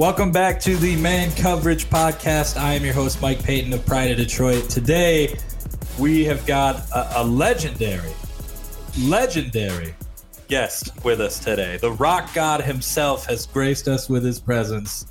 Welcome 0.00 0.32
back 0.32 0.58
to 0.60 0.76
the 0.76 0.96
Man 0.96 1.30
Coverage 1.32 1.84
Podcast. 1.90 2.58
I 2.58 2.72
am 2.72 2.82
your 2.82 2.94
host, 2.94 3.20
Mike 3.20 3.44
Payton 3.44 3.70
of 3.74 3.84
Pride 3.84 4.10
of 4.10 4.16
Detroit. 4.16 4.70
Today, 4.70 5.36
we 5.98 6.24
have 6.24 6.46
got 6.46 6.88
a, 6.90 7.20
a 7.20 7.22
legendary, 7.22 8.14
legendary 8.98 9.94
guest 10.48 11.04
with 11.04 11.20
us 11.20 11.38
today. 11.38 11.76
The 11.76 11.92
rock 11.92 12.32
god 12.32 12.62
himself 12.62 13.26
has 13.26 13.44
graced 13.44 13.88
us 13.88 14.08
with 14.08 14.24
his 14.24 14.40
presence. 14.40 15.04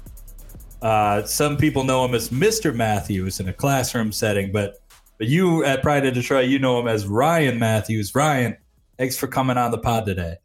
Uh, 0.82 1.22
some 1.22 1.56
people 1.56 1.84
know 1.84 2.04
him 2.04 2.16
as 2.16 2.30
Mr. 2.30 2.74
Mathews 2.74 3.40
in 3.40 3.48
a 3.48 3.54
classroom 3.54 4.12
setting, 4.12 4.52
but 4.52 4.82
but 5.20 5.28
you 5.28 5.64
at 5.66 5.84
Pride 5.84 6.08
of 6.08 6.16
Detroit, 6.16 6.50
you 6.50 6.58
know 6.58 6.80
him 6.80 6.88
as 6.88 7.06
Ryan 7.06 7.60
Mathews. 7.60 8.16
Ryan, 8.16 8.58
thanks 8.98 9.16
for 9.16 9.28
coming 9.28 9.56
on 9.56 9.70
the 9.70 9.78
pod 9.78 10.08
today. 10.08 10.38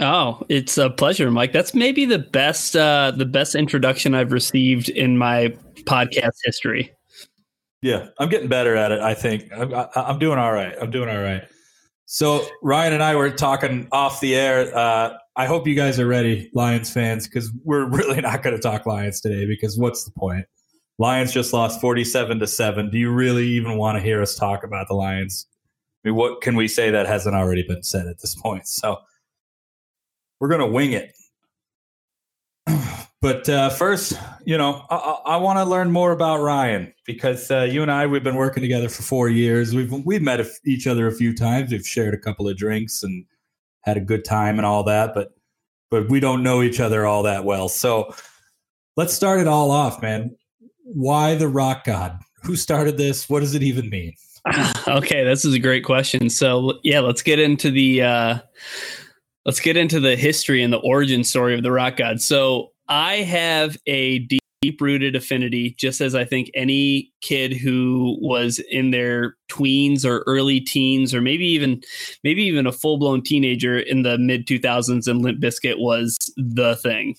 Oh, 0.00 0.42
it's 0.48 0.76
a 0.76 0.90
pleasure, 0.90 1.30
Mike. 1.30 1.52
That's 1.52 1.74
maybe 1.74 2.04
the 2.04 2.18
best 2.18 2.74
uh, 2.74 3.12
the 3.16 3.26
best 3.26 3.54
introduction 3.54 4.14
I've 4.14 4.32
received 4.32 4.88
in 4.88 5.16
my 5.16 5.56
podcast 5.84 6.36
history. 6.44 6.92
Yeah, 7.80 8.08
I'm 8.18 8.28
getting 8.28 8.48
better 8.48 8.74
at 8.76 8.92
it. 8.92 9.00
I 9.00 9.14
think 9.14 9.48
I'm, 9.54 9.72
I'm 9.94 10.18
doing 10.18 10.38
all 10.38 10.52
right. 10.52 10.74
I'm 10.80 10.90
doing 10.90 11.08
all 11.08 11.22
right. 11.22 11.42
So 12.06 12.46
Ryan 12.62 12.94
and 12.94 13.02
I 13.02 13.14
were 13.14 13.30
talking 13.30 13.88
off 13.92 14.20
the 14.20 14.34
air. 14.34 14.76
Uh, 14.76 15.16
I 15.36 15.46
hope 15.46 15.66
you 15.66 15.74
guys 15.74 16.00
are 16.00 16.06
ready, 16.06 16.50
Lions 16.54 16.90
fans, 16.90 17.28
because 17.28 17.52
we're 17.64 17.84
really 17.88 18.20
not 18.20 18.42
going 18.42 18.56
to 18.56 18.62
talk 18.62 18.86
Lions 18.86 19.20
today. 19.20 19.46
Because 19.46 19.78
what's 19.78 20.04
the 20.04 20.12
point? 20.12 20.46
Lions 20.98 21.32
just 21.32 21.52
lost 21.52 21.80
47 21.80 22.38
to 22.38 22.46
seven. 22.46 22.90
Do 22.90 22.98
you 22.98 23.10
really 23.10 23.46
even 23.48 23.76
want 23.76 23.96
to 23.96 24.02
hear 24.02 24.22
us 24.22 24.34
talk 24.34 24.64
about 24.64 24.88
the 24.88 24.94
Lions? 24.94 25.46
I 26.04 26.08
mean, 26.08 26.16
what 26.16 26.40
can 26.40 26.56
we 26.56 26.68
say 26.68 26.90
that 26.90 27.06
hasn't 27.06 27.34
already 27.34 27.64
been 27.66 27.82
said 27.82 28.06
at 28.06 28.20
this 28.20 28.34
point? 28.34 28.66
So 28.66 28.98
we're 30.40 30.48
going 30.48 30.60
to 30.60 30.66
wing 30.66 30.92
it. 30.92 31.12
But 33.24 33.48
uh, 33.48 33.70
first, 33.70 34.20
you 34.44 34.58
know, 34.58 34.84
I, 34.90 34.96
I 35.24 35.36
want 35.38 35.58
to 35.58 35.64
learn 35.64 35.90
more 35.90 36.12
about 36.12 36.42
Ryan 36.42 36.92
because 37.06 37.50
uh, 37.50 37.62
you 37.62 37.80
and 37.80 37.90
I 37.90 38.06
we've 38.06 38.22
been 38.22 38.34
working 38.34 38.60
together 38.60 38.90
for 38.90 39.02
four 39.02 39.30
years. 39.30 39.74
We've 39.74 39.90
we've 40.04 40.20
met 40.20 40.46
each 40.66 40.86
other 40.86 41.06
a 41.06 41.10
few 41.10 41.34
times. 41.34 41.72
We've 41.72 41.86
shared 41.86 42.12
a 42.12 42.18
couple 42.18 42.46
of 42.46 42.58
drinks 42.58 43.02
and 43.02 43.24
had 43.80 43.96
a 43.96 44.00
good 44.02 44.26
time 44.26 44.58
and 44.58 44.66
all 44.66 44.82
that. 44.84 45.14
But 45.14 45.30
but 45.90 46.10
we 46.10 46.20
don't 46.20 46.42
know 46.42 46.60
each 46.62 46.80
other 46.80 47.06
all 47.06 47.22
that 47.22 47.44
well. 47.44 47.70
So 47.70 48.14
let's 48.98 49.14
start 49.14 49.40
it 49.40 49.48
all 49.48 49.70
off, 49.70 50.02
man. 50.02 50.36
Why 50.82 51.34
the 51.34 51.48
rock 51.48 51.84
god? 51.84 52.20
Who 52.42 52.56
started 52.56 52.98
this? 52.98 53.30
What 53.30 53.40
does 53.40 53.54
it 53.54 53.62
even 53.62 53.88
mean? 53.88 54.12
Okay, 54.86 55.24
this 55.24 55.46
is 55.46 55.54
a 55.54 55.58
great 55.58 55.82
question. 55.82 56.28
So 56.28 56.78
yeah, 56.82 57.00
let's 57.00 57.22
get 57.22 57.38
into 57.38 57.70
the. 57.70 58.02
Uh 58.02 58.38
let's 59.44 59.60
get 59.60 59.76
into 59.76 60.00
the 60.00 60.16
history 60.16 60.62
and 60.62 60.72
the 60.72 60.78
origin 60.78 61.24
story 61.24 61.54
of 61.54 61.62
the 61.62 61.72
rock 61.72 61.96
god. 61.96 62.20
So 62.20 62.72
I 62.88 63.16
have 63.16 63.76
a 63.86 64.20
deep 64.20 64.80
rooted 64.80 65.14
affinity, 65.14 65.74
just 65.78 66.00
as 66.00 66.14
I 66.14 66.24
think 66.24 66.50
any 66.54 67.12
kid 67.20 67.52
who 67.52 68.16
was 68.20 68.58
in 68.70 68.90
their 68.90 69.36
tweens 69.50 70.04
or 70.04 70.24
early 70.26 70.60
teens, 70.60 71.14
or 71.14 71.20
maybe 71.20 71.46
even 71.46 71.82
maybe 72.22 72.42
even 72.44 72.66
a 72.66 72.72
full 72.72 72.98
blown 72.98 73.22
teenager 73.22 73.78
in 73.78 74.02
the 74.02 74.18
mid 74.18 74.46
2000s, 74.46 75.06
and 75.06 75.22
Limp 75.22 75.40
Bizkit 75.40 75.78
was 75.78 76.16
the 76.36 76.76
thing. 76.76 77.16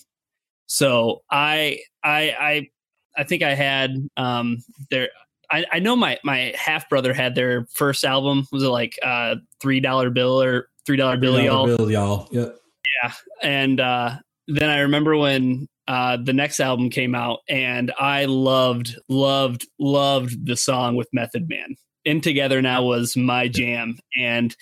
So 0.66 1.22
I 1.30 1.78
I 2.02 2.34
I 2.38 2.68
I 3.16 3.24
think 3.24 3.42
I 3.42 3.54
had 3.54 4.08
um 4.16 4.58
there. 4.90 5.08
I, 5.48 5.64
I 5.72 5.78
know 5.78 5.94
my 5.94 6.18
my 6.24 6.52
half 6.56 6.88
brother 6.88 7.14
had 7.14 7.36
their 7.36 7.66
first 7.72 8.04
album 8.04 8.48
was 8.50 8.64
it 8.64 8.68
like 8.68 8.98
uh 9.04 9.36
three 9.60 9.78
dollar 9.78 10.10
bill 10.10 10.42
or 10.42 10.68
three 10.86 10.96
dollar 10.96 11.16
bill 11.16 11.40
y'all. 11.40 11.66
Bill 11.66 11.90
y'all. 11.90 12.28
Yep. 12.30 12.56
Yeah, 13.02 13.12
and 13.42 13.80
uh, 13.80 14.16
then 14.48 14.70
I 14.70 14.80
remember 14.80 15.16
when 15.16 15.68
uh, 15.88 16.16
the 16.22 16.32
next 16.32 16.60
album 16.60 16.90
came 16.90 17.14
out, 17.14 17.40
and 17.48 17.92
I 17.98 18.24
loved, 18.24 18.96
loved, 19.08 19.66
loved 19.78 20.46
the 20.46 20.56
song 20.56 20.96
with 20.96 21.08
Method 21.12 21.48
Man. 21.48 21.76
N 22.04 22.20
2 22.20 22.32
Gether 22.32 22.62
Now 22.62 22.84
was 22.84 23.16
my 23.16 23.48
jam, 23.48 23.98
and 24.18 24.54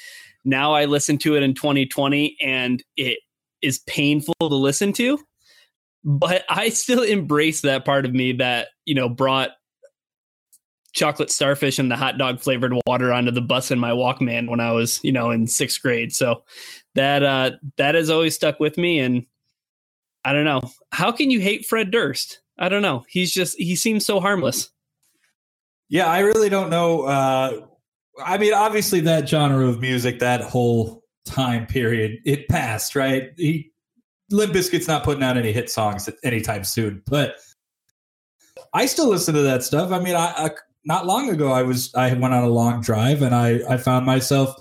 now 0.45 0.73
I 0.73 0.87
listen 0.87 1.19
to 1.19 1.37
it 1.37 1.43
in 1.43 1.55
2020, 1.55 2.37
and 2.43 2.83
it 2.97 3.19
is 3.63 3.81
painful 3.81 4.35
to 4.41 4.47
listen 4.47 4.93
to. 4.95 5.19
But 6.05 6.45
I 6.51 6.69
still 6.71 7.03
embrace 7.03 7.63
that 7.63 7.85
part 7.85 8.05
of 8.05 8.13
me 8.13 8.33
that 8.35 8.69
you 8.85 8.95
know 8.95 9.09
brought 9.09 9.51
chocolate 10.95 11.31
starfish 11.31 11.79
and 11.79 11.91
the 11.91 11.97
hot 11.97 12.17
dog 12.17 12.41
flavored 12.41 12.73
water 12.87 13.13
onto 13.13 13.31
the 13.31 13.41
bus 13.41 13.71
in 13.71 13.79
my 13.79 13.91
Walkman 13.91 14.49
when 14.49 14.61
I 14.61 14.73
was, 14.73 15.01
you 15.03 15.13
know, 15.13 15.31
in 15.31 15.47
sixth 15.47 15.83
grade. 15.83 16.15
So 16.15 16.43
that 16.95 17.23
uh 17.23 17.53
that 17.77 17.95
has 17.95 18.09
always 18.09 18.35
stuck 18.35 18.61
with 18.61 18.79
me. 18.79 19.01
And 19.01 19.27
I 20.25 20.33
don't 20.33 20.45
know. 20.45 20.63
How 20.93 21.13
can 21.13 21.31
you 21.31 21.41
hate 21.41 21.67
Fred 21.67 21.91
Durst? 21.91 22.41
I 22.59 22.69
don't 22.69 22.83
know. 22.83 23.05
He's 23.09 23.35
just 23.35 23.59
he 23.59 23.77
seems 23.77 24.07
so 24.07 24.21
harmless. 24.21 24.71
Yeah, 25.89 26.07
I 26.07 26.21
really 26.21 26.49
don't 26.49 26.71
know. 26.71 27.03
Uh 27.03 27.67
I 28.25 28.39
mean, 28.39 28.55
obviously 28.55 29.01
that 29.01 29.29
genre 29.29 29.67
of 29.67 29.81
music, 29.81 30.21
that 30.21 30.41
whole 30.41 31.03
time 31.27 31.67
period, 31.67 32.21
it 32.25 32.49
passed, 32.49 32.95
right? 32.95 33.33
He 33.37 33.73
Limp 34.31 34.55
Bizkit's 34.55 34.89
not 34.89 35.05
putting 35.05 35.25
out 35.25 35.37
any 35.37 35.53
hit 35.53 35.69
songs 35.69 36.09
anytime 36.23 36.65
soon, 36.65 37.03
but 37.07 37.37
I 38.73 38.87
still 38.87 39.09
listen 39.09 39.35
to 39.35 39.43
that 39.43 39.63
stuff. 39.63 39.91
I 39.91 39.99
mean, 39.99 40.15
I, 40.15 40.33
I 40.37 40.51
not 40.85 41.07
long 41.07 41.31
ago 41.31 41.53
I 41.53 41.63
was 41.63 41.95
I 41.95 42.13
went 42.15 42.35
on 42.35 42.45
a 42.45 42.49
long 42.49 42.81
drive 42.81 43.23
and 43.23 43.35
I 43.35 43.61
I 43.69 43.77
found 43.77 44.07
myself 44.07 44.55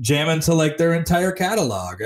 jamming 0.00 0.40
to 0.40 0.54
like 0.54 0.76
their 0.76 0.94
entire 0.94 1.32
catalog. 1.32 2.02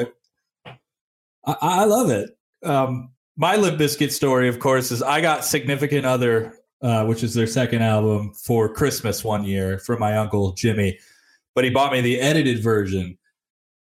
I, 1.45 1.57
I 1.61 1.85
love 1.85 2.11
it. 2.11 2.37
Um, 2.63 3.11
my 3.37 3.57
Limp 3.57 3.79
Bizkit 3.79 4.13
story, 4.13 4.49
of 4.49 4.59
course, 4.59 4.91
is 4.91 5.03
I 5.03 5.21
got 5.21 5.45
Significant 5.45 6.07
Other, 6.07 6.55
uh, 6.83 7.05
which 7.07 7.23
is 7.23 7.35
their 7.35 7.47
second 7.47 7.83
album, 7.83 8.33
for 8.35 8.73
Christmas 8.73 9.25
one 9.25 9.45
year 9.45 9.79
from 9.79 9.99
my 10.01 10.17
uncle 10.17 10.53
Jimmy, 10.53 10.99
but 11.55 11.65
he 11.65 11.71
bought 11.71 11.93
me 11.93 12.01
the 12.01 12.21
edited 12.21 12.63
version, 12.63 13.19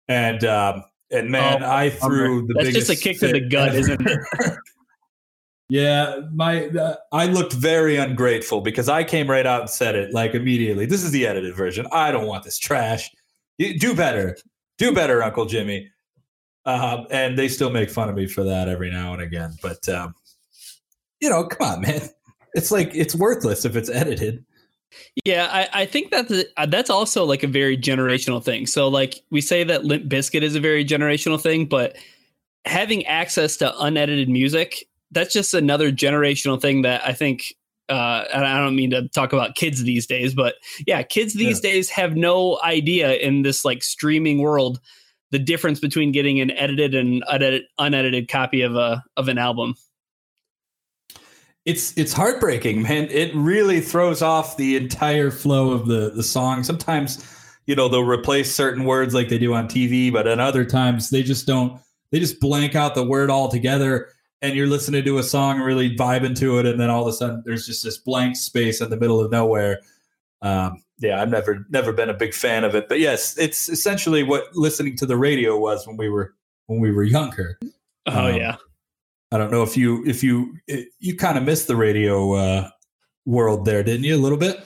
and 0.07 0.43
um, 0.43 0.83
and 1.11 1.29
man, 1.29 1.63
oh, 1.63 1.71
I 1.71 1.89
threw 1.89 2.47
the 2.47 2.53
that's 2.53 2.67
biggest 2.67 2.87
just 2.87 3.01
a 3.01 3.03
kick 3.03 3.19
to 3.19 3.27
the 3.27 3.39
gut, 3.39 3.69
ever. 3.69 3.77
isn't 3.77 4.07
it? 4.07 4.19
Yeah, 5.67 6.21
my 6.31 6.67
uh, 6.67 6.95
I 7.11 7.25
looked 7.25 7.53
very 7.53 7.97
ungrateful 7.97 8.61
because 8.61 8.87
I 8.87 9.03
came 9.03 9.29
right 9.29 9.47
out 9.47 9.61
and 9.61 9.69
said 9.69 9.95
it 9.95 10.13
like 10.13 10.35
immediately. 10.35 10.85
This 10.85 11.03
is 11.03 11.11
the 11.11 11.25
edited 11.25 11.55
version. 11.55 11.87
I 11.91 12.11
don't 12.11 12.27
want 12.27 12.43
this 12.43 12.59
trash. 12.59 13.09
Do 13.57 13.95
better, 13.95 14.37
do 14.77 14.93
better, 14.93 15.23
Uncle 15.23 15.45
Jimmy. 15.45 15.89
Um, 16.65 17.07
and 17.09 17.37
they 17.37 17.47
still 17.47 17.69
make 17.69 17.89
fun 17.89 18.09
of 18.09 18.15
me 18.15 18.27
for 18.27 18.43
that 18.43 18.67
every 18.67 18.91
now 18.91 19.13
and 19.13 19.21
again. 19.21 19.55
But 19.61 19.87
um, 19.89 20.13
you 21.19 21.29
know, 21.29 21.45
come 21.45 21.67
on, 21.67 21.81
man. 21.81 22.09
It's 22.53 22.71
like 22.71 22.91
it's 22.93 23.15
worthless 23.15 23.65
if 23.65 23.75
it's 23.75 23.89
edited. 23.89 24.45
Yeah, 25.25 25.49
I, 25.51 25.81
I 25.81 25.85
think 25.85 26.11
that's 26.11 26.31
uh, 26.57 26.65
that's 26.67 26.89
also 26.89 27.25
like 27.25 27.43
a 27.43 27.47
very 27.47 27.77
generational 27.77 28.43
thing. 28.43 28.67
So 28.67 28.87
like 28.87 29.21
we 29.31 29.41
say 29.41 29.63
that 29.63 29.83
Limp 29.83 30.05
Bizkit 30.05 30.41
is 30.41 30.55
a 30.55 30.59
very 30.59 30.85
generational 30.85 31.41
thing, 31.41 31.65
but 31.65 31.97
having 32.65 33.05
access 33.05 33.57
to 33.57 33.77
unedited 33.79 34.29
music 34.29 34.87
that's 35.11 35.33
just 35.33 35.53
another 35.53 35.91
generational 35.91 36.59
thing 36.59 36.81
that 36.83 37.05
I 37.05 37.13
think 37.13 37.55
uh, 37.87 38.25
and 38.33 38.45
I 38.45 38.57
don't 38.59 38.75
mean 38.75 38.89
to 38.91 39.07
talk 39.09 39.31
about 39.31 39.55
kids 39.55 39.83
these 39.83 40.07
days, 40.07 40.33
but 40.33 40.55
yeah, 40.87 41.03
kids 41.03 41.33
these 41.33 41.63
yeah. 41.63 41.71
days 41.71 41.89
have 41.91 42.15
no 42.15 42.59
idea 42.63 43.13
in 43.13 43.43
this 43.43 43.63
like 43.63 43.83
streaming 43.83 44.39
world 44.39 44.79
the 45.31 45.39
difference 45.39 45.79
between 45.79 46.11
getting 46.11 46.39
an 46.39 46.51
edited 46.51 46.95
and 46.95 47.23
unedited, 47.27 47.63
unedited 47.77 48.27
copy 48.27 48.61
of 48.61 48.75
a 48.75 49.03
of 49.17 49.27
an 49.27 49.37
album. 49.37 49.75
it's 51.65 51.97
it's 51.97 52.13
heartbreaking, 52.13 52.83
man. 52.83 53.07
It 53.09 53.35
really 53.35 53.81
throws 53.81 54.21
off 54.21 54.57
the 54.57 54.77
entire 54.77 55.31
flow 55.31 55.71
of 55.71 55.87
the 55.87 56.11
the 56.11 56.23
song. 56.23 56.63
Sometimes, 56.63 57.23
you 57.65 57.75
know, 57.75 57.89
they'll 57.89 58.03
replace 58.03 58.53
certain 58.53 58.85
words 58.85 59.13
like 59.13 59.29
they 59.29 59.39
do 59.39 59.53
on 59.53 59.67
TV, 59.67 60.13
but 60.13 60.27
at 60.27 60.39
other 60.39 60.63
times 60.63 61.09
they 61.09 61.23
just 61.23 61.47
don't. 61.47 61.81
They 62.11 62.19
just 62.19 62.39
blank 62.39 62.75
out 62.75 62.95
the 62.95 63.03
word 63.03 63.29
altogether, 63.29 64.09
and 64.45 64.55
you're 64.55 64.67
listening 64.67 65.03
to 65.03 65.17
a 65.17 65.23
song 65.23 65.57
and 65.57 65.65
really 65.65 65.95
vibing 65.95 66.37
to 66.39 66.59
it, 66.59 66.65
and 66.65 66.79
then 66.79 66.89
all 66.89 67.01
of 67.01 67.07
a 67.07 67.13
sudden 67.13 67.43
there's 67.45 67.65
just 67.65 67.83
this 67.83 67.97
blank 67.97 68.35
space 68.35 68.81
in 68.81 68.89
the 68.89 68.97
middle 68.97 69.19
of 69.19 69.31
nowhere. 69.31 69.81
Um, 70.41 70.83
yeah, 70.99 71.21
I've 71.21 71.29
never 71.29 71.65
never 71.69 71.91
been 71.91 72.09
a 72.09 72.13
big 72.13 72.33
fan 72.33 72.63
of 72.63 72.75
it, 72.75 72.87
but 72.87 72.99
yes, 72.99 73.37
it's 73.37 73.67
essentially 73.69 74.23
what 74.23 74.55
listening 74.55 74.95
to 74.97 75.05
the 75.05 75.17
radio 75.17 75.57
was 75.57 75.85
when 75.85 75.97
we 75.97 76.09
were 76.09 76.33
when 76.67 76.79
we 76.79 76.91
were 76.91 77.03
younger. 77.03 77.59
Oh 78.05 78.29
um, 78.29 78.35
yeah. 78.35 78.55
I 79.31 79.37
don't 79.37 79.51
know 79.51 79.63
if 79.63 79.75
you 79.75 80.05
if 80.05 80.23
you 80.23 80.55
you 80.99 81.17
kind 81.17 81.37
of 81.37 81.43
missed 81.43 81.67
the 81.67 81.75
radio 81.75 82.33
uh, 82.33 82.69
world 83.25 83.65
there, 83.65 83.83
didn't 83.83 84.03
you? 84.03 84.15
A 84.15 84.21
little 84.21 84.37
bit. 84.37 84.65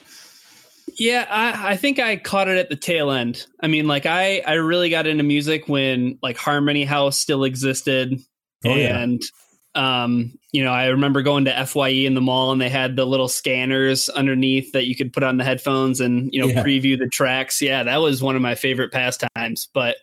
Yeah, 0.98 1.26
I, 1.30 1.72
I 1.72 1.78
think 1.78 1.98
I 1.98 2.18
caught 2.18 2.50
it 2.50 2.58
at 2.58 2.70
the 2.70 2.76
tail 2.76 3.10
end. 3.10 3.46
I 3.62 3.68
mean, 3.68 3.88
like 3.88 4.06
I 4.06 4.44
I 4.46 4.54
really 4.54 4.90
got 4.90 5.08
into 5.08 5.24
music 5.24 5.68
when 5.68 6.20
like 6.22 6.38
Harmony 6.38 6.84
House 6.84 7.18
still 7.18 7.46
existed, 7.46 8.20
oh, 8.66 8.70
and 8.70 9.22
yeah. 9.22 9.28
Um, 9.75 10.33
you 10.51 10.63
know, 10.63 10.71
I 10.71 10.88
remember 10.88 11.21
going 11.21 11.45
to 11.45 11.66
Fye 11.66 11.89
in 11.89 12.16
the 12.16 12.21
mall 12.21 12.51
and 12.51 12.60
they 12.60 12.69
had 12.69 12.95
the 12.95 13.06
little 13.06 13.27
scanners 13.27 14.10
underneath 14.10 14.71
that 14.71 14.88
you 14.88 14.95
could 14.95 15.13
put 15.13 15.24
on 15.24 15.38
the 15.38 15.44
headphones 15.44 16.01
and 16.01 16.33
you 16.33 16.42
know 16.42 16.48
yeah. 16.48 16.63
preview 16.63 16.98
the 16.98 17.07
tracks. 17.07 17.62
Yeah, 17.62 17.83
that 17.83 17.98
was 17.98 18.24
one 18.24 18.36
of 18.36 18.42
my 18.42 18.56
favorite 18.56 18.92
pastimes. 18.92 19.69
But 19.74 19.98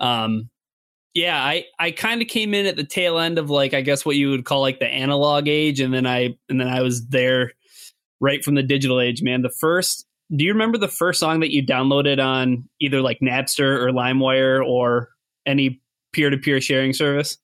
um, 0.00 0.50
yeah, 1.14 1.42
I 1.42 1.66
I 1.78 1.92
kind 1.92 2.20
of 2.20 2.28
came 2.28 2.52
in 2.52 2.66
at 2.66 2.76
the 2.76 2.84
tail 2.84 3.18
end 3.18 3.38
of 3.38 3.48
like 3.48 3.74
I 3.74 3.80
guess 3.80 4.04
what 4.04 4.16
you 4.16 4.30
would 4.30 4.44
call 4.44 4.60
like 4.60 4.80
the 4.80 4.88
analog 4.88 5.46
age, 5.46 5.80
and 5.80 5.94
then 5.94 6.06
I 6.06 6.36
and 6.48 6.60
then 6.60 6.68
I 6.68 6.82
was 6.82 7.06
there 7.06 7.52
right 8.20 8.44
from 8.44 8.54
the 8.56 8.62
digital 8.62 9.00
age. 9.00 9.22
Man, 9.22 9.42
the 9.42 9.50
first. 9.50 10.06
Do 10.34 10.46
you 10.46 10.52
remember 10.52 10.78
the 10.78 10.88
first 10.88 11.20
song 11.20 11.40
that 11.40 11.52
you 11.52 11.62
downloaded 11.62 12.18
on 12.18 12.66
either 12.80 13.02
like 13.02 13.18
Napster 13.20 13.78
or 13.82 13.90
LimeWire 13.90 14.66
or 14.66 15.10
any 15.44 15.82
peer 16.14 16.30
to 16.30 16.38
peer 16.38 16.58
sharing 16.58 16.94
service? 16.94 17.36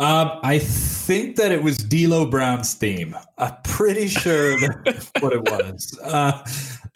Um, 0.00 0.40
I 0.42 0.58
think 0.58 1.36
that 1.36 1.52
it 1.52 1.62
was 1.62 1.76
D'Lo 1.76 2.24
Brown's 2.24 2.72
theme. 2.72 3.14
I'm 3.36 3.54
pretty 3.64 4.08
sure 4.08 4.58
that's 4.82 5.10
what 5.20 5.34
it 5.34 5.42
was. 5.42 5.98
Uh, 6.02 6.42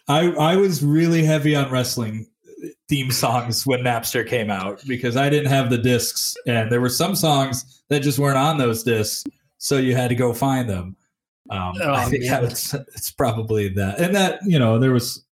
I 0.07 0.31
I 0.31 0.55
was 0.55 0.83
really 0.83 1.23
heavy 1.23 1.55
on 1.55 1.71
wrestling 1.71 2.25
theme 2.89 3.11
songs 3.11 3.63
when 3.63 3.81
Napster 3.81 4.27
came 4.27 4.49
out 4.49 4.81
because 4.87 5.17
I 5.17 5.29
didn't 5.29 5.51
have 5.51 5.69
the 5.69 5.77
discs, 5.77 6.35
and 6.47 6.71
there 6.71 6.81
were 6.81 6.89
some 6.89 7.15
songs 7.15 7.83
that 7.89 8.01
just 8.01 8.17
weren't 8.17 8.39
on 8.39 8.57
those 8.57 8.81
discs, 8.81 9.23
so 9.59 9.77
you 9.77 9.95
had 9.95 10.09
to 10.09 10.15
go 10.15 10.33
find 10.33 10.67
them. 10.67 10.95
Um, 11.51 11.75
oh, 11.83 11.93
I 11.93 12.05
think 12.05 12.23
it's 12.25 13.11
probably 13.11 13.69
that, 13.69 13.99
and 13.99 14.15
that 14.15 14.39
you 14.47 14.57
know 14.57 14.79
there 14.79 14.91
was. 14.91 15.23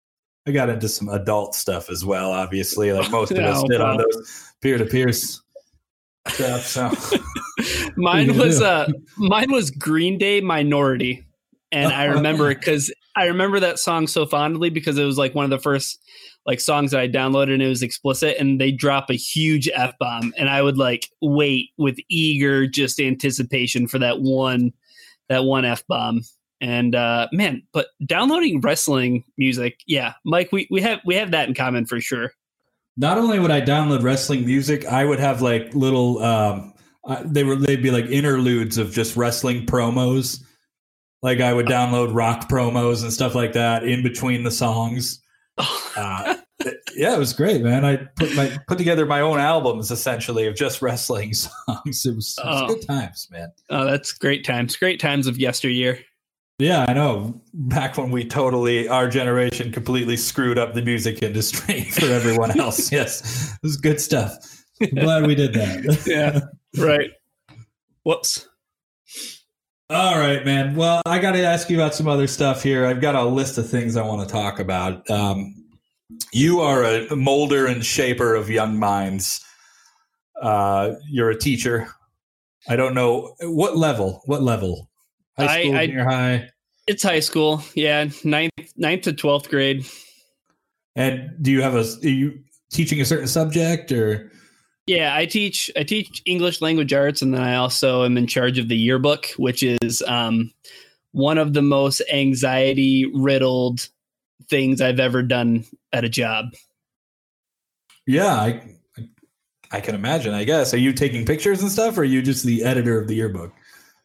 I 0.45 0.51
got 0.51 0.69
into 0.69 0.89
some 0.89 1.07
adult 1.07 1.55
stuff 1.55 1.89
as 1.89 2.05
well, 2.05 2.33
obviously, 2.33 2.91
like 2.91 3.09
most 3.09 3.31
of 3.31 3.39
us 3.39 3.63
did 3.69 3.81
on 3.81 3.97
those 3.97 4.53
peer 4.61 4.77
to 4.77 4.85
peer 4.85 5.11
So 6.29 6.91
mine 7.95 8.37
was 8.37 8.61
uh, 8.61 8.87
mine 9.17 9.51
was 9.51 9.71
Green 9.71 10.17
Day 10.17 10.41
Minority, 10.41 11.25
and 11.71 11.91
I 11.91 12.05
remember 12.15 12.51
it 12.51 12.59
because 12.59 12.93
I 13.15 13.25
remember 13.25 13.59
that 13.59 13.79
song 13.79 14.07
so 14.07 14.25
fondly 14.25 14.69
because 14.69 14.97
it 14.97 15.03
was 15.03 15.17
like 15.17 15.35
one 15.35 15.45
of 15.45 15.51
the 15.51 15.59
first 15.59 15.99
like 16.45 16.59
songs 16.59 16.91
that 16.91 16.99
I 16.99 17.07
downloaded 17.07 17.53
and 17.53 17.61
it 17.61 17.67
was 17.67 17.83
explicit 17.83 18.37
and 18.37 18.59
they 18.59 18.71
drop 18.71 19.09
a 19.09 19.15
huge 19.15 19.69
F 19.73 19.93
bomb 19.99 20.33
and 20.37 20.49
I 20.49 20.61
would 20.61 20.77
like 20.77 21.07
wait 21.21 21.69
with 21.77 21.97
eager 22.09 22.67
just 22.67 22.99
anticipation 22.99 23.87
for 23.87 23.99
that 23.99 24.19
one 24.19 24.73
that 25.29 25.45
one 25.45 25.65
F 25.65 25.85
bomb. 25.87 26.21
And 26.59 26.95
uh 26.95 27.27
man, 27.31 27.63
but 27.73 27.87
downloading 28.05 28.61
wrestling 28.61 29.23
music, 29.37 29.81
yeah, 29.85 30.13
Mike, 30.25 30.51
we, 30.51 30.67
we 30.71 30.81
have 30.81 30.99
we 31.05 31.15
have 31.15 31.31
that 31.31 31.47
in 31.47 31.53
common 31.53 31.85
for 31.85 31.99
sure. 31.99 32.31
Not 32.95 33.17
only 33.17 33.39
would 33.39 33.51
I 33.51 33.61
download 33.61 34.03
wrestling 34.03 34.45
music, 34.45 34.85
I 34.85 35.03
would 35.05 35.19
have 35.19 35.41
like 35.41 35.73
little 35.73 36.21
um 36.23 36.73
they 37.25 37.43
were 37.43 37.55
they'd 37.55 37.83
be 37.83 37.91
like 37.91 38.05
interludes 38.05 38.77
of 38.77 38.91
just 38.91 39.15
wrestling 39.15 39.65
promos. 39.65 40.41
Like 41.21 41.39
I 41.39 41.53
would 41.53 41.65
download 41.67 42.13
rock 42.13 42.49
promos 42.49 43.01
and 43.01 43.11
stuff 43.11 43.33
like 43.35 43.53
that 43.53 43.83
in 43.83 44.03
between 44.03 44.43
the 44.43 44.51
songs 44.51 45.23
uh, 45.95 46.35
yeah, 46.95 47.15
it 47.15 47.19
was 47.19 47.33
great, 47.33 47.61
man. 47.61 47.85
I 47.85 47.97
put 47.97 48.35
my 48.35 48.57
put 48.67 48.77
together 48.77 49.05
my 49.05 49.21
own 49.21 49.39
albums 49.39 49.91
essentially 49.91 50.47
of 50.47 50.55
just 50.55 50.81
wrestling 50.81 51.33
songs. 51.33 52.05
It 52.05 52.15
was, 52.15 52.37
it 52.37 52.45
was 52.45 52.61
oh. 52.63 52.67
good 52.67 52.87
times, 52.87 53.27
man. 53.31 53.51
Oh, 53.69 53.85
that's 53.85 54.13
great 54.13 54.43
times. 54.43 54.75
Great 54.75 54.99
times 54.99 55.27
of 55.27 55.37
yesteryear. 55.37 55.99
Yeah, 56.63 56.85
I 56.87 56.93
know. 56.93 57.41
Back 57.53 57.97
when 57.97 58.09
we 58.09 58.23
totally, 58.23 58.87
our 58.87 59.09
generation 59.09 59.69
completely 59.69 60.15
screwed 60.15 60.57
up 60.57 60.73
the 60.73 60.81
music 60.81 61.21
industry 61.21 61.83
for 61.91 62.05
everyone 62.05 62.57
else. 62.57 62.89
yes, 62.91 63.51
it 63.53 63.59
was 63.61 63.75
good 63.75 63.99
stuff. 63.99 64.63
I'm 64.81 64.91
glad 64.91 65.27
we 65.27 65.35
did 65.35 65.53
that. 65.55 66.03
yeah, 66.07 66.39
right. 66.81 67.11
Whoops. 68.03 68.47
All 69.89 70.17
right, 70.17 70.45
man. 70.45 70.77
Well, 70.77 71.01
I 71.05 71.19
got 71.19 71.33
to 71.33 71.43
ask 71.43 71.69
you 71.69 71.77
about 71.77 71.95
some 71.95 72.07
other 72.07 72.27
stuff 72.27 72.63
here. 72.63 72.85
I've 72.85 73.01
got 73.01 73.15
a 73.15 73.25
list 73.25 73.57
of 73.57 73.69
things 73.69 73.97
I 73.97 74.07
want 74.07 74.25
to 74.25 74.33
talk 74.33 74.59
about. 74.59 75.07
Um, 75.11 75.53
you 76.31 76.61
are 76.61 76.85
a 76.85 77.13
molder 77.13 77.65
and 77.65 77.85
shaper 77.85 78.35
of 78.35 78.49
young 78.49 78.79
minds. 78.79 79.43
Uh, 80.41 80.93
you're 81.09 81.29
a 81.29 81.37
teacher. 81.37 81.89
I 82.69 82.77
don't 82.77 82.93
know 82.93 83.35
what 83.41 83.75
level. 83.75 84.21
What 84.27 84.41
level? 84.41 84.89
High 85.37 85.61
school, 85.61 85.75
I, 85.75 85.87
junior 85.87 86.05
high. 86.05 86.49
It's 86.87 87.03
high 87.03 87.21
school. 87.21 87.63
Yeah, 87.75 88.09
ninth, 88.23 88.51
ninth 88.75 89.03
to 89.03 89.13
twelfth 89.13 89.49
grade. 89.49 89.85
And 90.95 91.31
do 91.41 91.51
you 91.51 91.61
have 91.61 91.75
a? 91.75 91.85
Are 92.03 92.09
you 92.09 92.39
teaching 92.71 93.01
a 93.01 93.05
certain 93.05 93.27
subject 93.27 93.91
or? 93.91 94.31
Yeah, 94.85 95.15
I 95.15 95.25
teach 95.25 95.71
I 95.77 95.83
teach 95.83 96.21
English 96.25 96.61
language 96.61 96.91
arts, 96.91 97.21
and 97.21 97.33
then 97.33 97.41
I 97.41 97.55
also 97.55 98.03
am 98.03 98.17
in 98.17 98.27
charge 98.27 98.59
of 98.59 98.67
the 98.67 98.75
yearbook, 98.75 99.27
which 99.37 99.63
is 99.63 100.03
um, 100.07 100.51
one 101.13 101.37
of 101.37 101.53
the 101.53 101.61
most 101.61 102.01
anxiety 102.11 103.09
riddled 103.13 103.87
things 104.49 104.81
I've 104.81 104.99
ever 104.99 105.23
done 105.23 105.63
at 105.93 106.03
a 106.03 106.09
job. 106.09 106.47
Yeah, 108.05 108.33
I 108.33 108.61
I 109.71 109.79
can 109.79 109.95
imagine. 109.95 110.33
I 110.33 110.43
guess. 110.43 110.73
Are 110.73 110.77
you 110.77 110.91
taking 110.91 111.25
pictures 111.25 111.61
and 111.61 111.71
stuff, 111.71 111.97
or 111.97 112.01
are 112.01 112.03
you 112.03 112.21
just 112.21 112.43
the 112.43 112.65
editor 112.65 112.99
of 112.99 113.07
the 113.07 113.15
yearbook? 113.15 113.53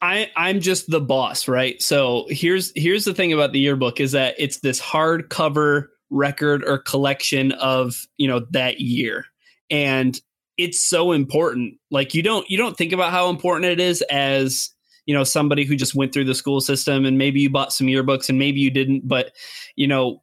I, 0.01 0.31
I'm 0.37 0.61
just 0.61 0.91
the 0.91 1.01
boss, 1.01 1.49
right? 1.49 1.81
So 1.83 2.27
here's 2.31 2.73
here's 2.77 3.05
the 3.05 3.15
thing 3.15 3.33
about 3.33 3.53
the 3.53 3.61
yearbook 3.61 4.01
is 4.01 4.13
that 4.13 4.35
it's 4.39 4.61
this 4.61 4.81
hardcover 4.81 5.87
record 6.11 6.65
or 6.65 6.79
collection 6.79 7.53
of 7.53 8.07
you 8.17 8.29
know 8.29 8.47
that 8.51 8.81
year, 8.81 9.27
and 9.71 10.21
it's 10.57 10.81
so 10.81 11.13
important. 11.13 11.79
Like 11.91 12.15
you 12.15 12.23
don't 12.23 12.49
you 12.49 12.57
don't 12.57 12.77
think 12.77 12.93
about 12.93 13.11
how 13.11 13.29
important 13.29 13.67
it 13.67 13.81
is 13.81 14.03
as 14.03 14.71
you 15.09 15.15
know 15.15 15.25
somebody 15.25 15.65
who 15.65 15.75
just 15.75 15.95
went 15.95 16.13
through 16.13 16.27
the 16.27 16.35
school 16.35 16.61
system 16.61 17.05
and 17.05 17.19
maybe 17.19 17.41
you 17.41 17.51
bought 17.51 17.73
some 17.73 17.89
yearbooks 17.89 18.29
and 18.29 18.39
maybe 18.39 18.61
you 18.61 18.71
didn't 18.71 19.09
but 19.09 19.33
you 19.75 19.89
know 19.89 20.23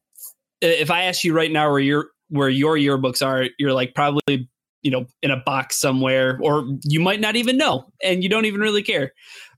if 0.61 0.91
i 0.91 1.03
ask 1.03 1.23
you 1.23 1.33
right 1.33 1.51
now 1.51 1.69
where 1.69 1.79
your 1.79 2.09
where 2.29 2.49
your 2.49 2.77
yearbooks 2.77 3.25
are 3.25 3.49
you're 3.57 3.73
like 3.73 3.95
probably 3.95 4.47
you 4.83 4.91
know 4.91 5.07
in 5.23 5.31
a 5.31 5.37
box 5.37 5.77
somewhere 5.77 6.39
or 6.41 6.65
you 6.83 6.99
might 6.99 7.19
not 7.19 7.35
even 7.35 7.57
know 7.57 7.91
and 8.03 8.21
you 8.21 8.29
don't 8.29 8.45
even 8.45 8.61
really 8.61 8.83
care 8.83 9.11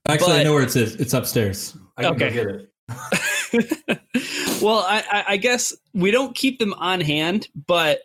actually 0.08 0.32
but, 0.32 0.40
i 0.40 0.42
know 0.42 0.52
where 0.52 0.62
it 0.62 0.74
is 0.74 0.94
it's 0.96 1.14
upstairs 1.14 1.76
i 1.96 2.02
can 2.02 2.14
okay. 2.14 2.30
get 2.30 2.46
it 2.46 2.72
well 4.62 4.78
I, 4.88 5.24
I 5.28 5.36
guess 5.36 5.74
we 5.92 6.10
don't 6.10 6.34
keep 6.34 6.58
them 6.58 6.72
on 6.74 7.00
hand 7.00 7.48
but 7.66 8.00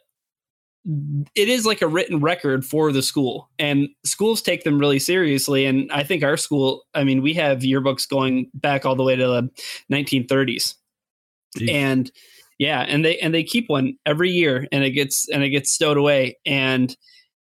it 0.86 1.48
is 1.48 1.66
like 1.66 1.82
a 1.82 1.88
written 1.88 2.20
record 2.20 2.66
for 2.66 2.92
the 2.92 3.02
school 3.02 3.50
and 3.58 3.88
schools 4.04 4.42
take 4.42 4.66
them 4.66 4.78
really 4.78 5.00
seriously 5.00 5.66
and 5.66 5.90
i 5.92 6.04
think 6.04 6.24
our 6.24 6.36
school 6.36 6.84
i 6.94 7.04
mean 7.04 7.22
we 7.22 7.34
have 7.34 7.60
yearbooks 7.60 8.08
going 8.08 8.50
back 8.54 8.86
all 8.86 8.96
the 8.96 9.04
way 9.04 9.16
to 9.16 9.26
the 9.26 9.50
1930s 9.92 10.76
Jeez. 11.58 11.72
and 11.72 12.12
yeah 12.58 12.82
and 12.82 13.06
they 13.06 13.18
and 13.20 13.34
they 13.34 13.44
keep 13.44 13.70
one 13.70 13.98
every 14.06 14.30
year 14.30 14.68
and 14.72 14.84
it 14.84 14.92
gets 14.92 15.30
and 15.30 15.44
it 15.44 15.50
gets 15.50 15.72
stowed 15.72 15.98
away 15.98 16.38
and 16.46 16.98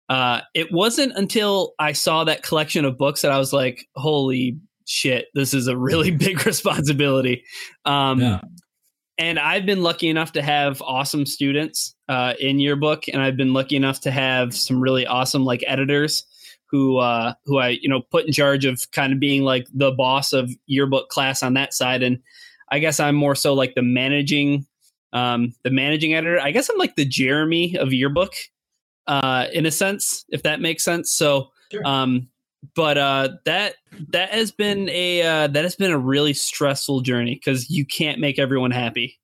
uh, 0.09 0.41
it 0.55 0.73
wasn't 0.73 1.13
until 1.17 1.75
i 1.79 1.93
saw 1.93 2.25
that 2.25 2.43
collection 2.43 2.85
of 2.85 2.97
books 2.97 3.23
that 3.23 3.31
i 3.31 3.39
was 3.39 3.53
like 3.53 3.87
holy 3.97 4.59
shit 4.89 5.27
this 5.35 5.55
is 5.55 5.69
a 5.69 5.77
really 5.77 6.11
big 6.27 6.45
responsibility. 6.47 7.45
Um, 7.85 8.21
yeah. 8.21 8.41
and 9.19 9.39
I've 9.39 9.67
been 9.67 9.83
lucky 9.83 10.09
enough 10.09 10.33
to 10.33 10.43
have 10.43 10.83
awesome 10.83 11.27
students 11.27 11.95
uh, 12.09 12.35
in 12.41 12.59
yearbook, 12.59 13.07
and 13.09 13.23
I've 13.23 13.37
been 13.37 13.53
lucky 13.53 13.77
enough 13.77 14.01
to 14.01 14.11
have 14.11 14.55
some 14.55 14.81
really 14.81 15.07
awesome 15.07 15.45
like 15.45 15.63
editors 15.67 16.25
who 16.71 16.99
uh, 16.99 17.35
who 17.45 17.59
I 17.59 17.69
you 17.69 17.89
know 17.89 18.03
put 18.11 18.27
in 18.27 18.33
charge 18.33 18.65
of 18.65 18.91
kind 18.93 19.13
of 19.13 19.21
being 19.21 19.43
like 19.43 19.67
the 19.73 19.93
boss 19.93 20.33
of 20.33 20.51
yearbook 20.67 21.09
class 21.09 21.43
on 21.43 21.55
that 21.55 21.75
side, 21.75 22.03
and 22.03 22.19
I 22.71 22.79
guess 22.79 22.99
I'm 22.99 23.15
more 23.15 23.35
so 23.35 23.55
like 23.55 23.75
the 23.75 23.83
managing 23.83 24.67
um, 25.13 25.55
the 25.65 25.71
managing 25.71 26.15
editor. 26.15 26.41
I 26.41 26.51
guess 26.51 26.69
I'm 26.69 26.79
like 26.79 26.97
the 26.97 27.07
Jeremy 27.07 27.77
of 27.77 27.93
yearbook 27.93 28.35
uh, 29.09 29.47
in 29.53 29.67
a 29.67 29.71
sense, 29.73 30.25
if 30.29 30.45
that 30.45 30.61
makes 30.61 30.85
sense. 30.85 31.13
So. 31.13 31.51
Sure. 31.71 31.87
Um, 31.87 32.29
but 32.75 32.99
uh, 32.99 33.29
that 33.45 33.77
that 34.09 34.31
has 34.31 34.51
been 34.51 34.89
a 34.89 35.23
uh, 35.23 35.47
that 35.47 35.63
has 35.63 35.77
been 35.77 35.93
a 35.93 35.99
really 35.99 36.33
stressful 36.33 37.03
journey 37.03 37.35
because 37.37 37.71
you 37.71 37.87
can't 37.87 38.19
make 38.19 38.39
everyone 38.39 38.73
happy. 38.73 39.17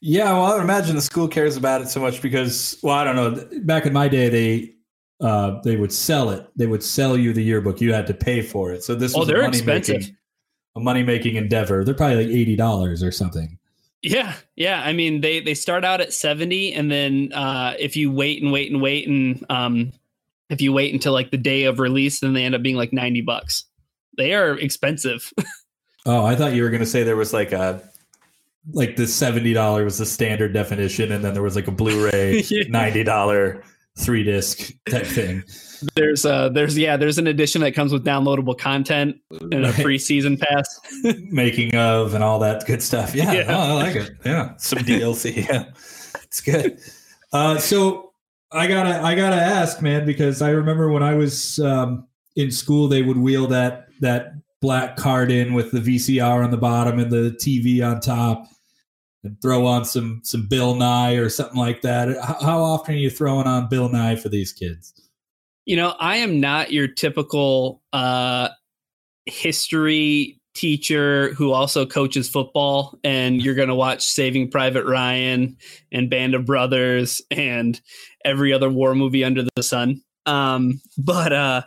Yeah, 0.00 0.32
well, 0.32 0.58
I 0.58 0.62
imagine 0.62 0.96
the 0.96 1.02
school 1.02 1.28
cares 1.28 1.56
about 1.56 1.82
it 1.82 1.88
so 1.88 2.00
much 2.00 2.22
because, 2.22 2.78
well, 2.82 2.96
I 2.96 3.04
don't 3.04 3.14
know. 3.16 3.60
Back 3.64 3.84
in 3.86 3.92
my 3.92 4.08
day, 4.08 4.28
they 4.30 4.74
uh, 5.20 5.60
they 5.62 5.76
would 5.76 5.92
sell 5.92 6.30
it. 6.30 6.48
They 6.56 6.66
would 6.66 6.82
sell 6.82 7.16
you 7.16 7.32
the 7.32 7.42
yearbook. 7.42 7.80
You 7.80 7.92
had 7.92 8.06
to 8.08 8.14
pay 8.14 8.42
for 8.42 8.72
it. 8.72 8.82
So 8.82 8.96
this 8.96 9.14
Oh, 9.14 9.20
was 9.20 9.28
they're 9.28 9.40
a 9.40 9.42
money 9.42 9.58
expensive. 9.58 9.96
making 10.00 10.16
a 10.74 10.80
money 10.80 11.02
making 11.04 11.36
endeavor. 11.36 11.84
They're 11.84 11.94
probably 11.94 12.24
like 12.24 12.34
eighty 12.34 12.56
dollars 12.56 13.02
or 13.02 13.12
something. 13.12 13.59
Yeah, 14.02 14.34
yeah. 14.56 14.82
I 14.84 14.92
mean, 14.92 15.20
they 15.20 15.40
they 15.40 15.54
start 15.54 15.84
out 15.84 16.00
at 16.00 16.12
seventy, 16.12 16.72
and 16.72 16.90
then 16.90 17.32
uh, 17.34 17.74
if 17.78 17.96
you 17.96 18.10
wait 18.10 18.42
and 18.42 18.50
wait 18.50 18.72
and 18.72 18.80
wait, 18.80 19.06
and 19.06 19.44
um, 19.50 19.92
if 20.48 20.60
you 20.62 20.72
wait 20.72 20.94
until 20.94 21.12
like 21.12 21.30
the 21.30 21.36
day 21.36 21.64
of 21.64 21.78
release, 21.78 22.20
then 22.20 22.32
they 22.32 22.44
end 22.44 22.54
up 22.54 22.62
being 22.62 22.76
like 22.76 22.92
ninety 22.92 23.20
bucks. 23.20 23.64
They 24.16 24.34
are 24.34 24.58
expensive. 24.58 25.32
Oh, 26.06 26.24
I 26.24 26.34
thought 26.34 26.54
you 26.54 26.62
were 26.62 26.70
going 26.70 26.80
to 26.80 26.86
say 26.86 27.02
there 27.02 27.14
was 27.14 27.34
like 27.34 27.52
a 27.52 27.82
like 28.72 28.96
the 28.96 29.06
seventy 29.06 29.52
dollar 29.52 29.84
was 29.84 29.98
the 29.98 30.06
standard 30.06 30.54
definition, 30.54 31.12
and 31.12 31.22
then 31.22 31.34
there 31.34 31.42
was 31.42 31.54
like 31.54 31.66
a 31.68 31.70
Blu-ray 31.70 32.40
Yeah. 32.48 32.62
ninety 32.68 33.04
dollar 33.04 33.62
three 33.98 34.22
disc 34.22 34.72
type 34.88 35.06
thing. 35.06 35.42
There's 35.94 36.26
uh, 36.26 36.50
there's 36.50 36.76
yeah, 36.76 36.98
there's 36.98 37.16
an 37.16 37.26
edition 37.26 37.62
that 37.62 37.72
comes 37.72 37.90
with 37.90 38.04
downloadable 38.04 38.58
content 38.58 39.16
and 39.40 39.64
a 39.64 39.72
free 39.72 39.96
season 39.96 40.36
pass. 40.36 40.78
making 41.30 41.74
of 41.74 42.12
and 42.12 42.22
all 42.22 42.38
that 42.40 42.66
good 42.66 42.82
stuff. 42.82 43.14
Yeah, 43.14 43.32
Yeah. 43.32 43.42
no, 43.44 43.58
I 43.58 43.72
like 43.72 43.96
it. 43.96 44.10
Yeah, 44.22 44.56
some 44.58 44.80
DLC. 44.80 45.36
Yeah, 45.48 45.64
it's 46.22 46.42
good. 46.42 46.78
Uh, 47.32 47.56
so 47.56 48.12
I 48.52 48.66
gotta, 48.66 49.00
I 49.02 49.14
gotta 49.14 49.36
ask, 49.40 49.80
man, 49.80 50.04
because 50.04 50.42
I 50.42 50.50
remember 50.50 50.90
when 50.90 51.02
I 51.02 51.14
was 51.14 51.58
um, 51.60 52.06
in 52.36 52.50
school, 52.50 52.86
they 52.86 53.00
would 53.00 53.16
wheel 53.16 53.46
that 53.46 53.86
that 54.00 54.32
black 54.60 54.98
card 54.98 55.30
in 55.30 55.54
with 55.54 55.72
the 55.72 55.80
VCR 55.80 56.44
on 56.44 56.50
the 56.50 56.58
bottom 56.58 56.98
and 56.98 57.10
the 57.10 57.34
TV 57.42 57.82
on 57.82 58.00
top, 58.00 58.46
and 59.24 59.40
throw 59.42 59.66
on 59.66 59.84
some 59.84 60.20
some 60.22 60.46
Bill 60.46 60.74
Nye 60.74 61.14
or 61.14 61.28
something 61.28 61.58
like 61.58 61.82
that. 61.82 62.08
How, 62.22 62.62
often 62.62 62.94
are 62.94 62.98
you 62.98 63.10
throwing 63.10 63.46
on 63.46 63.68
Bill 63.68 63.88
Nye 63.88 64.16
for 64.16 64.28
these 64.28 64.52
kids? 64.52 64.94
You 65.66 65.76
know, 65.76 65.94
I 66.00 66.16
am 66.16 66.40
not 66.40 66.72
your 66.72 66.88
typical 66.88 67.82
uh, 67.92 68.48
history 69.26 70.40
teacher 70.54 71.32
who 71.34 71.52
also 71.52 71.86
coaches 71.86 72.28
football, 72.28 72.98
and 73.04 73.42
you're 73.42 73.54
going 73.54 73.68
to 73.68 73.74
watch 73.74 74.04
Saving 74.04 74.50
Private 74.50 74.84
Ryan 74.84 75.56
and 75.92 76.10
Band 76.10 76.34
of 76.34 76.46
Brothers 76.46 77.22
and 77.30 77.80
every 78.24 78.52
other 78.52 78.68
war 78.68 78.94
movie 78.94 79.24
under 79.24 79.44
the 79.54 79.62
sun. 79.62 80.02
Um, 80.26 80.80
but 80.98 81.32
uh, 81.32 81.62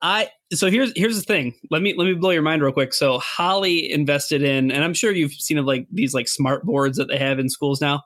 I 0.00 0.28
so 0.54 0.70
here's 0.70 0.92
here's 0.96 1.16
the 1.16 1.22
thing. 1.22 1.54
Let 1.70 1.82
me 1.82 1.94
let 1.96 2.04
me 2.04 2.14
blow 2.14 2.30
your 2.30 2.42
mind 2.42 2.62
real 2.62 2.72
quick. 2.72 2.92
So 2.94 3.18
Holly 3.18 3.90
invested 3.90 4.42
in, 4.42 4.70
and 4.70 4.84
I'm 4.84 4.94
sure 4.94 5.12
you've 5.12 5.32
seen 5.32 5.58
of 5.58 5.64
like 5.64 5.86
these 5.90 6.14
like 6.14 6.28
smart 6.28 6.64
boards 6.64 6.96
that 6.98 7.08
they 7.08 7.18
have 7.18 7.38
in 7.38 7.48
schools 7.48 7.80
now. 7.80 8.02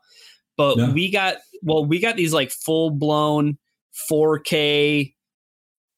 But 0.57 0.77
Yeah. 0.77 0.93
we 0.93 1.11
got 1.11 1.37
well, 1.63 1.85
we 1.85 1.99
got 1.99 2.17
these 2.17 2.33
like 2.33 2.51
full 2.51 2.91
blown 2.91 3.59
4K 4.11 5.15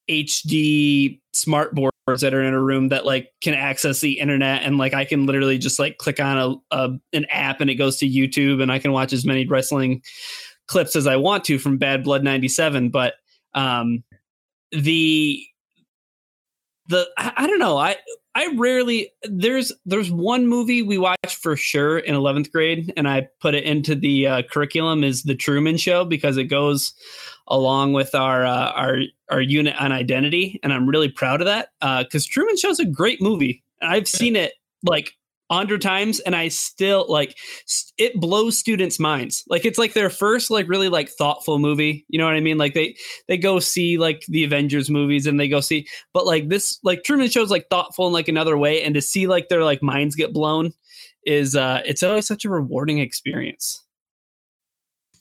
HD 0.09 1.19
smart 1.33 1.75
boards 1.75 1.93
that 2.21 2.33
are 2.33 2.41
in 2.43 2.53
a 2.53 2.61
room 2.61 2.89
that 2.89 3.05
like 3.05 3.29
can 3.41 3.53
access 3.53 4.01
the 4.01 4.19
internet 4.19 4.63
and 4.63 4.77
like 4.77 4.93
I 4.95 5.05
can 5.05 5.27
literally 5.27 5.59
just 5.59 5.77
like 5.77 5.99
click 5.99 6.19
on 6.19 6.37
a, 6.71 6.75
a 6.75 6.89
an 7.13 7.25
app 7.29 7.61
and 7.61 7.69
it 7.69 7.75
goes 7.75 7.97
to 7.97 8.09
YouTube 8.09 8.61
and 8.61 8.71
I 8.71 8.79
can 8.79 8.91
watch 8.91 9.13
as 9.13 9.25
many 9.25 9.45
wrestling 9.45 10.01
clips 10.67 10.95
as 10.95 11.05
I 11.05 11.15
want 11.17 11.43
to 11.45 11.59
from 11.59 11.77
Bad 11.77 12.03
Blood 12.03 12.23
97 12.23 12.89
but 12.89 13.13
um 13.53 14.03
the 14.71 15.43
the 16.89 17.07
I, 17.17 17.31
I 17.37 17.47
don't 17.47 17.59
know. 17.59 17.77
I 17.77 17.95
I 18.35 18.53
rarely 18.57 19.11
there's 19.23 19.71
there's 19.85 20.11
one 20.11 20.47
movie 20.47 20.81
we 20.81 20.97
watched 20.97 21.37
for 21.41 21.55
sure 21.55 21.99
in 21.99 22.15
11th 22.15 22.51
grade 22.51 22.93
and 22.97 23.07
I 23.07 23.27
put 23.39 23.55
it 23.55 23.63
into 23.63 23.95
the 23.95 24.27
uh, 24.27 24.41
curriculum 24.43 25.03
is 25.03 25.23
the 25.23 25.35
Truman 25.35 25.77
Show 25.77 26.05
because 26.05 26.37
it 26.37 26.45
goes 26.45 26.93
along 27.47 27.93
with 27.93 28.13
our 28.13 28.45
uh, 28.45 28.71
our 28.71 28.99
our 29.29 29.41
unit 29.41 29.75
on 29.79 29.91
identity 29.91 30.59
and 30.63 30.73
I'm 30.73 30.87
really 30.87 31.09
proud 31.09 31.41
of 31.41 31.47
that 31.47 31.69
because 32.03 32.25
Truman 32.25 32.57
Show's 32.57 32.79
a 32.79 32.85
great 32.85 33.21
movie. 33.21 33.63
I've 33.81 34.07
seen 34.07 34.35
it 34.35 34.53
like 34.83 35.13
a 35.49 35.55
hundred 35.55 35.81
times 35.81 36.19
and 36.19 36.35
I 36.35 36.47
still 36.47 37.05
like 37.09 37.37
it 37.97 38.19
blows 38.19 38.57
students 38.57 38.99
minds 38.99 39.43
like 39.47 39.65
it's 39.65 39.79
like 39.79 39.93
their 39.93 40.09
first 40.09 40.51
like 40.51 40.67
really 40.67 40.89
like 40.89 41.09
thoughtful 41.09 41.59
movie 41.59 42.05
you 42.07 42.19
know 42.19 42.25
what 42.25 42.35
I 42.35 42.39
mean 42.39 42.57
like 42.57 42.73
they 42.73 42.95
they 43.27 43.37
go 43.37 43.59
see 43.59 43.97
like 43.97 44.23
the 44.27 44.43
Avengers 44.43 44.89
movies 44.89 45.25
and 45.25 45.39
they 45.39 45.47
go 45.47 45.59
see 45.59 45.87
but 46.13 46.25
like 46.25 46.49
this 46.49 46.79
like 46.83 47.03
Truman 47.03 47.29
Show's 47.29 47.51
like 47.51 47.67
thoughtful 47.69 48.07
in 48.07 48.13
like 48.13 48.27
another 48.27 48.57
way 48.57 48.83
and 48.83 48.93
to 48.95 49.01
see 49.01 49.27
like 49.27 49.49
their 49.49 49.63
like 49.63 49.81
minds 49.81 50.15
get 50.15 50.33
blown 50.33 50.73
is 51.25 51.55
uh 51.55 51.81
it's 51.85 52.03
always 52.03 52.27
such 52.27 52.45
a 52.45 52.49
rewarding 52.49 52.99
experience 52.99 53.83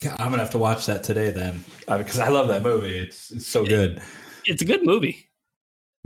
God, 0.00 0.20
I'm 0.20 0.30
gonna 0.30 0.42
have 0.42 0.52
to 0.52 0.58
watch 0.58 0.86
that 0.86 1.02
today 1.02 1.30
then 1.30 1.64
because 1.86 2.20
I 2.20 2.28
love 2.28 2.46
that 2.48 2.62
movie. 2.62 2.96
It's 2.96 3.32
it's 3.32 3.46
so 3.46 3.64
good. 3.64 4.00
it's 4.46 4.62
a 4.62 4.64
good 4.64 4.84
movie 4.84 5.27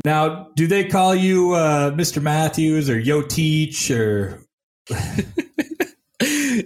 Now, 0.04 0.48
do 0.56 0.66
they 0.66 0.84
call 0.84 1.14
you 1.14 1.52
uh, 1.52 1.92
Mr. 1.92 2.20
Mathews 2.20 2.90
or 2.90 2.98
Yo 2.98 3.22
Teach 3.22 3.90
or 3.90 4.42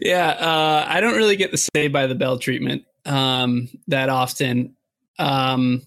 yeah, 0.00 0.28
uh, 0.28 0.84
I 0.88 1.00
don't 1.00 1.16
really 1.16 1.36
get 1.36 1.50
the 1.50 1.58
say 1.58 1.88
by 1.88 2.06
the 2.06 2.14
bell 2.14 2.38
treatment 2.38 2.84
um, 3.04 3.68
that 3.88 4.08
often. 4.08 4.74
Um, 5.18 5.82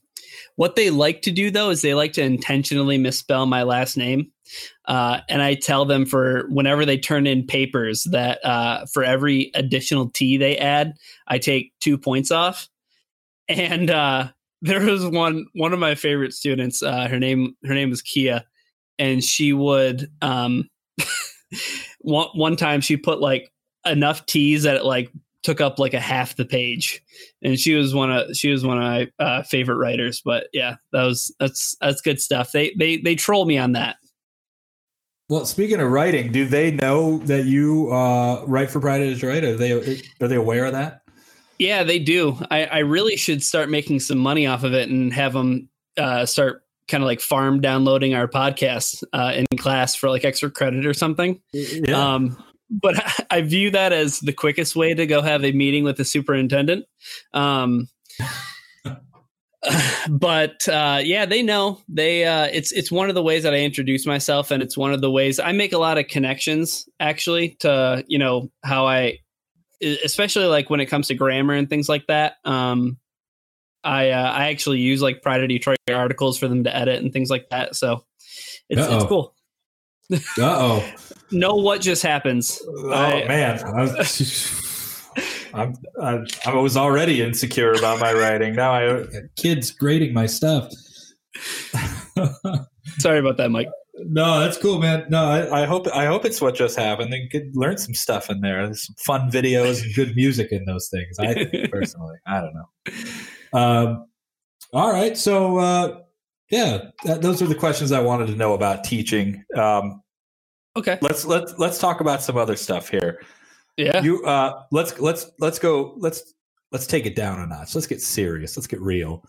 what 0.56 0.76
they 0.76 0.90
like 0.90 1.24
to 1.24 1.32
do 1.32 1.52
though 1.52 1.70
is 1.70 1.82
they 1.82 1.94
like 1.94 2.14
to 2.14 2.22
intentionally 2.22 2.98
misspell 2.98 3.46
my 3.46 3.64
last 3.64 3.98
name, 3.98 4.32
uh, 4.86 5.22
and 5.28 5.42
I 5.42 5.56
tell 5.56 5.86
them 5.86 6.06
for 6.06 6.48
whenever 6.50 6.86
they 6.86 6.98
turn 6.98 7.28
in 7.28 7.48
papers 7.48 8.04
that 8.12 8.44
uh, 8.46 8.86
for 8.86 9.04
every 9.04 9.52
additional 9.56 10.10
T 10.10 10.38
they 10.38 10.58
add, 10.58 10.96
I 11.28 11.40
take 11.40 11.74
two 11.80 11.98
points 11.98 12.32
off. 12.32 12.68
And 13.48 13.90
uh, 13.90 14.30
there 14.62 14.82
was 14.82 15.06
one 15.06 15.46
one 15.54 15.74
of 15.74 15.80
my 15.80 15.96
favorite 15.96 16.34
students. 16.34 16.84
Uh, 16.84 17.08
her 17.08 17.20
name 17.20 17.56
her 17.66 17.74
name 17.74 17.90
was 17.90 18.02
Kia, 18.02 18.44
and 18.98 19.24
she 19.24 19.54
would 19.54 20.12
um, 20.22 20.70
one 22.00 22.28
one 22.34 22.56
time 22.56 22.82
she 22.82 22.98
put 22.98 23.20
like 23.22 23.52
enough 23.86 24.26
T's 24.26 24.64
that 24.64 24.76
it 24.78 24.86
like 24.86 25.12
took 25.44 25.62
up 25.62 25.80
like 25.80 25.94
a 25.94 26.00
half 26.00 26.36
the 26.36 26.46
page, 26.46 27.02
and 27.42 27.58
she 27.58 27.74
was 27.74 27.94
one 27.96 28.12
of 28.12 28.36
she 28.36 28.52
was 28.52 28.66
one 28.66 28.78
of 28.78 28.84
my 28.84 29.26
uh, 29.26 29.44
favorite 29.44 29.78
writers. 29.78 30.22
But 30.24 30.48
yeah, 30.54 30.76
that 30.92 31.04
was 31.04 31.34
that's 31.40 31.76
that's 31.80 32.02
good 32.02 32.22
stuff. 32.22 32.52
They 32.52 32.74
they 32.78 32.98
they 32.98 33.16
troll 33.16 33.46
me 33.46 33.58
on 33.58 33.72
that. 33.74 33.96
well? 35.30 35.46
Speaking 35.46 35.80
of 35.80 35.90
writing, 35.90 36.32
do 36.32 36.46
they 36.46 36.72
know 36.72 37.20
that 37.20 37.46
you 37.46 37.92
uh, 37.92 38.44
write 38.46 38.70
for 38.70 38.82
Pride 38.82 39.02
of 39.02 39.14
Detroit? 39.14 39.44
Are 39.44 39.56
they 39.56 39.72
are 39.72 40.28
they 40.28 40.36
aware 40.36 40.66
of 40.66 40.74
that? 40.74 41.02
Yeah, 41.60 41.84
they 41.84 42.00
do. 42.00 42.38
I, 42.50 42.66
I 42.66 42.78
really 42.80 43.18
should 43.18 43.44
start 43.44 43.70
making 43.70 44.00
some 44.00 44.18
money 44.18 44.48
off 44.48 44.64
of 44.64 44.74
it 44.74 44.90
and 44.90 45.14
have 45.14 45.34
them 45.34 45.70
uh, 45.98 46.26
start 46.26 46.64
kind 46.88 47.04
of 47.04 47.06
like 47.06 47.20
farm 47.22 47.62
downloading 47.62 48.16
our 48.16 48.28
podcast 48.28 49.04
uh, 49.14 49.34
in 49.36 49.46
class 49.58 49.96
for 49.96 50.10
like 50.10 50.26
extra 50.26 50.50
credit 50.50 50.86
or 50.86 50.94
something. 50.94 51.40
Yeah. 51.54 52.16
Um, 52.16 52.44
but 52.70 52.96
I 53.32 53.42
view 53.42 53.72
that 53.72 53.94
as 53.94 54.20
the 54.20 54.34
quickest 54.34 54.76
way 54.76 54.94
to 54.94 55.06
go 55.06 55.22
have 55.22 55.44
a 55.44 55.52
meeting 55.52 55.84
with 55.84 55.98
the 55.98 56.06
superintendent. 56.06 56.86
Um, 57.34 57.88
but 60.10 60.68
uh, 60.68 61.02
yeah, 61.04 61.26
they 61.26 61.44
know 61.44 61.82
they. 61.88 62.26
Uh, 62.26 62.48
it's 62.52 62.72
it's 62.72 62.92
one 62.92 63.10
of 63.10 63.16
the 63.16 63.24
ways 63.24 63.44
that 63.44 63.54
I 63.54 63.60
introduce 63.60 64.06
myself, 64.06 64.52
and 64.52 64.64
it's 64.64 64.78
one 64.78 64.94
of 64.94 65.02
the 65.02 65.12
ways 65.12 65.40
I 65.40 65.52
make 65.52 65.74
a 65.74 65.78
lot 65.78 65.98
of 65.98 66.08
connections 66.08 66.88
actually 67.00 67.58
to 67.60 68.04
you 68.08 68.20
know 68.20 68.50
how 68.64 68.88
I, 68.88 69.20
especially 69.82 70.46
like 70.46 70.70
when 70.70 70.80
it 70.80 70.88
comes 70.88 71.08
to 71.08 71.16
grammar 71.16 71.54
and 71.54 71.70
things 71.70 71.88
like 71.90 72.08
that. 72.08 72.36
Um, 72.46 72.98
I 73.84 74.10
uh, 74.10 74.32
I 74.32 74.50
actually 74.50 74.80
use 74.80 75.02
like 75.02 75.22
Pride 75.22 75.42
of 75.42 75.50
Detroit 75.50 75.78
articles 75.90 76.38
for 76.38 76.48
them 76.48 76.64
to 76.66 76.76
edit 76.76 77.02
and 77.02 77.14
things 77.14 77.30
like 77.30 77.50
that. 77.50 77.76
So 77.76 78.04
it's 78.70 78.82
Uh-oh. 78.82 78.96
it's 78.98 79.06
cool. 79.06 79.36
Uh 80.12 80.18
oh. 80.42 80.94
Know 81.32 81.54
what 81.54 81.82
just 81.82 82.02
happens. 82.02 82.60
Oh 82.68 82.92
I- 82.92 83.28
man, 83.28 83.64
I 83.64 83.82
was, 83.84 85.12
I'm, 85.54 85.76
I, 86.02 86.20
I 86.48 86.56
was 86.56 86.76
already 86.76 87.22
insecure 87.22 87.74
about 87.74 88.00
my 88.00 88.12
writing. 88.14 88.56
Now 88.56 88.74
I 88.74 89.06
kids 89.36 89.70
grading 89.70 90.14
my 90.16 90.26
stuff. 90.26 90.72
Sorry 92.98 93.20
about 93.20 93.38
that, 93.38 93.50
Mike. 93.52 93.70
No, 94.06 94.40
that's 94.40 94.58
cool, 94.58 94.80
man. 94.80 95.06
No, 95.10 95.24
I, 95.26 95.64
I 95.64 95.66
hope 95.66 95.88
I 95.94 96.06
hope 96.06 96.26
it's 96.26 96.42
what 96.42 96.56
just 96.56 96.78
happened. 96.78 97.12
They 97.12 97.28
could 97.28 97.56
learn 97.56 97.78
some 97.78 97.94
stuff 97.94 98.30
in 98.30 98.42
there. 98.42 98.66
There's 98.66 98.86
some 98.86 98.96
fun 98.98 99.32
videos 99.32 99.84
and 99.84 99.94
good 99.96 100.16
music 100.16 100.52
in 100.52 100.66
those 100.66 100.90
things. 100.90 101.18
I 101.20 101.34
think 101.34 101.52
personally, 101.72 102.18
I 102.28 102.42
don't 102.42 102.54
know. 102.54 103.60
Um, 103.60 104.06
all 104.74 104.92
right, 104.92 105.18
so 105.18 105.58
uh, 105.58 106.00
yeah, 106.52 106.90
that, 107.06 107.22
those 107.22 107.42
are 107.42 107.48
the 107.48 107.56
questions 107.56 107.92
I 107.92 108.00
wanted 108.02 108.28
to 108.28 108.36
know 108.36 108.54
about 108.54 108.84
teaching. 108.84 109.44
Um, 109.56 110.02
Okay. 110.78 110.98
let's 111.02 111.26
let's 111.26 111.58
let's 111.58 111.78
talk 111.80 112.00
about 112.00 112.22
some 112.22 112.38
other 112.38 112.56
stuff 112.56 112.90
here. 112.90 113.20
Yeah. 113.76 114.02
You 114.02 114.24
uh 114.26 114.64
let's 114.72 114.98
let's 115.00 115.30
let's 115.40 115.58
go 115.60 115.96
let's 115.98 116.34
let's 116.72 116.86
take 116.86 117.06
it 117.06 117.16
down 117.16 117.40
a 117.40 117.48
notch. 117.48 117.74
Let's 117.76 117.88
get 117.88 118.02
serious. 118.02 118.56
Let's 118.56 118.68
get 118.68 118.80
real. 118.80 119.26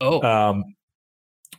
oh. 0.00 0.22
Um 0.22 0.64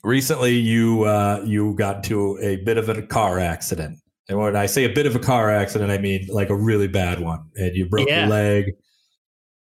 recently 0.03 0.55
you 0.55 1.03
uh, 1.03 1.43
you 1.45 1.75
got 1.75 1.97
into 1.97 2.37
a 2.39 2.57
bit 2.57 2.77
of 2.77 2.89
a 2.89 3.01
car 3.01 3.39
accident. 3.39 3.99
And 4.27 4.37
when 4.37 4.55
I 4.55 4.67
say 4.67 4.85
a 4.85 4.93
bit 4.93 5.05
of 5.07 5.15
a 5.15 5.19
car 5.19 5.49
accident, 5.49 5.91
I 5.91 5.97
mean 5.97 6.27
like 6.29 6.49
a 6.49 6.55
really 6.55 6.87
bad 6.87 7.19
one. 7.19 7.49
And 7.55 7.75
you 7.75 7.87
broke 7.87 8.07
Yeah. 8.07 8.21
your 8.21 8.29
leg. 8.29 8.65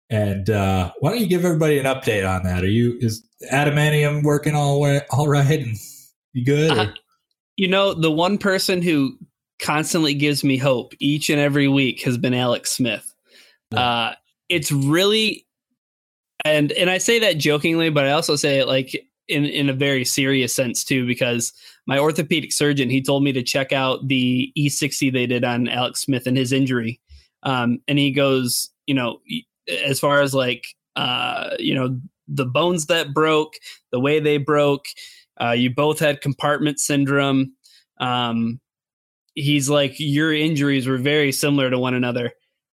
And 0.10 0.50
uh, 0.50 0.92
why 1.00 1.12
don't 1.12 1.20
you 1.20 1.28
give 1.28 1.46
everybody 1.46 1.78
an 1.80 1.86
update 1.86 2.28
on 2.28 2.44
that? 2.44 2.64
Are 2.64 2.68
you 2.68 2.98
is 3.00 3.24
adamantium 3.52 4.24
working 4.24 4.56
all 4.56 4.80
way, 4.80 5.02
all 5.12 5.28
right? 5.28 5.60
And 5.60 5.76
you 6.34 6.46
good? 6.46 6.72
Uh, 6.72 6.88
You 7.58 7.68
know, 7.68 7.94
the 7.94 8.12
one 8.12 8.38
person 8.38 8.82
who 8.82 9.18
constantly 9.60 10.14
gives 10.14 10.44
me 10.44 10.58
hope 10.58 10.94
each 11.00 11.30
and 11.30 11.40
every 11.40 11.68
week 11.68 12.04
has 12.04 12.18
been 12.18 12.34
Alex 12.34 12.72
Smith. 12.72 13.14
Yeah. 13.72 13.80
Uh, 13.80 14.16
it's 14.50 14.72
really, 14.72 15.46
and 16.44 16.72
and 16.74 16.90
I 16.90 16.98
say 16.98 17.20
that 17.20 17.38
jokingly, 17.38 17.90
but 17.90 18.06
I 18.06 18.12
also 18.12 18.36
say 18.36 18.60
it 18.60 18.68
like 18.68 19.05
in 19.28 19.46
in 19.46 19.70
a 19.70 19.74
very 19.74 20.06
serious 20.06 20.54
sense 20.54 20.84
too, 20.84 21.06
because 21.06 21.54
my 21.88 22.00
orthopedic 22.00 22.52
surgeon 22.52 22.90
he 22.90 23.02
told 23.02 23.24
me 23.24 23.32
to 23.34 23.44
check 23.44 23.72
out 23.72 24.08
the 24.08 24.52
E60 24.58 25.12
they 25.12 25.26
did 25.26 25.44
on 25.44 25.68
Alex 25.68 26.02
Smith 26.02 26.28
and 26.28 26.38
his 26.38 26.52
injury, 26.52 27.00
um, 27.44 27.80
and 27.88 28.00
he 28.00 28.12
goes, 28.12 28.70
you 28.88 28.94
know, 28.94 29.20
as 29.86 30.00
far 30.00 30.22
as 30.22 30.34
like 30.34 30.68
uh, 30.96 31.52
you 31.60 31.74
know 31.74 32.00
the 32.28 32.46
bones 32.46 32.88
that 32.88 33.14
broke, 33.14 33.54
the 33.92 34.00
way 34.00 34.20
they 34.20 34.38
broke, 34.38 34.86
uh, 35.42 35.52
you 35.52 35.74
both 35.74 36.00
had 36.00 36.22
compartment 36.22 36.80
syndrome. 36.80 37.54
Um, 38.00 38.60
he's 39.36 39.70
like, 39.70 39.96
your 39.98 40.34
injuries 40.34 40.88
were 40.88 40.98
very 40.98 41.32
similar 41.32 41.70
to 41.70 41.78
one 41.78 41.94
another. 41.94 42.32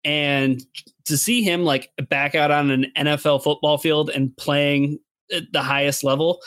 And 0.03 0.61
to 1.05 1.17
see 1.17 1.41
him 1.41 1.63
like 1.63 1.91
back 2.09 2.35
out 2.35 2.51
on 2.51 2.71
an 2.71 2.87
NFL 2.97 3.43
football 3.43 3.77
field 3.77 4.09
and 4.09 4.35
playing 4.37 4.99
at 5.31 5.51
the 5.51 5.61
highest 5.61 6.03
level 6.03 6.41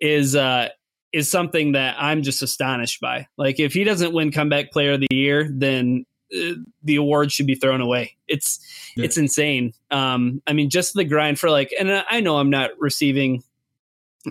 is 0.00 0.34
uh, 0.36 0.68
is 1.12 1.30
something 1.30 1.72
that 1.72 1.96
I'm 1.98 2.22
just 2.22 2.42
astonished 2.42 3.00
by. 3.00 3.26
Like, 3.36 3.60
if 3.60 3.72
he 3.74 3.84
doesn't 3.84 4.12
win 4.14 4.32
comeback 4.32 4.70
player 4.72 4.92
of 4.92 5.00
the 5.00 5.08
year, 5.10 5.48
then 5.52 6.06
uh, 6.34 6.54
the 6.82 6.96
award 6.96 7.30
should 7.30 7.46
be 7.46 7.54
thrown 7.54 7.80
away. 7.80 8.16
It's 8.28 8.58
Yeah. 8.96 9.04
it's 9.04 9.16
insane. 9.18 9.72
Um, 9.90 10.42
I 10.46 10.52
mean, 10.54 10.70
just 10.70 10.94
the 10.94 11.04
grind 11.04 11.38
for 11.38 11.50
like, 11.50 11.72
and 11.78 12.04
I 12.10 12.20
know 12.20 12.38
I'm 12.38 12.50
not 12.50 12.70
receiving 12.78 13.42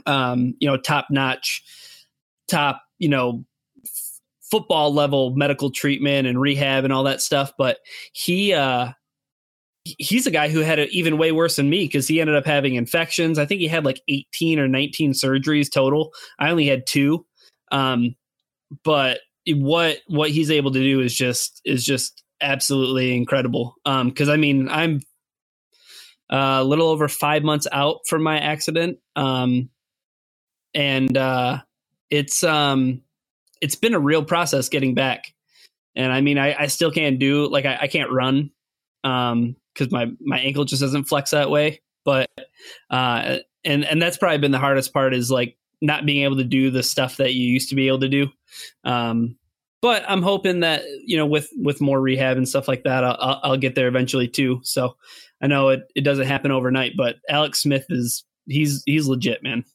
um, 0.05 0.55
you 0.59 0.67
know, 0.69 0.77
top 0.77 1.07
notch, 1.09 1.63
top, 2.47 2.81
you 2.97 3.09
know, 3.09 3.43
f- 3.83 4.19
football 4.41 4.93
level 4.93 5.35
medical 5.35 5.69
treatment 5.69 6.27
and 6.27 6.39
rehab 6.39 6.83
and 6.85 6.93
all 6.93 7.03
that 7.03 7.21
stuff. 7.21 7.51
But 7.57 7.79
he, 8.13 8.53
uh, 8.53 8.91
he's 9.83 10.27
a 10.27 10.31
guy 10.31 10.49
who 10.49 10.59
had 10.59 10.79
it 10.79 10.91
even 10.91 11.17
way 11.17 11.31
worse 11.31 11.55
than 11.55 11.69
me 11.69 11.85
because 11.85 12.07
he 12.07 12.21
ended 12.21 12.35
up 12.35 12.45
having 12.45 12.75
infections. 12.75 13.39
I 13.39 13.45
think 13.45 13.61
he 13.61 13.67
had 13.67 13.85
like 13.85 14.01
18 14.07 14.59
or 14.59 14.67
19 14.67 15.13
surgeries 15.13 15.71
total. 15.71 16.11
I 16.39 16.49
only 16.51 16.67
had 16.67 16.85
two. 16.85 17.25
Um, 17.71 18.15
but 18.83 19.19
what, 19.47 19.97
what 20.07 20.29
he's 20.29 20.51
able 20.51 20.71
to 20.71 20.79
do 20.79 21.01
is 21.01 21.15
just, 21.15 21.61
is 21.65 21.83
just 21.85 22.23
absolutely 22.41 23.15
incredible. 23.15 23.75
Um, 23.85 24.11
cause 24.11 24.29
I 24.29 24.37
mean, 24.37 24.69
I'm, 24.69 25.01
uh, 26.31 26.59
a 26.61 26.63
little 26.63 26.87
over 26.87 27.07
five 27.07 27.43
months 27.43 27.67
out 27.71 27.99
from 28.07 28.23
my 28.23 28.39
accident. 28.39 28.99
Um, 29.15 29.69
and 30.73 31.17
uh, 31.17 31.59
it's 32.09 32.43
um, 32.43 33.01
it's 33.61 33.75
been 33.75 33.93
a 33.93 33.99
real 33.99 34.23
process 34.23 34.69
getting 34.69 34.95
back. 34.95 35.33
And 35.95 36.11
I 36.11 36.21
mean, 36.21 36.37
I, 36.37 36.55
I 36.57 36.67
still 36.67 36.91
can't 36.91 37.19
do 37.19 37.47
like 37.47 37.65
I, 37.65 37.79
I 37.81 37.87
can't 37.87 38.11
run 38.11 38.51
um 39.03 39.55
because 39.73 39.91
my 39.91 40.11
my 40.21 40.39
ankle 40.39 40.65
just 40.65 40.81
doesn't 40.81 41.05
flex 41.05 41.31
that 41.31 41.49
way. 41.49 41.81
But 42.03 42.29
uh, 42.89 43.37
and 43.63 43.85
and 43.85 44.01
that's 44.01 44.17
probably 44.17 44.39
been 44.39 44.51
the 44.51 44.59
hardest 44.59 44.93
part 44.93 45.13
is 45.13 45.31
like 45.31 45.57
not 45.81 46.05
being 46.05 46.23
able 46.23 46.37
to 46.37 46.43
do 46.43 46.69
the 46.69 46.83
stuff 46.83 47.17
that 47.17 47.33
you 47.33 47.47
used 47.47 47.69
to 47.69 47.75
be 47.75 47.87
able 47.87 47.99
to 47.99 48.09
do. 48.09 48.27
Um, 48.83 49.37
but 49.81 50.03
I'm 50.07 50.21
hoping 50.21 50.61
that 50.61 50.83
you 51.05 51.17
know 51.17 51.25
with 51.25 51.49
with 51.57 51.81
more 51.81 51.99
rehab 51.99 52.37
and 52.37 52.47
stuff 52.47 52.67
like 52.67 52.83
that, 52.83 53.03
I'll, 53.03 53.17
I'll, 53.19 53.39
I'll 53.43 53.57
get 53.57 53.75
there 53.75 53.87
eventually 53.87 54.27
too. 54.27 54.61
So 54.63 54.95
I 55.41 55.47
know 55.47 55.69
it, 55.69 55.83
it 55.95 56.01
doesn't 56.01 56.27
happen 56.27 56.51
overnight, 56.51 56.93
but 56.95 57.17
Alex 57.29 57.61
Smith 57.61 57.85
is 57.89 58.23
he's 58.45 58.83
he's 58.85 59.07
legit, 59.07 59.43
man. 59.43 59.65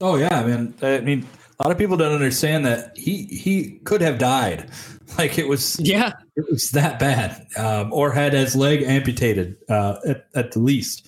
Oh 0.00 0.16
yeah, 0.16 0.42
man. 0.44 0.74
I 0.82 1.00
mean, 1.00 1.26
a 1.62 1.68
lot 1.68 1.72
of 1.72 1.78
people 1.78 1.96
don't 1.96 2.12
understand 2.12 2.66
that 2.66 2.96
he 2.96 3.24
he 3.26 3.78
could 3.84 4.00
have 4.00 4.18
died. 4.18 4.68
Like 5.18 5.36
it 5.36 5.46
was 5.46 5.78
Yeah, 5.78 6.12
it 6.36 6.46
was 6.50 6.70
that 6.70 6.98
bad, 6.98 7.46
um, 7.58 7.92
or 7.92 8.12
had 8.12 8.32
his 8.32 8.56
leg 8.56 8.82
amputated 8.82 9.58
uh, 9.68 9.96
at, 10.06 10.24
at 10.34 10.52
the 10.52 10.58
least. 10.58 11.06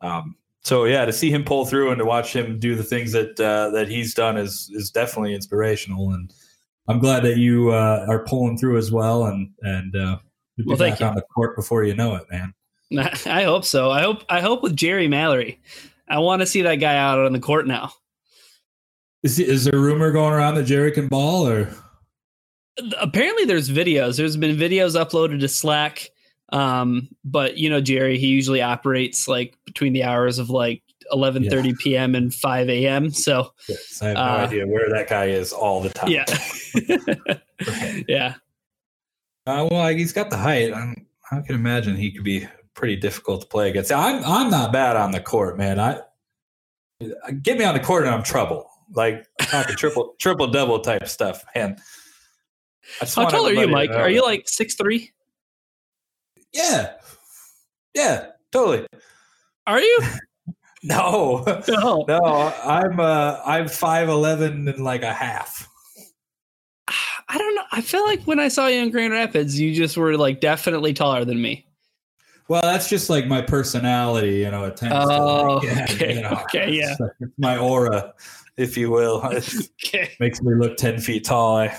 Um, 0.00 0.36
so 0.62 0.86
yeah, 0.86 1.04
to 1.04 1.12
see 1.12 1.30
him 1.30 1.44
pull 1.44 1.66
through 1.66 1.90
and 1.90 1.98
to 1.98 2.06
watch 2.06 2.34
him 2.34 2.58
do 2.58 2.74
the 2.74 2.82
things 2.82 3.12
that 3.12 3.38
uh, 3.38 3.68
that 3.76 3.88
he's 3.88 4.14
done 4.14 4.38
is 4.38 4.70
is 4.72 4.90
definitely 4.90 5.34
inspirational. 5.34 6.12
And 6.14 6.32
I'm 6.88 6.98
glad 6.98 7.24
that 7.24 7.36
you 7.36 7.72
uh, 7.72 8.06
are 8.08 8.24
pulling 8.24 8.56
through 8.56 8.78
as 8.78 8.90
well. 8.90 9.26
And 9.26 9.50
and 9.60 9.94
uh, 9.94 10.16
you'll 10.56 10.64
be 10.64 10.68
Well, 10.68 10.78
back 10.90 11.00
you. 11.00 11.06
on 11.06 11.14
the 11.14 11.20
court 11.34 11.54
before 11.54 11.84
you 11.84 11.94
know 11.94 12.14
it, 12.14 12.24
man. 12.30 12.54
I 13.26 13.42
hope 13.42 13.66
so. 13.66 13.90
I 13.90 14.00
hope 14.00 14.24
I 14.30 14.40
hope 14.40 14.62
with 14.62 14.74
Jerry 14.76 15.08
Mallory. 15.08 15.60
I 16.08 16.20
want 16.20 16.40
to 16.40 16.46
see 16.46 16.62
that 16.62 16.76
guy 16.76 16.96
out 16.96 17.18
on 17.18 17.34
the 17.34 17.40
court 17.40 17.66
now. 17.66 17.92
Is 19.22 19.38
is 19.38 19.64
there 19.64 19.76
a 19.78 19.80
rumor 19.82 20.10
going 20.10 20.34
around 20.34 20.56
that 20.56 20.64
Jerry 20.64 20.90
can 20.92 21.08
ball 21.08 21.46
or? 21.48 21.68
Apparently, 23.00 23.44
there's 23.44 23.68
videos. 23.70 24.16
There's 24.16 24.36
been 24.36 24.56
videos 24.56 24.98
uploaded 25.00 25.40
to 25.40 25.48
Slack. 25.48 26.08
Um, 26.52 27.08
but 27.24 27.56
you 27.56 27.70
know, 27.70 27.80
Jerry, 27.80 28.18
he 28.18 28.26
usually 28.26 28.60
operates 28.62 29.28
like 29.28 29.56
between 29.64 29.92
the 29.92 30.02
hours 30.04 30.38
of 30.38 30.50
like 30.50 30.82
11:30 31.12 31.78
p.m. 31.78 32.14
and 32.14 32.32
5 32.34 32.68
a.m. 32.68 33.10
So 33.10 33.52
Yes, 33.68 34.00
I 34.02 34.08
have 34.08 34.16
no 34.16 34.22
Uh, 34.22 34.46
idea 34.46 34.66
where 34.66 34.88
that 34.90 35.08
guy 35.08 35.26
is 35.26 35.52
all 35.52 35.80
the 35.80 35.90
time. 35.90 36.10
yeah, 36.10 36.24
yeah. 38.08 38.34
Uh, 39.46 39.68
well, 39.70 39.88
he's 39.88 40.12
got 40.12 40.30
the 40.30 40.36
height. 40.36 40.72
I'm, 40.72 41.06
I 41.30 41.40
can 41.40 41.54
imagine 41.54 41.96
he 41.96 42.10
could 42.12 42.24
be 42.24 42.46
pretty 42.74 42.96
difficult 42.96 43.42
to 43.42 43.46
play 43.46 43.70
against. 43.70 43.92
I'm 43.92 44.22
I'm 44.24 44.50
not 44.50 44.72
bad 44.72 44.96
on 44.96 45.12
the 45.12 45.20
court, 45.20 45.56
man. 45.58 45.78
I 45.80 46.00
get 47.42 47.58
me 47.58 47.64
on 47.64 47.74
the 47.74 47.80
court 47.80 48.04
and 48.04 48.14
I'm 48.14 48.22
trouble. 48.22 48.68
Like 48.94 49.26
talking 49.40 49.76
triple 49.76 50.14
triple 50.20 50.46
double 50.48 50.80
type 50.80 51.08
stuff, 51.08 51.44
man. 51.54 51.76
How 53.00 53.24
tall 53.28 53.46
are 53.46 53.52
you, 53.52 53.68
Mike? 53.68 53.90
Are 53.90 54.10
you 54.10 54.22
like 54.22 54.48
six 54.48 54.74
three? 54.74 55.12
Yeah, 56.52 56.92
yeah, 57.94 58.26
totally. 58.52 58.86
Are 59.66 59.80
you? 59.80 59.98
No, 60.84 61.44
No. 61.68 62.04
no, 62.08 62.24
I'm 62.64 62.98
uh 62.98 63.40
I'm 63.46 63.68
five 63.68 64.08
eleven 64.08 64.66
and 64.66 64.82
like 64.82 65.04
a 65.04 65.12
half. 65.12 65.68
I 67.28 67.38
don't 67.38 67.54
know. 67.54 67.62
I 67.70 67.80
feel 67.80 68.04
like 68.04 68.24
when 68.24 68.40
I 68.40 68.48
saw 68.48 68.66
you 68.66 68.80
in 68.82 68.90
Grand 68.90 69.12
Rapids, 69.12 69.60
you 69.60 69.72
just 69.72 69.96
were 69.96 70.16
like 70.16 70.40
definitely 70.40 70.92
taller 70.92 71.24
than 71.24 71.40
me. 71.40 71.66
Well, 72.48 72.62
that's 72.62 72.88
just 72.88 73.08
like 73.08 73.28
my 73.28 73.40
personality, 73.42 74.38
you 74.38 74.50
know. 74.50 74.64
It 74.64 74.76
tends 74.76 74.92
to, 75.08 75.14
Oh, 75.20 75.54
like, 75.58 75.62
yeah, 75.68 75.86
okay, 75.88 76.14
you 76.16 76.22
know, 76.22 76.40
okay, 76.46 76.72
yeah. 76.72 76.90
it's 76.90 77.00
like 77.00 77.12
my 77.38 77.56
aura, 77.58 78.12
if 78.56 78.76
you 78.76 78.90
will. 78.90 79.22
Okay. 79.84 80.10
makes 80.20 80.40
me 80.40 80.54
look 80.54 80.76
10 80.78 81.00
feet 81.00 81.24
tall. 81.24 81.58
I, 81.58 81.76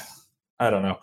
I 0.59 0.69
don't 0.69 0.83
know. 0.83 0.99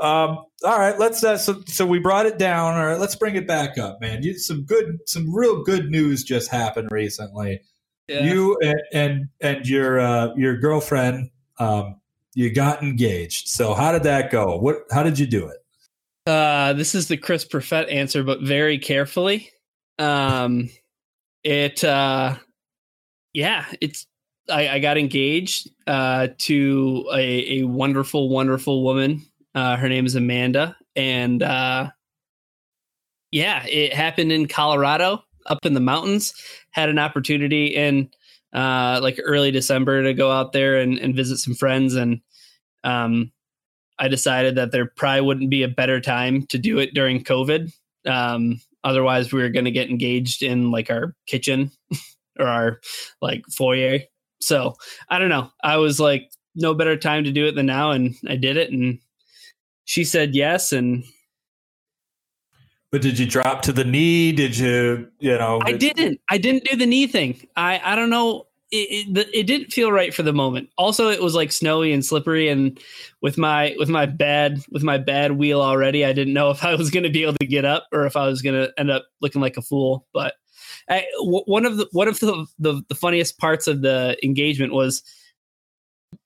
Um, 0.00 0.44
all 0.64 0.78
right, 0.78 0.98
let's, 0.98 1.24
uh, 1.24 1.38
so, 1.38 1.62
so 1.66 1.86
we 1.86 1.98
brought 1.98 2.26
it 2.26 2.38
down. 2.38 2.74
All 2.74 2.86
right, 2.86 2.98
let's 2.98 3.16
bring 3.16 3.36
it 3.36 3.46
back 3.46 3.78
up, 3.78 4.00
man. 4.00 4.22
You, 4.22 4.38
some 4.38 4.64
good, 4.64 4.98
some 5.06 5.34
real 5.34 5.62
good 5.62 5.90
news 5.90 6.24
just 6.24 6.50
happened 6.50 6.88
recently. 6.90 7.62
Yeah. 8.08 8.24
You 8.24 8.58
and, 8.62 8.80
and, 8.92 9.28
and 9.40 9.66
your, 9.66 10.00
uh, 10.00 10.34
your 10.36 10.58
girlfriend, 10.58 11.30
um, 11.58 12.00
you 12.34 12.52
got 12.52 12.82
engaged. 12.82 13.48
So 13.48 13.74
how 13.74 13.92
did 13.92 14.02
that 14.02 14.30
go? 14.30 14.58
What, 14.58 14.82
how 14.90 15.02
did 15.02 15.18
you 15.18 15.26
do 15.26 15.48
it? 15.48 15.58
Uh, 16.26 16.74
this 16.74 16.94
is 16.94 17.08
the 17.08 17.16
Chris 17.16 17.46
Perfett 17.46 17.90
answer, 17.90 18.22
but 18.22 18.42
very 18.42 18.78
carefully. 18.78 19.50
Um, 19.98 20.68
it, 21.42 21.82
uh, 21.82 22.36
yeah, 23.32 23.64
it's, 23.80 24.06
I, 24.50 24.68
I 24.68 24.78
got 24.78 24.98
engaged, 24.98 25.70
uh, 25.86 26.28
to 26.38 27.08
a, 27.12 27.60
a 27.60 27.62
wonderful, 27.64 28.28
wonderful 28.28 28.82
woman. 28.82 29.22
Uh, 29.54 29.76
her 29.76 29.88
name 29.88 30.06
is 30.06 30.14
Amanda. 30.14 30.76
And, 30.96 31.42
uh, 31.42 31.90
yeah, 33.30 33.64
it 33.66 33.92
happened 33.92 34.32
in 34.32 34.48
Colorado 34.48 35.22
up 35.46 35.64
in 35.64 35.74
the 35.74 35.80
mountains. 35.80 36.34
Had 36.70 36.88
an 36.88 36.98
opportunity 36.98 37.66
in, 37.66 38.10
uh, 38.52 39.00
like 39.02 39.20
early 39.22 39.50
December 39.50 40.02
to 40.04 40.14
go 40.14 40.30
out 40.30 40.52
there 40.52 40.78
and, 40.78 40.98
and 40.98 41.14
visit 41.14 41.38
some 41.38 41.54
friends. 41.54 41.94
And, 41.94 42.20
um, 42.84 43.32
I 43.98 44.08
decided 44.08 44.54
that 44.56 44.70
there 44.70 44.86
probably 44.86 45.22
wouldn't 45.22 45.50
be 45.50 45.62
a 45.62 45.68
better 45.68 46.00
time 46.00 46.46
to 46.46 46.58
do 46.58 46.78
it 46.78 46.94
during 46.94 47.24
COVID. 47.24 47.72
Um, 48.06 48.60
otherwise, 48.84 49.32
we 49.32 49.42
were 49.42 49.48
going 49.48 49.64
to 49.64 49.70
get 49.70 49.90
engaged 49.90 50.42
in 50.42 50.70
like 50.70 50.90
our 50.90 51.14
kitchen 51.26 51.72
or 52.38 52.46
our 52.46 52.80
like 53.20 53.44
foyer. 53.46 54.00
So 54.40 54.76
I 55.08 55.18
don't 55.18 55.28
know. 55.28 55.50
I 55.62 55.76
was 55.76 55.98
like, 56.00 56.30
no 56.54 56.74
better 56.74 56.96
time 56.96 57.24
to 57.24 57.32
do 57.32 57.46
it 57.46 57.54
than 57.54 57.66
now, 57.66 57.92
and 57.92 58.14
I 58.28 58.36
did 58.36 58.56
it. 58.56 58.70
And 58.72 58.98
she 59.84 60.04
said 60.04 60.34
yes, 60.34 60.72
and 60.72 61.04
But 62.90 63.02
did 63.02 63.18
you 63.18 63.26
drop 63.26 63.62
to 63.62 63.72
the 63.72 63.84
knee? 63.84 64.32
Did 64.32 64.56
you, 64.56 65.08
you 65.20 65.36
know, 65.38 65.60
I 65.64 65.72
didn't. 65.72 66.20
I 66.30 66.38
didn't 66.38 66.64
do 66.64 66.76
the 66.76 66.86
knee 66.86 67.06
thing. 67.06 67.46
I 67.56 67.80
I 67.84 67.94
don't 67.94 68.10
know. 68.10 68.46
it, 68.70 69.16
it, 69.16 69.28
it 69.32 69.42
didn't 69.44 69.72
feel 69.72 69.90
right 69.92 70.12
for 70.12 70.22
the 70.22 70.32
moment. 70.32 70.68
Also, 70.76 71.08
it 71.08 71.22
was 71.22 71.34
like 71.34 71.52
snowy 71.52 71.92
and 71.92 72.04
slippery, 72.04 72.48
and 72.48 72.78
with 73.22 73.38
my 73.38 73.74
with 73.78 73.88
my 73.88 74.06
bad 74.06 74.62
with 74.70 74.82
my 74.82 74.98
bad 74.98 75.32
wheel 75.32 75.60
already, 75.60 76.04
I 76.04 76.12
didn't 76.12 76.34
know 76.34 76.50
if 76.50 76.64
I 76.64 76.74
was 76.74 76.90
going 76.90 77.04
to 77.04 77.10
be 77.10 77.22
able 77.22 77.34
to 77.34 77.46
get 77.46 77.64
up 77.64 77.86
or 77.92 78.06
if 78.06 78.16
I 78.16 78.26
was 78.26 78.42
going 78.42 78.56
to 78.56 78.72
end 78.78 78.90
up 78.90 79.06
looking 79.20 79.40
like 79.40 79.56
a 79.56 79.62
fool. 79.62 80.06
But 80.12 80.34
I, 80.88 81.04
w- 81.18 81.44
one 81.46 81.66
of 81.66 81.76
the 81.76 81.88
one 81.92 82.08
of 82.08 82.20
the, 82.20 82.46
the 82.58 82.82
the 82.88 82.94
funniest 82.94 83.38
parts 83.38 83.66
of 83.66 83.82
the 83.82 84.16
engagement 84.22 84.72
was 84.72 85.02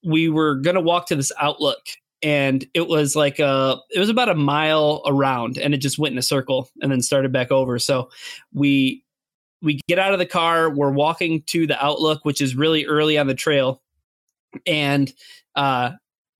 we 0.04 0.28
were 0.28 0.56
going 0.56 0.76
to 0.76 0.80
walk 0.80 1.06
to 1.08 1.16
this 1.16 1.32
outlook 1.40 1.80
and 2.22 2.64
it 2.72 2.86
was 2.86 3.16
like 3.16 3.38
a 3.40 3.78
it 3.90 3.98
was 3.98 4.08
about 4.08 4.28
a 4.28 4.34
mile 4.34 5.02
around 5.06 5.58
and 5.58 5.74
it 5.74 5.78
just 5.78 5.98
went 5.98 6.12
in 6.12 6.18
a 6.18 6.22
circle 6.22 6.70
and 6.80 6.92
then 6.92 7.02
started 7.02 7.32
back 7.32 7.50
over. 7.50 7.78
So 7.78 8.10
we 8.52 9.04
we 9.62 9.80
get 9.88 9.98
out 9.98 10.12
of 10.12 10.18
the 10.18 10.26
car 10.26 10.68
we're 10.68 10.90
walking 10.90 11.42
to 11.42 11.66
the 11.66 11.82
outlook 11.82 12.24
which 12.24 12.40
is 12.40 12.54
really 12.54 12.84
early 12.84 13.16
on 13.16 13.26
the 13.26 13.34
trail 13.34 13.80
and 14.66 15.12
uh 15.54 15.92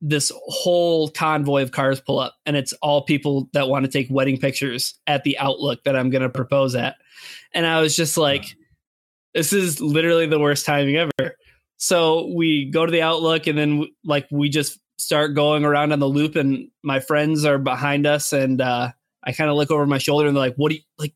this 0.04 0.32
whole 0.48 1.08
convoy 1.08 1.62
of 1.62 1.70
cars 1.70 2.00
pull 2.00 2.18
up 2.18 2.34
and 2.44 2.56
it's 2.56 2.72
all 2.82 3.02
people 3.02 3.48
that 3.52 3.68
want 3.68 3.84
to 3.84 3.90
take 3.90 4.08
wedding 4.10 4.36
pictures 4.36 4.98
at 5.06 5.22
the 5.22 5.38
outlook 5.38 5.82
that 5.84 5.96
i'm 5.96 6.10
going 6.10 6.22
to 6.22 6.28
propose 6.28 6.74
at 6.74 6.96
and 7.54 7.66
i 7.66 7.80
was 7.80 7.94
just 7.94 8.16
like 8.16 8.56
this 9.34 9.52
is 9.52 9.80
literally 9.80 10.26
the 10.26 10.38
worst 10.38 10.66
timing 10.66 10.96
ever. 10.96 11.36
So 11.78 12.30
we 12.34 12.70
go 12.70 12.84
to 12.86 12.92
the 12.92 13.02
outlook 13.02 13.46
and 13.46 13.58
then 13.58 13.88
like 14.04 14.26
we 14.30 14.48
just 14.48 14.78
start 14.98 15.34
going 15.34 15.64
around 15.64 15.92
on 15.92 15.98
the 15.98 16.08
loop 16.08 16.36
and 16.36 16.68
my 16.82 17.00
friends 17.00 17.44
are 17.44 17.58
behind 17.58 18.06
us 18.06 18.32
and 18.32 18.60
uh 18.60 18.88
i 19.24 19.32
kind 19.32 19.50
of 19.50 19.56
look 19.56 19.70
over 19.72 19.84
my 19.84 19.98
shoulder 19.98 20.28
and 20.28 20.36
they're 20.36 20.44
like 20.44 20.54
what 20.54 20.68
do 20.68 20.76
you 20.76 20.82
like 20.96 21.12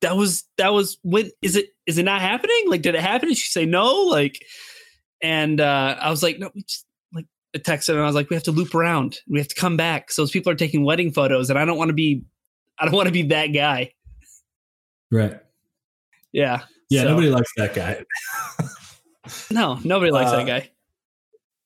that 0.00 0.16
was 0.16 0.44
that 0.58 0.72
was 0.72 0.98
when 1.02 1.30
is 1.40 1.54
it 1.54 1.68
is 1.86 1.98
it 1.98 2.04
not 2.04 2.20
happening? 2.20 2.64
Like 2.66 2.82
did 2.82 2.94
it 2.96 3.00
happen? 3.00 3.28
And 3.28 3.36
she 3.36 3.48
say 3.48 3.66
no 3.66 3.92
like 3.92 4.44
and 5.22 5.60
uh 5.60 5.96
i 6.00 6.10
was 6.10 6.22
like 6.22 6.38
no 6.38 6.50
we 6.54 6.62
just 6.62 6.84
like 7.12 7.26
I 7.54 7.58
texted 7.58 7.90
and 7.90 8.00
i 8.00 8.06
was 8.06 8.14
like 8.14 8.30
we 8.30 8.34
have 8.34 8.42
to 8.44 8.52
loop 8.52 8.74
around. 8.74 9.18
We 9.28 9.38
have 9.38 9.48
to 9.48 9.54
come 9.54 9.76
back. 9.76 10.10
So 10.10 10.22
those 10.22 10.32
people 10.32 10.50
are 10.50 10.56
taking 10.56 10.84
wedding 10.84 11.12
photos 11.12 11.50
and 11.50 11.58
i 11.58 11.64
don't 11.64 11.78
want 11.78 11.90
to 11.90 11.94
be 11.94 12.24
i 12.80 12.86
don't 12.86 12.94
want 12.94 13.06
to 13.06 13.12
be 13.12 13.22
that 13.24 13.48
guy. 13.48 13.92
Right. 15.12 15.38
Yeah 16.32 16.62
Yeah. 16.90 17.02
So- 17.02 17.08
Nobody 17.10 17.28
likes 17.30 17.50
that 17.56 17.74
guy. 17.74 18.04
no 19.50 19.78
nobody 19.84 20.10
likes 20.10 20.30
Uh, 20.30 20.36
that 20.38 20.46
guy 20.46 20.70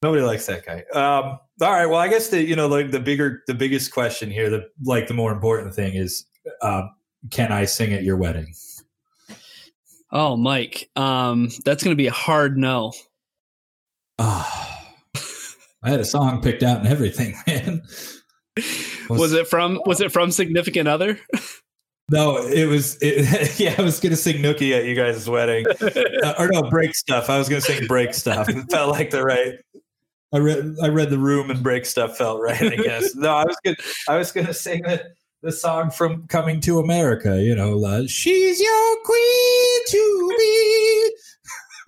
Nobody 0.03 0.23
likes 0.23 0.45
that 0.47 0.65
guy. 0.67 0.85
Um, 0.93 1.39
all 1.63 1.73
right. 1.73 1.87
Well, 1.87 1.99
I 1.99 2.09
guess 2.09 2.29
the 2.29 2.41
you 2.43 2.55
know 2.55 2.67
like 2.69 2.91
the 2.91 3.01
bigger 3.01 3.43
the 3.47 3.55
biggest 3.55 3.93
question 3.93 4.31
here, 4.31 4.51
the 4.51 4.69
like 4.85 5.09
the 5.09 5.15
more 5.15 5.33
important 5.33 5.75
thing 5.75 5.95
is, 5.95 6.27
um, 6.63 6.91
can 7.31 7.51
I 7.51 7.65
sing 7.65 7.95
at 7.95 8.05
your 8.05 8.17
wedding? 8.19 8.53
oh 10.13 10.37
mike 10.37 10.89
um 10.95 11.49
that's 11.65 11.83
gonna 11.83 11.97
be 11.97 12.07
a 12.07 12.13
hard 12.13 12.57
no 12.57 12.93
Ah, 14.21 14.85
I 15.83 15.91
had 15.91 15.99
a 16.01 16.05
song 16.05 16.41
picked 16.43 16.63
out 16.63 16.79
and 16.79 16.87
everything, 16.87 17.35
man. 17.47 17.83
was 19.09 19.33
it 19.33 19.49
from 19.49 19.81
was 19.87 20.01
it 20.01 20.13
from 20.13 20.31
significant 20.31 20.89
other 20.89 21.19
No, 22.11 22.37
it 22.39 22.67
was. 22.67 22.99
It, 23.01 23.59
yeah, 23.59 23.75
I 23.77 23.83
was 23.83 23.99
gonna 23.99 24.17
sing 24.17 24.37
Nookie 24.37 24.77
at 24.77 24.85
you 24.85 24.95
guys' 24.95 25.29
wedding, 25.29 25.67
uh, 26.25 26.35
or 26.39 26.49
no, 26.49 26.63
break 26.71 26.95
stuff. 26.95 27.29
I 27.29 27.39
was 27.39 27.49
gonna 27.49 27.61
sing 27.61 27.87
break 27.87 28.15
stuff. 28.15 28.49
It 28.49 28.65
felt 28.71 28.91
like 28.91 29.11
the 29.11 29.25
right. 29.25 29.55
I 30.33 30.39
read. 30.39 30.77
I 30.83 30.89
read 30.89 31.11
the 31.11 31.19
room 31.19 31.51
and 31.51 31.63
break 31.63 31.85
stuff 31.85 32.17
felt 32.17 32.41
right. 32.41 32.63
I 32.63 32.77
guess. 32.77 33.15
No, 33.15 33.31
I 33.31 33.45
was 33.45 33.57
gonna. 33.65 33.77
I 34.09 34.17
was 34.17 34.31
gonna 34.31 34.55
sing 34.55 34.83
the 34.83 35.03
the 35.43 35.51
song 35.53 35.91
from 35.91 36.27
Coming 36.29 36.61
to 36.63 36.79
America. 36.79 37.43
You 37.43 37.55
know, 37.57 37.85
uh, 37.85 38.07
she's 38.07 38.61
your 38.61 38.97
queen 39.05 39.81
to 39.89 40.35
be. 40.39 41.13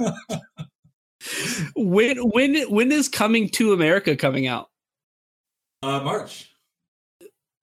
when 1.77 2.17
when 2.31 2.63
when 2.71 2.93
is 2.93 3.09
coming 3.09 3.49
to 3.49 3.73
america 3.73 4.17
coming 4.17 4.47
out 4.47 4.69
Uh, 5.83 6.01
March. 6.01 6.48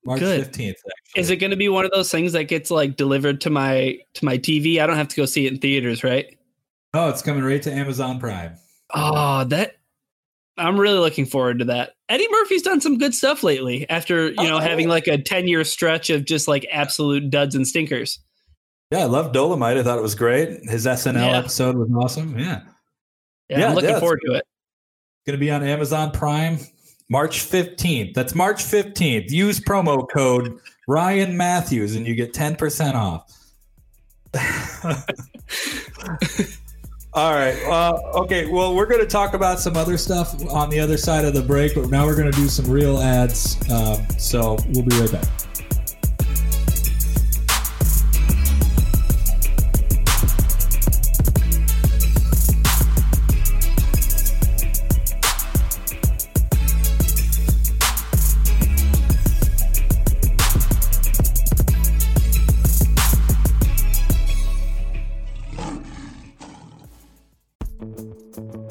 March 0.05 0.19
Good. 0.19 0.39
fifteenth. 0.45 0.77
is 1.15 1.29
it 1.29 1.37
going 1.37 1.51
to 1.51 1.57
be 1.57 1.69
one 1.69 1.85
of 1.85 1.91
those 1.91 2.11
things 2.11 2.33
that 2.33 2.43
gets 2.45 2.69
like 2.71 2.95
delivered 2.95 3.41
to 3.41 3.49
my 3.49 3.97
to 4.13 4.25
my 4.25 4.37
tv 4.37 4.79
i 4.79 4.85
don't 4.87 4.97
have 4.97 5.07
to 5.07 5.15
go 5.15 5.25
see 5.25 5.45
it 5.47 5.53
in 5.53 5.59
theaters 5.59 6.03
right 6.03 6.37
Oh, 6.93 7.09
it's 7.09 7.21
coming 7.21 7.43
right 7.43 7.61
to 7.63 7.73
Amazon 7.73 8.19
Prime. 8.19 8.55
oh 8.93 9.43
that 9.45 9.73
i'm 10.57 10.79
really 10.79 10.99
looking 10.99 11.25
forward 11.25 11.59
to 11.59 11.65
that 11.65 11.93
eddie 12.07 12.27
murphy's 12.31 12.61
done 12.61 12.79
some 12.79 12.97
good 12.97 13.13
stuff 13.13 13.43
lately 13.43 13.89
after 13.89 14.27
you 14.29 14.43
know 14.47 14.57
Oh. 14.57 14.59
having 14.59 14.87
like 14.87 15.07
a 15.07 15.17
10 15.17 15.47
year 15.47 15.63
stretch 15.63 16.09
of 16.09 16.23
just 16.25 16.47
like 16.47 16.65
absolute 16.71 17.29
duds 17.29 17.55
and 17.55 17.67
stinkers 17.67 18.19
Yeah, 18.91 18.99
I 18.99 19.05
love 19.05 19.31
Dolomite. 19.33 19.77
I 19.77 19.83
thought 19.83 19.97
it 19.97 20.03
was 20.03 20.13
great. 20.15 20.59
His 20.69 20.85
SNL 20.85 21.15
Yeah. 21.15 21.37
episode 21.39 21.75
was 21.75 21.89
awesome. 22.01 22.37
Yeah. 22.37 22.61
yeah, 23.49 23.59
Yeah, 23.59 23.67
i'm 23.69 23.75
looking 23.75 23.89
yeah, 23.89 23.99
forward 23.99 24.21
to 24.27 24.33
it 24.35 24.43
going 25.25 25.33
to 25.33 25.39
be 25.39 25.49
on 25.49 25.63
Amazon 25.63 26.11
Prime 26.11 26.59
March 27.09 27.39
15th. 27.39 28.13
That's 28.13 28.35
March 28.35 28.63
15th. 28.63 29.29
Use 29.29 29.59
promo 29.59 30.07
code 30.09 30.59
Ryan 30.87 31.37
Mathews 31.37 31.95
and 31.95 32.07
you 32.07 32.15
get 32.15 32.33
10% 32.33 32.95
off. 32.95 33.31
All 37.13 37.33
right. 37.33 37.57
Uh, 37.63 37.97
okay. 38.15 38.47
Well, 38.47 38.75
we're 38.75 38.87
going 38.87 38.99
to 38.99 39.07
talk 39.07 39.33
about 39.33 39.59
some 39.59 39.77
other 39.77 39.97
stuff 39.97 40.35
on 40.49 40.69
the 40.69 40.79
other 40.79 40.97
side 40.97 41.23
of 41.23 41.33
the 41.33 41.41
break, 41.41 41.75
but 41.75 41.89
now 41.89 42.05
we're 42.05 42.17
going 42.17 42.31
to 42.31 42.37
do 42.37 42.49
some 42.49 42.69
real 42.69 42.99
ads. 42.99 43.57
Um, 43.71 44.05
so 44.17 44.57
we'll 44.73 44.83
be 44.83 44.99
right 44.99 45.11
back. 45.11 45.27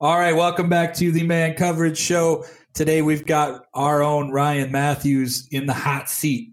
All 0.00 0.16
right, 0.16 0.32
welcome 0.32 0.68
back 0.68 0.94
to 0.94 1.10
the 1.10 1.24
Man 1.24 1.54
Coverage 1.54 1.98
Show. 1.98 2.44
Today 2.72 3.02
we've 3.02 3.26
got 3.26 3.64
our 3.74 4.00
own 4.00 4.30
Ryan 4.30 4.70
Mathews 4.70 5.48
in 5.50 5.66
the 5.66 5.72
hot 5.72 6.08
seat. 6.08 6.52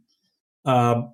Um, 0.66 1.14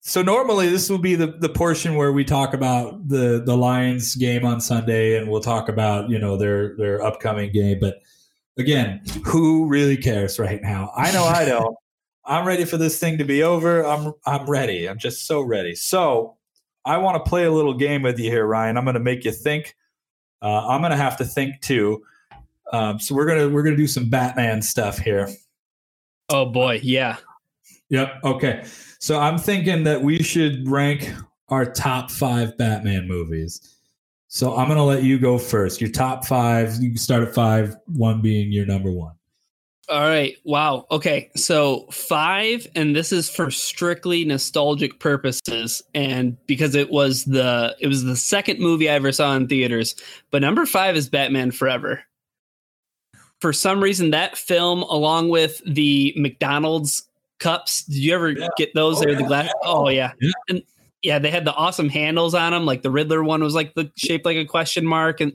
so 0.00 0.20
normally 0.20 0.70
this 0.70 0.90
will 0.90 0.98
be 0.98 1.14
the, 1.14 1.28
the 1.28 1.48
portion 1.48 1.94
where 1.94 2.12
we 2.12 2.24
talk 2.24 2.52
about 2.52 3.06
the 3.06 3.44
the 3.46 3.56
Lions 3.56 4.16
game 4.16 4.44
on 4.44 4.60
Sunday, 4.60 5.18
and 5.18 5.30
we'll 5.30 5.40
talk 5.40 5.68
about 5.68 6.10
you 6.10 6.18
know 6.18 6.36
their 6.36 6.76
their 6.76 7.00
upcoming 7.00 7.52
game. 7.52 7.78
But 7.80 8.02
again, 8.56 9.00
who 9.24 9.68
really 9.68 9.96
cares 9.96 10.40
right 10.40 10.60
now? 10.60 10.90
I 10.96 11.12
know 11.12 11.22
I 11.22 11.44
don't. 11.44 11.76
I'm 12.24 12.44
ready 12.44 12.64
for 12.64 12.76
this 12.76 12.98
thing 12.98 13.18
to 13.18 13.24
be 13.24 13.44
over. 13.44 13.86
I'm 13.86 14.14
I'm 14.26 14.50
ready. 14.50 14.88
I'm 14.88 14.98
just 14.98 15.28
so 15.28 15.42
ready. 15.42 15.76
So 15.76 16.38
I 16.84 16.96
want 16.96 17.24
to 17.24 17.30
play 17.30 17.44
a 17.44 17.52
little 17.52 17.74
game 17.74 18.02
with 18.02 18.18
you 18.18 18.32
here, 18.32 18.46
Ryan. 18.46 18.76
I'm 18.76 18.84
going 18.84 18.94
to 18.94 19.00
make 19.00 19.24
you 19.24 19.30
think. 19.30 19.76
Uh, 20.42 20.66
I'm 20.68 20.82
gonna 20.82 20.96
have 20.96 21.16
to 21.18 21.24
think 21.24 21.60
too. 21.60 22.02
Um, 22.72 22.98
so 22.98 23.14
we're 23.14 23.26
gonna 23.26 23.48
we're 23.48 23.62
gonna 23.62 23.76
do 23.76 23.86
some 23.86 24.08
Batman 24.08 24.62
stuff 24.62 24.98
here. 24.98 25.28
oh 26.28 26.46
boy 26.46 26.80
yeah 26.82 27.16
Yep. 27.90 28.20
Okay. 28.24 28.64
So 28.98 29.18
I'm 29.18 29.38
thinking 29.38 29.84
that 29.84 30.02
we 30.02 30.22
should 30.22 30.68
rank 30.68 31.12
our 31.48 31.64
top 31.64 32.10
five 32.10 32.56
Batman 32.58 33.08
movies. 33.08 33.76
So 34.28 34.56
I'm 34.56 34.66
going 34.66 34.78
to 34.78 34.84
let 34.84 35.02
you 35.02 35.18
go 35.18 35.38
first. 35.38 35.80
Your 35.80 35.90
top 35.90 36.26
five. 36.26 36.74
You 36.80 36.90
can 36.90 36.98
start 36.98 37.22
at 37.26 37.34
five, 37.34 37.76
one 37.86 38.20
being 38.20 38.52
your 38.52 38.66
number 38.66 38.90
one. 38.90 39.14
All 39.88 40.02
right. 40.02 40.36
Wow. 40.44 40.86
Okay. 40.90 41.30
So 41.34 41.86
five, 41.90 42.66
and 42.74 42.94
this 42.94 43.10
is 43.10 43.30
for 43.30 43.50
strictly 43.50 44.22
nostalgic 44.24 45.00
purposes, 45.00 45.82
and 45.94 46.36
because 46.46 46.74
it 46.74 46.90
was 46.90 47.24
the 47.24 47.74
it 47.80 47.86
was 47.86 48.04
the 48.04 48.16
second 48.16 48.60
movie 48.60 48.90
I 48.90 48.94
ever 48.94 49.12
saw 49.12 49.34
in 49.34 49.48
theaters. 49.48 49.94
But 50.30 50.42
number 50.42 50.66
five 50.66 50.94
is 50.94 51.08
Batman 51.08 51.52
Forever. 51.52 52.02
For 53.40 53.52
some 53.54 53.80
reason, 53.82 54.10
that 54.10 54.36
film, 54.36 54.82
along 54.82 55.30
with 55.30 55.62
the 55.64 56.12
McDonald's 56.16 57.08
cups, 57.38 57.84
did 57.84 57.96
you 57.96 58.14
ever 58.14 58.30
Yeah. 58.32 58.48
get 58.58 58.74
those? 58.74 58.98
Oh, 58.98 59.04
They're 59.06 59.14
the 59.14 59.22
glass. 59.24 59.50
Oh 59.62 59.88
yeah. 59.88 60.12
Yeah. 60.20 60.32
And 60.50 60.62
yeah, 61.02 61.18
they 61.18 61.30
had 61.30 61.44
the 61.46 61.54
awesome 61.54 61.88
handles 61.88 62.34
on 62.34 62.52
them. 62.52 62.66
Like 62.66 62.82
the 62.82 62.90
Riddler 62.90 63.22
one 63.24 63.42
was 63.42 63.54
like 63.54 63.72
the 63.74 63.90
shaped 63.96 64.26
like 64.26 64.36
a 64.36 64.44
question 64.44 64.84
mark, 64.84 65.20
and 65.22 65.32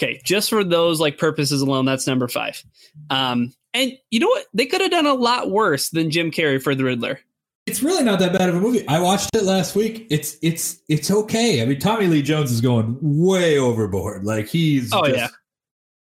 okay, 0.00 0.20
just 0.24 0.50
for 0.50 0.62
those 0.64 1.00
like 1.00 1.18
purposes 1.18 1.60
alone, 1.62 1.84
that's 1.84 2.06
number 2.06 2.28
five. 2.28 2.62
Um, 3.10 3.52
and 3.74 3.92
you 4.10 4.20
know 4.20 4.28
what? 4.28 4.46
They 4.54 4.66
could 4.66 4.80
have 4.80 4.90
done 4.90 5.06
a 5.06 5.14
lot 5.14 5.50
worse 5.50 5.90
than 5.90 6.10
Jim 6.10 6.30
Carrey 6.30 6.62
for 6.62 6.74
the 6.74 6.84
Riddler. 6.84 7.20
It's 7.66 7.82
really 7.82 8.04
not 8.04 8.20
that 8.20 8.32
bad 8.32 8.48
of 8.48 8.54
a 8.54 8.60
movie. 8.60 8.86
I 8.86 9.00
watched 9.00 9.34
it 9.34 9.42
last 9.42 9.74
week. 9.74 10.06
It's 10.08 10.36
it's 10.40 10.78
it's 10.88 11.10
okay. 11.10 11.60
I 11.62 11.64
mean, 11.66 11.80
Tommy 11.80 12.06
Lee 12.06 12.22
Jones 12.22 12.52
is 12.52 12.60
going 12.60 12.96
way 13.02 13.58
overboard. 13.58 14.24
Like 14.24 14.46
he's 14.48 14.92
Oh, 14.92 15.04
just- 15.04 15.16
yeah. 15.16 15.28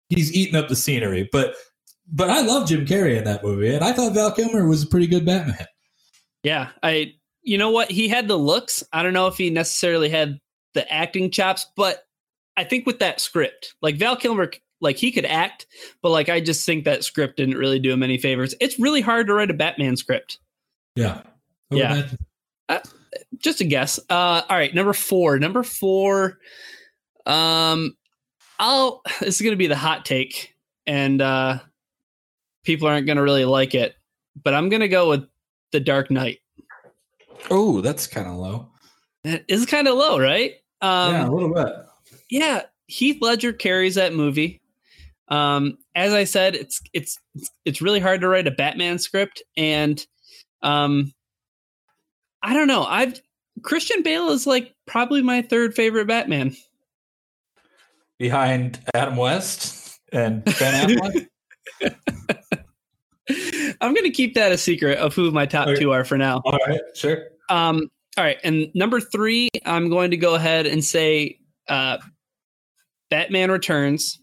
he's 0.10 0.34
eating 0.34 0.56
up 0.56 0.67
the 0.67 0.76
scenery. 0.76 1.30
But 1.32 1.54
but 2.12 2.30
I 2.30 2.41
love 2.41 2.67
Jim 2.67 2.86
Carrey 2.86 3.17
in 3.17 3.24
that 3.26 3.43
movie, 3.43 3.74
and 3.74 3.84
I 3.84 3.93
thought 3.93 4.13
Val 4.13 4.32
Kilmer 4.32 4.67
was 4.67 4.84
a 4.84 4.88
pretty 4.88 5.08
good 5.08 5.26
Batman. 5.26 5.65
Yeah, 6.43 6.69
I. 6.82 7.13
You 7.46 7.58
know 7.58 7.72
what? 7.72 7.91
He 7.91 8.08
had 8.08 8.28
the 8.28 8.38
looks. 8.38 8.84
I 8.93 9.04
don't 9.04 9.13
know 9.13 9.28
if 9.28 9.38
he 9.38 9.50
necessarily 9.50 10.10
had 10.10 10.39
the 10.74 10.91
acting 10.91 11.30
chops, 11.30 11.65
but 11.76 12.04
I 12.58 12.63
think 12.63 12.86
with 12.86 13.00
that 13.00 13.20
script, 13.20 13.76
like 13.82 13.96
Val 13.98 14.16
Kilmer, 14.16 14.52
like 14.82 14.98
he 14.98 15.12
could 15.12 15.26
act, 15.26 15.66
but 16.02 16.10
like 16.10 16.30
I 16.30 16.39
just 16.39 16.66
think 16.66 16.86
that 16.86 17.04
script 17.04 17.38
didn't 17.38 17.58
really 17.58 17.80
do 17.80 17.92
him 17.92 18.04
any 18.04 18.18
favors. 18.18 18.54
It's 18.60 18.80
really 18.80 19.02
hard 19.02 19.28
to 19.28 19.34
write 19.34 19.50
a 19.50 19.54
Batman 19.56 19.96
script. 19.98 20.39
Yeah. 20.96 21.22
I 21.72 21.76
Yeah. 21.76 21.94
imagine. 21.94 22.18
just 23.38 23.62
a 23.62 23.63
guess. 23.66 24.00
Uh, 24.10 24.42
all 24.50 24.58
right, 24.58 24.74
number 24.74 24.94
four. 24.94 25.39
Number 25.39 25.63
four. 25.63 26.39
Um, 27.26 27.96
I'll. 28.60 29.02
This 29.20 29.36
is 29.36 29.42
gonna 29.42 29.56
be 29.56 29.68
the 29.68 29.76
hot 29.76 30.06
take, 30.06 30.56
and 30.86 31.22
uh, 31.22 31.60
people 32.63 32.88
aren't 32.88 33.08
gonna 33.08 33.24
really 33.24 33.46
like 33.46 33.74
it, 33.76 33.96
but 34.44 34.54
I'm 34.54 34.70
gonna 34.70 34.88
go 34.88 35.10
with 35.10 35.26
the 35.72 35.80
Dark 35.80 36.12
Knight. 36.12 36.39
Oh, 37.50 37.82
that's 37.82 38.08
kind 38.08 38.28
of 38.28 38.36
low. 38.36 38.70
It 39.24 39.46
is 39.48 39.66
kind 39.66 39.88
of 39.88 39.96
low, 39.96 40.20
right? 40.20 40.52
Um, 40.82 41.13
yeah, 41.13 41.28
a 41.28 41.32
little 41.32 41.54
bit. 41.54 41.74
Yeah, 42.34 42.63
Heath 42.88 43.19
Ledger 43.22 43.54
carries 43.54 43.93
that 43.93 44.15
movie. 44.15 44.60
Um, 45.28 45.78
as 45.93 46.13
I 46.13 46.24
said, 46.24 46.56
it's 46.56 46.82
it's 46.91 47.19
it's 47.63 47.80
really 47.80 48.00
hard 48.00 48.22
to 48.22 48.28
write 48.28 48.48
a 48.48 48.52
Batman 48.52 48.98
script, 48.98 49.43
and 49.56 50.04
um, 50.63 51.13
I 52.41 52.56
don't 52.56 52.67
know. 52.67 52.86
I've 52.86 53.22
Christian 53.62 54.02
Bale 54.02 54.30
is 54.30 54.48
like 54.48 54.74
probably 54.88 55.22
my 55.22 55.43
third 55.43 55.76
favorite 55.76 56.08
Batman. 56.08 56.56
Behind 58.17 58.80
Adam 58.96 59.15
West 59.15 60.00
and 60.12 60.43
Ben 60.43 60.89
Affleck. 60.89 61.28
I'm 63.80 63.93
gonna 63.93 64.10
keep 64.10 64.34
that 64.34 64.52
a 64.52 64.58
secret 64.58 64.98
of 64.98 65.13
who 65.13 65.30
my 65.30 65.46
top 65.46 65.67
Okay. 65.67 65.80
two 65.80 65.91
are 65.91 66.04
for 66.04 66.17
now. 66.17 66.41
All 66.46 66.58
right, 66.67 66.82
sure. 66.96 67.28
Um, 67.50 67.91
all 68.17 68.24
right, 68.24 68.39
and 68.43 68.69
number 68.74 69.00
three, 69.00 69.50
I'm 69.67 69.89
going 69.89 70.10
to 70.12 70.17
go 70.17 70.34
ahead 70.34 70.65
and 70.65 70.84
say 70.84 71.38
uh, 71.67 71.98
Batman 73.13 73.52
Returns. 73.52 74.19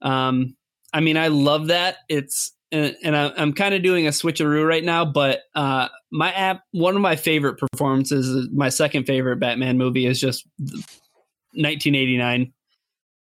Um, 0.00 0.54
I 0.92 1.00
mean, 1.00 1.16
I 1.16 1.26
love 1.26 1.66
that. 1.66 1.96
It's 2.08 2.54
and, 2.70 2.96
and 3.02 3.16
I, 3.16 3.32
I'm 3.36 3.52
kind 3.52 3.74
of 3.74 3.82
doing 3.82 4.06
a 4.06 4.10
switcheroo 4.10 4.64
right 4.64 4.84
now, 4.84 5.04
but 5.04 5.40
uh, 5.56 5.88
my 6.12 6.30
app, 6.32 6.60
one 6.70 6.94
of 6.94 7.02
my 7.02 7.16
favorite 7.16 7.58
performances, 7.58 8.48
my 8.54 8.68
second 8.68 9.06
favorite 9.06 9.40
Batman 9.40 9.76
movie 9.76 10.06
is 10.06 10.20
just 10.20 10.46
1989 10.58 12.52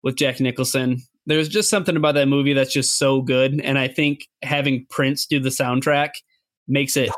with 0.03 0.17
Jack 0.17 0.41
Nicholson. 0.41 1.03
There's 1.27 1.51
just 1.51 1.69
something 1.69 1.97
about 1.97 2.15
that 2.15 2.29
movie 2.29 2.55
that's 2.55 2.73
just 2.73 2.97
so 2.97 3.21
good, 3.21 3.61
and 3.61 3.79
I 3.79 3.89
think 3.89 4.29
having 4.43 4.87
Prince 4.89 5.27
do 5.27 5.41
the 5.41 5.51
soundtrack 5.51 6.13
makes 6.67 6.97
it 6.97 7.11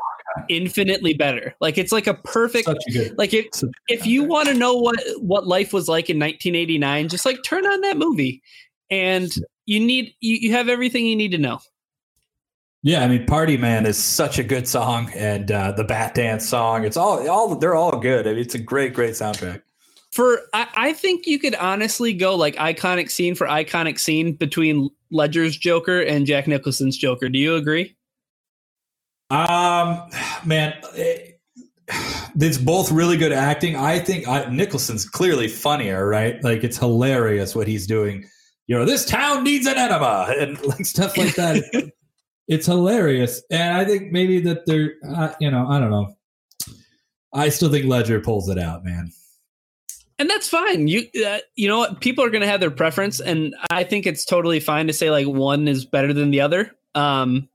infinitely 0.49 1.13
better. 1.13 1.55
Like 1.61 1.77
it's 1.77 1.91
like 1.91 2.07
a 2.07 2.13
perfect 2.13 2.67
a 2.67 2.77
good. 2.91 3.17
like 3.17 3.33
if 3.33 3.47
if 3.87 4.05
you 4.05 4.23
want 4.23 4.47
to 4.47 4.53
know 4.53 4.75
what 4.75 4.99
what 5.19 5.47
life 5.47 5.73
was 5.73 5.87
like 5.87 6.09
in 6.09 6.17
1989, 6.17 7.09
just 7.09 7.25
like 7.25 7.37
turn 7.45 7.65
on 7.65 7.81
that 7.81 7.97
movie, 7.97 8.41
and 8.89 9.33
you 9.65 9.79
need 9.79 10.13
you, 10.19 10.35
you 10.35 10.51
have 10.51 10.69
everything 10.69 11.05
you 11.05 11.15
need 11.15 11.31
to 11.31 11.37
know. 11.37 11.59
Yeah, 12.83 13.03
I 13.03 13.07
mean, 13.07 13.27
"Party 13.27 13.57
Man" 13.57 13.85
is 13.85 13.97
such 13.97 14.39
a 14.39 14.43
good 14.43 14.67
song, 14.67 15.11
and 15.13 15.51
uh, 15.51 15.71
the 15.73 15.83
Bat 15.83 16.15
Dance 16.15 16.47
song. 16.47 16.83
It's 16.83 16.97
all, 16.97 17.27
all 17.29 17.55
they're 17.55 17.75
all 17.75 17.99
good. 17.99 18.27
I 18.27 18.31
mean, 18.31 18.39
it's 18.39 18.55
a 18.55 18.59
great, 18.59 18.93
great 18.93 19.11
soundtrack. 19.11 19.61
For 20.11 20.41
I, 20.53 20.67
I 20.75 20.93
think 20.93 21.27
you 21.27 21.37
could 21.39 21.55
honestly 21.55 22.13
go 22.13 22.35
like 22.35 22.55
iconic 22.55 23.09
scene 23.11 23.35
for 23.35 23.47
iconic 23.47 23.99
scene 23.99 24.33
between 24.33 24.89
Ledger's 25.11 25.55
Joker 25.55 26.01
and 26.01 26.25
Jack 26.25 26.47
Nicholson's 26.47 26.97
Joker. 26.97 27.29
Do 27.29 27.37
you 27.37 27.55
agree? 27.55 27.95
Um, 29.31 30.09
man, 30.45 30.73
eh, 30.95 31.17
it's 32.35 32.57
both 32.57 32.91
really 32.91 33.17
good 33.17 33.31
acting. 33.31 33.77
I 33.77 33.99
think 33.99 34.27
I, 34.27 34.45
Nicholson's 34.49 35.07
clearly 35.07 35.47
funnier, 35.47 36.05
right? 36.07 36.43
Like 36.43 36.63
it's 36.63 36.77
hilarious 36.77 37.55
what 37.55 37.67
he's 37.67 37.87
doing. 37.87 38.25
You 38.67 38.77
know, 38.77 38.85
this 38.85 39.05
town 39.05 39.43
needs 39.43 39.65
an 39.67 39.77
enema 39.77 40.33
and 40.37 40.61
like 40.65 40.85
stuff 40.85 41.17
like 41.17 41.35
that. 41.35 41.91
it's 42.47 42.65
hilarious, 42.65 43.41
and 43.49 43.77
I 43.77 43.85
think 43.85 44.11
maybe 44.11 44.41
that 44.41 44.65
they're, 44.65 44.95
uh, 45.09 45.33
you 45.39 45.49
know, 45.49 45.65
I 45.67 45.79
don't 45.79 45.91
know. 45.91 46.13
I 47.33 47.49
still 47.49 47.71
think 47.71 47.85
Ledger 47.85 48.19
pulls 48.19 48.49
it 48.49 48.59
out, 48.59 48.83
man. 48.83 49.11
and 50.19 50.29
that's 50.29 50.49
fine. 50.49 50.89
You 50.89 51.07
uh, 51.25 51.39
you 51.55 51.69
know 51.69 51.79
what? 51.79 52.01
People 52.01 52.25
are 52.25 52.29
going 52.29 52.41
to 52.41 52.47
have 52.47 52.59
their 52.59 52.69
preference, 52.69 53.21
and 53.21 53.55
I 53.69 53.85
think 53.85 54.05
it's 54.05 54.25
totally 54.25 54.59
fine 54.59 54.87
to 54.87 54.93
say 54.93 55.09
like 55.09 55.25
one 55.25 55.69
is 55.69 55.85
better 55.85 56.11
than 56.11 56.31
the 56.31 56.41
other. 56.41 56.75
Um, 56.95 57.47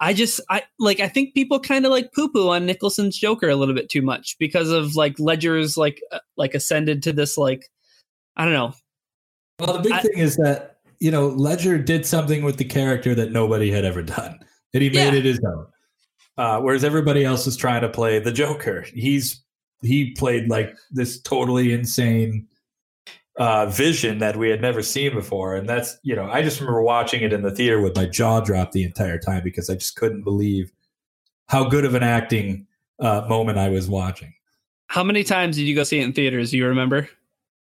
I 0.00 0.14
just 0.14 0.40
I 0.48 0.62
like 0.78 1.00
I 1.00 1.08
think 1.08 1.34
people 1.34 1.60
kind 1.60 1.84
of 1.84 1.90
like 1.92 2.12
poo 2.14 2.28
poo 2.30 2.48
on 2.48 2.64
Nicholson's 2.66 3.18
Joker 3.18 3.48
a 3.48 3.56
little 3.56 3.74
bit 3.74 3.90
too 3.90 4.02
much 4.02 4.36
because 4.38 4.70
of 4.70 4.96
like 4.96 5.18
Ledger's 5.18 5.76
like 5.76 6.00
uh, 6.10 6.20
like 6.36 6.54
ascended 6.54 7.02
to 7.04 7.12
this 7.12 7.36
like 7.36 7.70
I 8.36 8.44
don't 8.44 8.54
know. 8.54 8.72
Well, 9.58 9.74
the 9.74 9.80
big 9.82 9.92
I- 9.92 10.00
thing 10.00 10.18
is 10.18 10.36
that 10.36 10.78
you 11.00 11.10
know 11.10 11.28
Ledger 11.28 11.76
did 11.78 12.06
something 12.06 12.42
with 12.42 12.56
the 12.56 12.64
character 12.64 13.14
that 13.14 13.30
nobody 13.32 13.70
had 13.70 13.84
ever 13.84 14.02
done, 14.02 14.38
and 14.72 14.82
he 14.82 14.88
made 14.88 15.12
Yeah. 15.12 15.18
it 15.18 15.24
his 15.24 15.40
own. 15.44 15.66
Uh, 16.38 16.60
whereas 16.60 16.84
everybody 16.84 17.22
else 17.24 17.46
is 17.46 17.56
trying 17.56 17.82
to 17.82 17.88
play 17.88 18.18
the 18.18 18.32
Joker. 18.32 18.86
He's 18.94 19.42
he 19.82 20.12
played 20.12 20.48
like 20.48 20.74
this 20.90 21.20
totally 21.20 21.72
insane 21.72 22.46
uh, 23.40 23.64
vision 23.64 24.18
that 24.18 24.36
we 24.36 24.50
had 24.50 24.60
never 24.60 24.82
seen 24.82 25.14
before, 25.14 25.56
and 25.56 25.66
that's 25.66 25.96
you 26.02 26.14
know 26.14 26.30
I 26.30 26.42
just 26.42 26.60
remember 26.60 26.82
watching 26.82 27.22
it 27.22 27.32
in 27.32 27.40
the 27.40 27.50
theater 27.50 27.80
with 27.80 27.96
my 27.96 28.04
jaw 28.04 28.40
dropped 28.40 28.72
the 28.72 28.84
entire 28.84 29.18
time 29.18 29.42
because 29.42 29.70
I 29.70 29.74
just 29.74 29.96
couldn't 29.96 30.24
believe 30.24 30.70
how 31.48 31.64
good 31.64 31.86
of 31.86 31.94
an 31.94 32.02
acting 32.02 32.66
uh, 33.00 33.24
moment 33.28 33.56
I 33.56 33.70
was 33.70 33.88
watching. 33.88 34.34
How 34.88 35.02
many 35.02 35.24
times 35.24 35.56
did 35.56 35.62
you 35.62 35.74
go 35.74 35.84
see 35.84 36.00
it 36.00 36.04
in 36.04 36.12
theaters? 36.12 36.50
Do 36.50 36.58
you 36.58 36.66
remember? 36.66 37.08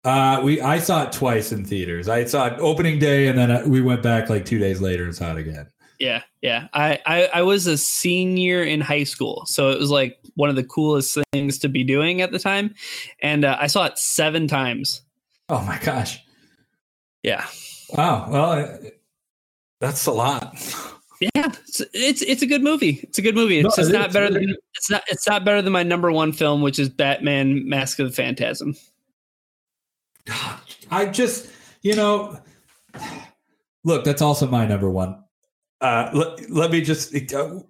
Uh, 0.05 0.43
we 0.45 0.61
I 0.61 0.81
saw 0.81 1.05
it 1.05 1.13
twice 1.13 1.51
in 1.51 1.65
theaters. 1.65 2.11
I 2.11 2.27
saw 2.27 2.47
it 2.49 2.61
opening 2.61 2.99
day, 2.99 3.29
and 3.29 3.39
then 3.39 3.51
uh, 3.51 3.63
we 3.67 3.81
went 3.81 4.03
back 4.03 4.29
like 4.29 4.45
two 4.45 4.59
days 4.59 4.83
later 4.83 5.05
and 5.05 5.15
saw 5.15 5.33
it 5.33 5.39
again. 5.39 5.67
Yeah, 5.99 6.25
yeah. 6.43 6.69
I, 6.75 6.99
I 7.07 7.31
I 7.37 7.43
was 7.43 7.67
a 7.67 7.79
senior 7.79 8.63
in 8.63 8.83
high 8.83 9.05
school, 9.05 9.45
so 9.47 9.71
it 9.71 9.79
was 9.79 9.91
like 9.91 10.19
one 10.35 10.51
of 10.51 10.57
the 10.57 10.65
coolest 10.65 11.17
things 11.33 11.59
to 11.61 11.71
be 11.71 11.85
doing 11.85 12.21
at 12.21 12.33
the 12.33 12.39
time, 12.39 12.75
and 13.23 13.47
uh, 13.47 13.57
I 13.59 13.67
saw 13.67 13.87
it 13.87 13.97
seven 13.97 14.47
times. 14.47 15.01
Oh 15.49 15.63
my 15.63 15.79
gosh! 15.79 16.23
Yeah, 17.23 17.47
Wow. 17.91 18.29
Well, 18.31 18.51
uh, 18.53 18.77
that's 19.81 20.07
a 20.07 20.13
lot. 20.13 20.57
yeah. 21.21 21.29
It's 21.67 21.81
it's, 21.93 22.23
it's 22.23 22.43
a 22.43 22.47
good 22.47 22.63
movie. 22.63 23.01
It's 23.03 23.19
a 23.19 23.23
good 23.23 23.35
movie. 23.35 23.59
It's 23.59 23.77
No, 23.77 23.83
just 23.83 23.91
it 23.95 23.99
not 23.99 24.13
better 24.13 24.31
than 24.31 24.57
it's 24.75 24.91
not 24.91 25.03
it's 25.09 25.29
not 25.29 25.45
better 25.45 25.63
than 25.63 25.73
my 25.73 25.83
number 25.83 26.11
one 26.11 26.33
film, 26.33 26.63
which 26.63 26.79
is 26.79 26.89
Batman: 26.89 27.69
Mask 27.69 27.99
of 27.99 28.09
the 28.09 28.15
Phantasm. 28.15 28.75
I 30.91 31.07
just, 31.07 31.51
you 31.83 31.95
know, 31.97 32.39
look, 33.85 34.05
that's 34.05 34.23
also 34.23 34.47
my 34.49 34.67
number 34.67 34.91
one. 34.91 35.23
Uh, 35.81 36.11
let, 36.15 36.51
let 36.51 36.71
me 36.71 36.81
just, 36.81 37.15
uh, 37.35 37.61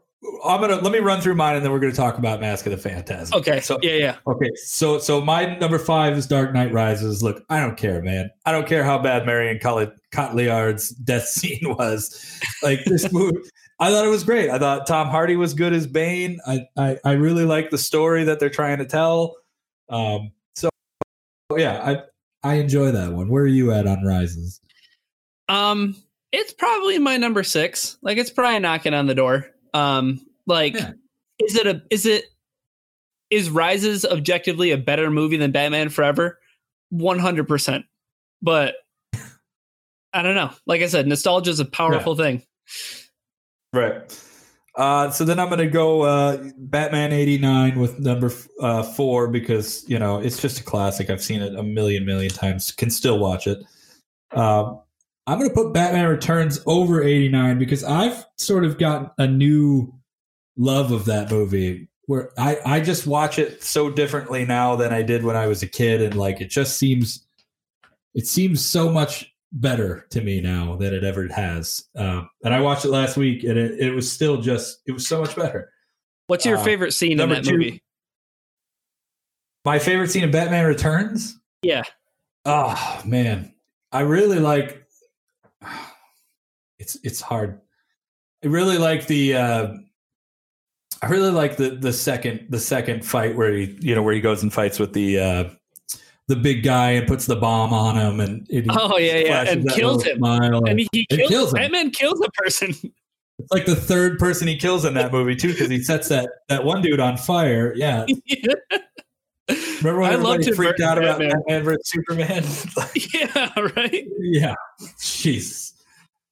I'm 0.44 0.60
gonna 0.60 0.76
let 0.76 0.92
me 0.92 0.98
run 1.00 1.20
through 1.20 1.34
mine, 1.34 1.56
and 1.56 1.64
then 1.64 1.72
we're 1.72 1.78
gonna 1.80 1.92
talk 1.92 2.18
about 2.18 2.40
Mask 2.40 2.66
of 2.66 2.72
the 2.72 2.78
Phantasm. 2.78 3.38
Okay, 3.38 3.60
So 3.60 3.78
yeah, 3.82 3.92
yeah. 3.92 4.16
Okay, 4.26 4.50
so 4.56 4.98
so 4.98 5.20
my 5.20 5.56
number 5.58 5.78
five 5.78 6.16
is 6.16 6.26
Dark 6.26 6.52
Knight 6.52 6.72
Rises. 6.72 7.22
Look, 7.22 7.44
I 7.50 7.60
don't 7.60 7.76
care, 7.76 8.02
man. 8.02 8.30
I 8.46 8.52
don't 8.52 8.66
care 8.66 8.84
how 8.84 8.98
bad 8.98 9.26
Marion 9.26 9.58
Cotillard- 9.58 9.96
Cotillard's 10.12 10.90
death 10.90 11.24
scene 11.28 11.60
was. 11.78 12.40
Like 12.62 12.84
this 12.84 13.12
movie, 13.12 13.38
I 13.80 13.90
thought 13.90 14.04
it 14.04 14.10
was 14.10 14.24
great. 14.24 14.50
I 14.50 14.58
thought 14.58 14.86
Tom 14.86 15.08
Hardy 15.08 15.36
was 15.36 15.54
good 15.54 15.72
as 15.72 15.86
Bane. 15.86 16.40
I 16.46 16.66
I, 16.76 16.98
I 17.04 17.12
really 17.12 17.44
like 17.44 17.70
the 17.70 17.78
story 17.78 18.24
that 18.24 18.40
they're 18.40 18.50
trying 18.50 18.78
to 18.78 18.86
tell. 18.86 19.36
Um, 19.88 20.32
so 20.54 20.68
yeah, 21.56 21.80
I 22.42 22.48
I 22.48 22.54
enjoy 22.54 22.92
that 22.92 23.12
one. 23.12 23.28
Where 23.28 23.44
are 23.44 23.46
you 23.46 23.72
at 23.72 23.86
on 23.86 24.04
Rises? 24.04 24.60
Um, 25.48 25.96
it's 26.32 26.52
probably 26.52 26.98
my 26.98 27.16
number 27.16 27.42
six. 27.42 27.98
Like 28.02 28.18
it's 28.18 28.30
probably 28.30 28.58
knocking 28.60 28.94
on 28.94 29.06
the 29.06 29.14
door. 29.14 29.50
Um, 29.74 30.24
like 30.46 30.74
yeah. 30.74 30.92
is 31.40 31.56
it 31.56 31.66
a 31.66 31.82
is 31.90 32.06
it 32.06 32.24
is 33.30 33.50
Rises 33.50 34.04
objectively 34.04 34.70
a 34.70 34.78
better 34.78 35.10
movie 35.10 35.36
than 35.36 35.50
Batman 35.50 35.90
Forever? 35.90 36.38
One 36.90 37.18
hundred 37.18 37.48
percent. 37.48 37.84
But 38.40 38.76
I 40.12 40.22
don't 40.22 40.36
know. 40.36 40.50
Like 40.66 40.80
I 40.80 40.86
said, 40.86 41.06
nostalgia 41.06 41.50
is 41.50 41.60
a 41.60 41.64
powerful 41.64 42.16
yeah. 42.16 42.24
thing. 42.24 42.42
Right. 43.72 44.20
Uh, 44.76 45.10
so 45.10 45.24
then 45.24 45.38
I'm 45.38 45.48
going 45.48 45.58
to 45.58 45.66
go 45.66 46.02
uh, 46.02 46.42
Batman 46.56 47.12
89 47.12 47.78
with 47.78 47.98
number 47.98 48.32
uh, 48.60 48.82
four 48.82 49.28
because, 49.28 49.84
you 49.88 49.98
know, 49.98 50.18
it's 50.18 50.40
just 50.40 50.60
a 50.60 50.64
classic. 50.64 51.10
I've 51.10 51.22
seen 51.22 51.42
it 51.42 51.54
a 51.54 51.62
million, 51.62 52.04
million 52.04 52.30
times, 52.30 52.72
can 52.72 52.90
still 52.90 53.18
watch 53.18 53.46
it. 53.46 53.64
Um, 54.32 54.80
I'm 55.26 55.38
going 55.38 55.48
to 55.48 55.54
put 55.54 55.72
Batman 55.72 56.06
Returns 56.06 56.60
over 56.66 57.02
89 57.02 57.58
because 57.58 57.82
I've 57.82 58.24
sort 58.36 58.64
of 58.64 58.78
got 58.78 59.14
a 59.18 59.26
new 59.26 59.92
love 60.56 60.92
of 60.92 61.06
that 61.06 61.30
movie 61.30 61.88
where 62.06 62.30
I, 62.38 62.58
I 62.64 62.80
just 62.80 63.06
watch 63.06 63.38
it 63.38 63.62
so 63.62 63.90
differently 63.90 64.44
now 64.44 64.76
than 64.76 64.92
I 64.92 65.02
did 65.02 65.24
when 65.24 65.36
I 65.36 65.46
was 65.46 65.62
a 65.62 65.66
kid. 65.66 66.02
And 66.02 66.14
like, 66.14 66.40
it 66.42 66.50
just 66.50 66.78
seems, 66.78 67.26
it 68.14 68.26
seems 68.26 68.64
so 68.64 68.90
much 68.90 69.34
better 69.54 70.04
to 70.10 70.20
me 70.20 70.40
now 70.40 70.76
than 70.76 70.92
it 70.92 71.04
ever 71.04 71.28
has. 71.28 71.84
Um, 71.96 72.28
and 72.44 72.52
I 72.52 72.60
watched 72.60 72.84
it 72.84 72.90
last 72.90 73.16
week, 73.16 73.44
and 73.44 73.56
it, 73.56 73.78
it 73.78 73.94
was 73.94 74.10
still 74.10 74.40
just 74.40 74.80
it 74.86 74.92
was 74.92 75.06
so 75.08 75.20
much 75.20 75.34
better. 75.34 75.70
What's 76.26 76.44
your 76.44 76.58
uh, 76.58 76.64
favorite 76.64 76.92
scene 76.92 77.20
in 77.20 77.28
that 77.28 77.44
two, 77.44 77.52
movie? 77.52 77.82
My 79.64 79.78
favorite 79.78 80.10
scene 80.10 80.24
in 80.24 80.30
Batman 80.30 80.66
Returns. 80.66 81.38
Yeah. 81.62 81.84
Oh 82.44 83.02
man, 83.06 83.54
I 83.92 84.00
really 84.00 84.40
like. 84.40 84.83
It's 86.80 86.98
it's 87.04 87.20
hard. 87.20 87.60
I 88.44 88.48
really 88.48 88.78
like 88.78 89.06
the. 89.06 89.36
Uh, 89.36 89.74
I 91.00 91.06
really 91.06 91.30
like 91.30 91.56
the 91.56 91.70
the 91.70 91.92
second 91.92 92.46
the 92.50 92.58
second 92.58 93.06
fight 93.06 93.36
where 93.36 93.52
he 93.52 93.78
you 93.80 93.94
know 93.94 94.02
where 94.02 94.12
he 94.12 94.20
goes 94.20 94.42
and 94.42 94.52
fights 94.52 94.80
with 94.80 94.92
the 94.92 95.20
uh, 95.20 95.44
the 96.28 96.36
big 96.36 96.62
guy 96.62 96.90
and 96.92 97.06
puts 97.06 97.26
the 97.26 97.36
bomb 97.36 97.72
on 97.72 97.96
him 97.96 98.20
and 98.20 98.46
it, 98.50 98.64
oh 98.70 98.98
yeah 98.98 99.18
yeah 99.18 99.50
and 99.50 99.68
kills 99.70 100.04
him 100.04 100.18
and 100.22 100.80
he, 100.80 100.88
he 100.92 101.06
kills, 101.06 101.28
kills 101.28 101.50
him. 101.50 101.54
Batman 101.54 101.90
kills 101.90 102.20
a 102.20 102.30
person. 102.30 102.74
It's 103.40 103.50
like 103.50 103.66
the 103.66 103.74
third 103.74 104.20
person 104.20 104.46
he 104.46 104.56
kills 104.56 104.84
in 104.84 104.94
that 104.94 105.10
movie 105.10 105.34
too 105.34 105.48
because 105.48 105.68
he 105.68 105.82
sets 105.82 106.08
that 106.08 106.30
that 106.48 106.64
one 106.64 106.82
dude 106.82 107.00
on 107.00 107.16
fire. 107.16 107.74
Yeah. 107.74 108.06
yeah. 108.26 108.54
Remember 109.48 110.00
when 110.00 110.10
I 110.10 110.14
everybody 110.14 110.52
freaked 110.52 110.80
out 110.80 110.98
about 110.98 111.18
Batman, 111.18 111.42
Batman 111.46 111.64
versus 111.64 111.90
Superman? 111.90 112.44
yeah, 113.14 113.60
right. 113.76 114.06
Yeah, 114.20 114.54
jeez. 114.98 115.72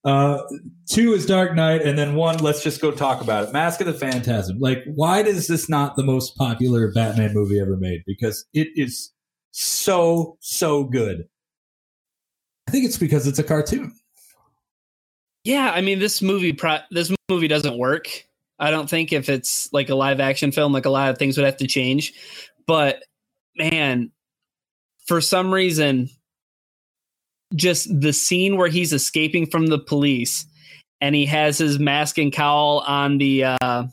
Uh, 0.05 0.43
two 0.89 1.13
is 1.13 1.27
Dark 1.27 1.55
Knight, 1.55 1.83
and 1.83 1.97
then 1.97 2.15
one. 2.15 2.39
Let's 2.39 2.63
just 2.63 2.81
go 2.81 2.91
talk 2.91 3.21
about 3.21 3.49
it. 3.49 3.53
Mask 3.53 3.81
of 3.81 3.87
the 3.87 3.95
Phantasm. 3.95 4.59
Like, 4.59 4.83
why 4.87 5.21
is 5.21 5.47
this 5.47 5.69
not 5.69 5.97
the 5.97 6.03
most 6.03 6.37
popular 6.37 6.91
Batman 6.91 7.35
movie 7.35 7.61
ever 7.61 7.77
made? 7.77 8.03
Because 8.07 8.45
it 8.53 8.69
is 8.75 9.13
so 9.53 10.39
so 10.41 10.85
good. 10.85 11.29
I 12.67 12.71
think 12.71 12.85
it's 12.87 12.99
because 12.99 13.27
it's 13.27 13.39
a 13.39 13.45
cartoon. 13.45 13.95
Yeah, 15.45 15.73
I 15.75 15.81
mean 15.81 15.99
this 15.99 16.23
movie 16.23 16.53
pro- 16.53 16.79
this 16.91 17.13
movie 17.29 17.49
doesn't 17.49 17.77
work. 17.79 18.09
I 18.59 18.71
don't 18.71 18.89
think 18.89 19.13
if 19.13 19.29
it's 19.29 19.73
like 19.73 19.89
a 19.89 19.95
live 19.95 20.21
action 20.21 20.53
film 20.53 20.73
like 20.73 20.85
a 20.85 20.91
lot 20.91 21.11
of 21.11 21.19
things 21.19 21.37
would 21.37 21.45
have 21.45 21.57
to 21.59 21.67
change. 21.67 22.15
But 22.67 23.03
man, 23.57 24.11
for 25.07 25.21
some 25.21 25.53
reason 25.53 26.09
just 27.55 27.89
the 28.01 28.13
scene 28.13 28.57
where 28.57 28.69
he's 28.69 28.93
escaping 28.93 29.47
from 29.47 29.67
the 29.67 29.79
police 29.79 30.47
and 31.01 31.15
he 31.15 31.27
has 31.27 31.59
his 31.59 31.79
mask 31.79 32.19
and 32.19 32.33
cowl 32.33 32.83
on 32.87 33.19
the 33.19 33.45
uh 33.45 33.85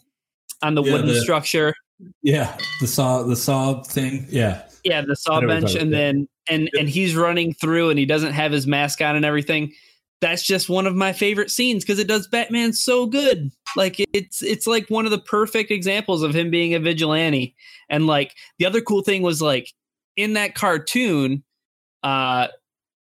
on 0.61 0.75
the 0.75 0.83
yeah, 0.83 0.93
wooden 0.93 1.07
the, 1.07 1.19
structure. 1.19 1.73
Yeah, 2.21 2.57
the 2.81 2.87
saw 2.87 3.23
the 3.23 3.35
saw 3.35 3.81
thing. 3.83 4.25
Yeah. 4.29 4.63
Yeah, 4.85 5.01
the 5.01 5.15
saw 5.15 5.41
bench, 5.41 5.75
and 5.75 5.91
then 5.91 6.29
and 6.49 6.69
and 6.79 6.87
he's 6.87 7.13
running 7.13 7.53
through, 7.53 7.89
and 7.89 7.99
he 7.99 8.05
doesn't 8.05 8.31
have 8.31 8.53
his 8.53 8.65
mask 8.65 9.01
on 9.01 9.17
and 9.17 9.25
everything. 9.25 9.73
That's 10.21 10.43
just 10.43 10.69
one 10.69 10.85
of 10.85 10.95
my 10.95 11.13
favorite 11.13 11.49
scenes 11.49 11.83
because 11.83 11.99
it 11.99 12.07
does 12.07 12.27
Batman 12.27 12.73
so 12.73 13.05
good. 13.05 13.51
Like 13.75 13.95
it's 14.13 14.41
it's 14.41 14.67
like 14.67 14.89
one 14.89 15.05
of 15.05 15.11
the 15.11 15.19
perfect 15.19 15.71
examples 15.71 16.23
of 16.23 16.35
him 16.35 16.49
being 16.49 16.73
a 16.73 16.79
vigilante. 16.79 17.55
And 17.89 18.05
like 18.05 18.35
the 18.57 18.65
other 18.65 18.81
cool 18.81 19.01
thing 19.01 19.21
was 19.21 19.41
like 19.41 19.71
in 20.17 20.33
that 20.33 20.55
cartoon, 20.55 21.43
uh, 22.03 22.47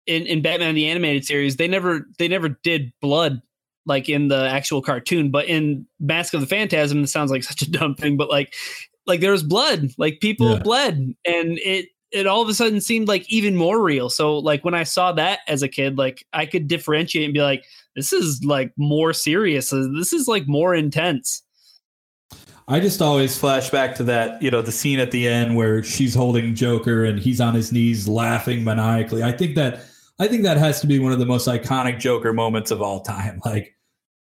in 0.05 0.27
in 0.27 0.41
Batman 0.41 0.75
the 0.75 0.87
animated 0.87 1.25
series, 1.25 1.55
they 1.55 1.67
never 1.67 2.07
they 2.19 2.27
never 2.27 2.49
did 2.49 2.93
blood 3.01 3.41
like 3.87 4.09
in 4.09 4.27
the 4.27 4.47
actual 4.47 4.81
cartoon, 4.81 5.31
but 5.31 5.45
in 5.45 5.87
Mask 5.99 6.33
of 6.33 6.41
the 6.41 6.47
Phantasm, 6.47 7.03
it 7.03 7.07
sounds 7.07 7.31
like 7.31 7.43
such 7.43 7.61
a 7.61 7.71
dumb 7.71 7.95
thing, 7.95 8.17
but 8.17 8.29
like 8.29 8.53
like 9.07 9.21
there 9.21 9.31
was 9.31 9.43
blood, 9.43 9.91
like 9.97 10.19
people 10.19 10.51
yeah. 10.51 10.59
bled, 10.59 11.15
and 11.25 11.57
it 11.63 11.87
it 12.11 12.27
all 12.27 12.41
of 12.41 12.49
a 12.49 12.53
sudden 12.53 12.79
seemed 12.81 13.07
like 13.07 13.29
even 13.31 13.55
more 13.55 13.81
real. 13.81 14.09
So 14.09 14.37
like 14.37 14.63
when 14.63 14.73
I 14.73 14.83
saw 14.83 15.11
that 15.13 15.39
as 15.47 15.61
a 15.61 15.67
kid, 15.67 15.97
like 15.97 16.25
I 16.33 16.45
could 16.45 16.67
differentiate 16.67 17.25
and 17.25 17.33
be 17.33 17.41
like, 17.41 17.65
this 17.95 18.13
is 18.13 18.43
like 18.43 18.71
more 18.77 19.13
serious. 19.13 19.73
Uh, 19.73 19.87
this 19.97 20.13
is 20.13 20.27
like 20.27 20.47
more 20.47 20.73
intense. 20.73 21.43
I 22.69 22.81
just 22.81 23.01
always 23.01 23.37
flash 23.37 23.69
back 23.69 23.95
to 23.95 24.03
that, 24.03 24.41
you 24.41 24.51
know, 24.51 24.61
the 24.61 24.73
scene 24.73 24.99
at 24.99 25.11
the 25.11 25.27
end 25.27 25.55
where 25.55 25.83
she's 25.83 26.13
holding 26.13 26.53
Joker 26.53 27.05
and 27.05 27.17
he's 27.17 27.39
on 27.39 27.55
his 27.55 27.71
knees 27.71 28.07
laughing 28.07 28.63
maniacally. 28.63 29.23
I 29.23 29.31
think 29.31 29.55
that 29.55 29.81
I 30.19 30.27
think 30.27 30.43
that 30.43 30.57
has 30.57 30.81
to 30.81 30.87
be 30.87 30.99
one 30.99 31.13
of 31.13 31.19
the 31.19 31.25
most 31.25 31.47
iconic 31.47 31.99
Joker 31.99 32.33
moments 32.33 32.71
of 32.71 32.81
all 32.81 33.01
time. 33.01 33.41
Like 33.45 33.76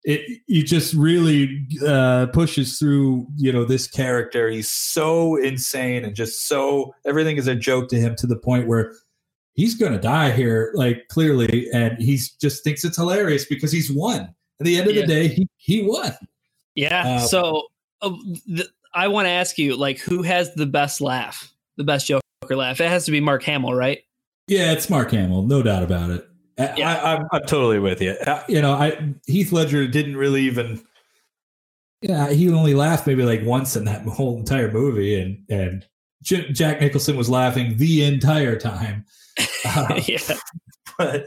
it 0.05 0.39
it 0.47 0.63
just 0.63 0.93
really 0.93 1.67
uh, 1.85 2.27
pushes 2.27 2.77
through 2.77 3.27
you 3.37 3.51
know 3.51 3.65
this 3.65 3.87
character. 3.87 4.49
He's 4.49 4.69
so 4.69 5.35
insane 5.35 6.05
and 6.05 6.15
just 6.15 6.47
so 6.47 6.93
everything 7.05 7.37
is 7.37 7.47
a 7.47 7.55
joke 7.55 7.89
to 7.89 7.97
him 7.97 8.15
to 8.17 8.27
the 8.27 8.37
point 8.37 8.67
where 8.67 8.93
he's 9.53 9.75
gonna 9.75 9.99
die 9.99 10.31
here 10.31 10.71
like 10.75 11.07
clearly. 11.09 11.67
And 11.73 11.97
he 11.97 12.19
just 12.39 12.63
thinks 12.63 12.85
it's 12.85 12.97
hilarious 12.97 13.45
because 13.45 13.71
he's 13.71 13.91
won. 13.91 14.33
At 14.59 14.65
the 14.65 14.77
end 14.77 14.87
of 14.87 14.95
yeah. 14.95 15.01
the 15.01 15.07
day 15.07 15.27
he, 15.27 15.49
he 15.57 15.83
won. 15.83 16.13
Yeah 16.75 17.15
uh, 17.15 17.19
so 17.19 17.63
uh, 18.01 18.13
th- 18.47 18.69
i 18.93 19.07
want 19.07 19.25
to 19.25 19.29
ask 19.31 19.57
you 19.57 19.75
like 19.75 19.97
who 19.97 20.21
has 20.21 20.53
the 20.53 20.67
best 20.67 21.01
laugh? 21.01 21.51
The 21.77 21.83
best 21.83 22.05
joker 22.05 22.23
laugh? 22.55 22.79
It 22.79 22.89
has 22.89 23.05
to 23.05 23.11
be 23.11 23.19
mark 23.19 23.43
hamill 23.43 23.73
right? 23.73 24.03
Yeah 24.47 24.71
it's 24.71 24.89
mark 24.89 25.11
hamill 25.11 25.41
no 25.41 25.63
doubt 25.63 25.83
about 25.83 26.11
it 26.11 26.29
yeah. 26.57 27.01
I, 27.03 27.15
am 27.15 27.27
I'm 27.31 27.41
totally 27.41 27.79
with 27.79 28.01
you. 28.01 28.11
Uh, 28.11 28.43
you 28.47 28.61
know, 28.61 28.73
I 28.73 29.13
Heath 29.25 29.51
Ledger 29.51 29.87
didn't 29.87 30.17
really 30.17 30.43
even. 30.43 30.83
Yeah, 32.01 32.29
he 32.29 32.51
only 32.51 32.75
laughed 32.75 33.07
maybe 33.07 33.23
like 33.23 33.43
once 33.43 33.75
in 33.75 33.85
that 33.85 34.01
whole 34.05 34.37
entire 34.37 34.71
movie, 34.71 35.19
and 35.19 35.43
and 35.49 35.85
J- 36.23 36.51
Jack 36.51 36.81
Nicholson 36.81 37.17
was 37.17 37.29
laughing 37.29 37.77
the 37.77 38.03
entire 38.03 38.57
time. 38.57 39.05
Uh, 39.67 39.99
yeah, 40.05 40.19
but 40.99 41.25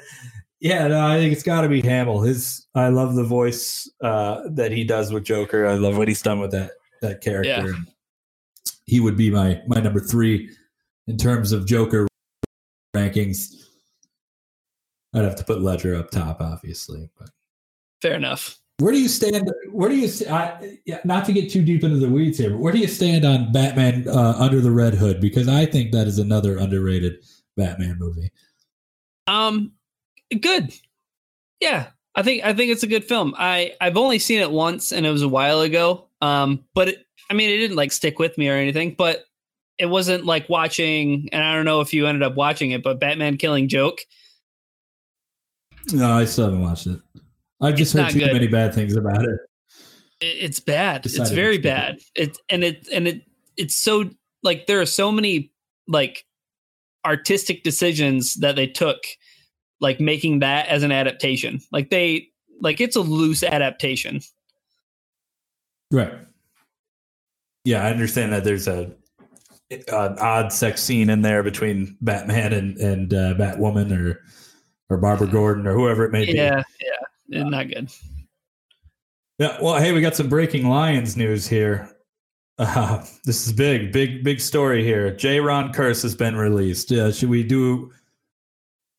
yeah, 0.61 0.87
no, 0.87 1.05
I 1.05 1.19
think 1.19 1.33
it's 1.33 1.43
got 1.43 1.63
to 1.63 1.69
be 1.69 1.83
Hamill. 1.83 2.21
His, 2.21 2.67
I 2.73 2.89
love 2.89 3.17
the 3.17 3.25
voice 3.25 3.91
uh, 4.01 4.43
that 4.51 4.71
he 4.71 4.85
does 4.85 5.13
with 5.13 5.25
Joker. 5.25 5.67
I 5.67 5.75
love 5.75 5.99
what 5.99 6.07
he's 6.07 6.23
done 6.23 6.39
with 6.39 6.53
that 6.53 6.71
that 7.03 7.21
character. 7.21 7.71
Yeah. 7.71 8.73
He 8.87 9.01
would 9.01 9.17
be 9.17 9.29
my 9.29 9.61
my 9.67 9.81
number 9.81 9.99
three 9.99 10.51
in 11.09 11.17
terms 11.17 11.51
of 11.53 11.67
Joker 11.67 12.07
rankings. 12.95 13.68
I'd 15.15 15.25
have 15.25 15.37
to 15.37 15.45
put 15.45 15.63
Ledger 15.63 15.95
up 15.95 16.11
top, 16.11 16.41
obviously. 16.41 17.09
But 17.19 17.31
fair 18.03 18.15
enough. 18.15 18.59
Where 18.79 18.93
do 18.93 19.01
you 19.01 19.09
stand? 19.09 19.51
Where 19.73 19.89
do 19.89 19.97
you? 19.97 20.09
I, 20.31 20.79
not 21.05 21.25
to 21.25 21.33
get 21.33 21.51
too 21.51 21.63
deep 21.63 21.83
into 21.83 21.99
the 21.99 22.09
weeds 22.09 22.39
here, 22.39 22.51
but 22.51 22.61
where 22.61 22.73
do 22.73 22.79
you 22.79 22.87
stand 22.87 23.25
on 23.25 23.51
Batman 23.51 24.07
uh, 24.09 24.37
Under 24.39 24.61
the 24.61 24.71
Red 24.71 24.95
Hood? 24.95 25.21
Because 25.21 25.49
I 25.49 25.67
think 25.67 25.91
that 25.93 26.07
is 26.07 26.19
another 26.19 26.59
underrated 26.59 27.25
Batman 27.57 27.97
movie. 27.99 28.31
Um, 29.27 29.73
good. 30.41 30.73
Yeah, 31.61 31.89
I 32.15 32.23
think 32.23 32.45
I 32.45 32.53
think 32.55 32.71
it's 32.71 32.85
a 32.85 32.89
good 32.89 33.05
film. 33.05 33.35
I 33.37 33.75
I've 33.81 33.97
only 33.97 34.21
seen 34.21 34.41
it 34.41 34.51
once, 34.51 34.93
and 34.93 35.05
it 35.05 35.11
was 35.11 35.23
a 35.23 35.29
while 35.29 35.61
ago. 35.63 36.07
Um, 36.21 36.65
but 36.75 36.89
it, 36.89 37.07
I 37.31 37.35
mean, 37.35 37.51
it 37.51 37.57
didn't 37.57 37.77
like 37.77 37.91
stick 37.91 38.21
with 38.21 38.39
me 38.39 38.49
or 38.49 38.55
anything. 38.55 38.95
But 38.97 39.25
it 39.79 39.87
wasn't 39.87 40.25
like 40.25 40.49
watching. 40.49 41.29
And 41.33 41.45
I 41.45 41.55
don't 41.55 41.65
know 41.65 41.81
if 41.81 41.93
you 41.93 42.07
ended 42.07 42.23
up 42.23 42.37
watching 42.37 42.71
it, 42.71 42.85
but 42.85 43.01
Batman 43.01 43.39
Killing 43.39 43.69
Joke 43.69 43.99
no, 45.93 46.13
I 46.13 46.25
still 46.25 46.47
haven't 46.47 46.63
watched 46.63 46.87
it. 46.87 47.01
I've 47.61 47.77
just 47.77 47.95
it's 47.95 48.03
heard 48.03 48.13
too 48.13 48.21
good. 48.21 48.33
many 48.33 48.47
bad 48.47 48.75
things 48.75 48.97
about 48.97 49.25
it. 49.25 49.41
It's 50.21 50.61
bad. 50.61 51.07
It's 51.07 51.31
very 51.31 51.59
bad. 51.59 51.99
It 52.15 52.39
and 52.49 52.65
it 52.65 52.89
and 52.93 53.07
it 53.09 53.23
it's 53.57 53.75
so 53.75 54.11
like 54.43 54.67
there 54.67 54.81
are 54.81 54.87
so 54.87 55.13
many 55.13 55.53
like 55.87 56.25
artistic 57.05 57.63
decisions 57.63 58.35
that 58.35 58.57
they 58.57 58.67
took 58.67 58.99
like 59.81 60.01
making 60.01 60.41
that 60.41 60.69
as 60.69 60.83
an 60.83 60.93
adaptation. 60.93 61.61
Like 61.73 61.91
they 61.91 62.29
like 62.61 62.81
it's 62.81 62.97
a 62.97 63.01
loose 63.01 63.43
adaptation. 63.43 64.21
Right. 65.91 66.15
Yeah, 67.65 67.85
I 67.85 67.91
understand 67.91 68.33
that 68.33 68.45
there's 68.45 68.69
a 68.69 68.93
an 69.71 70.19
odd 70.19 70.53
sex 70.53 70.83
scene 70.83 71.11
in 71.11 71.23
there 71.23 71.43
between 71.43 71.97
Batman 72.01 72.53
and 72.53 72.77
and 72.79 73.15
uh, 73.15 73.35
Batwoman 73.35 73.97
or 73.97 74.23
or 74.91 74.97
Barbara 74.99 75.27
Gordon 75.27 75.67
or 75.67 75.75
whoever 75.75 76.05
it 76.05 76.13
may 76.13 76.25
be. 76.25 76.33
Yeah, 76.33 76.63
yeah, 77.29 77.45
not 77.45 77.69
good. 77.69 77.91
Yeah. 79.39 79.57
Well, 79.63 79.81
hey, 79.81 79.93
we 79.93 80.01
got 80.01 80.17
some 80.17 80.29
breaking 80.29 80.69
Lions 80.69 81.17
news 81.17 81.47
here. 81.47 81.91
Uh, 82.61 83.07
this 83.25 83.47
is 83.47 83.53
big, 83.53 83.93
big, 83.93 84.25
big 84.25 84.41
story 84.41 84.83
here. 84.83 85.13
Jayron 85.13 85.73
Kearse 85.73 86.03
has 86.03 86.17
been 86.17 86.35
released. 86.35 86.91
Uh, 86.91 87.13
should 87.13 87.29
we 87.29 87.45
do 87.45 87.93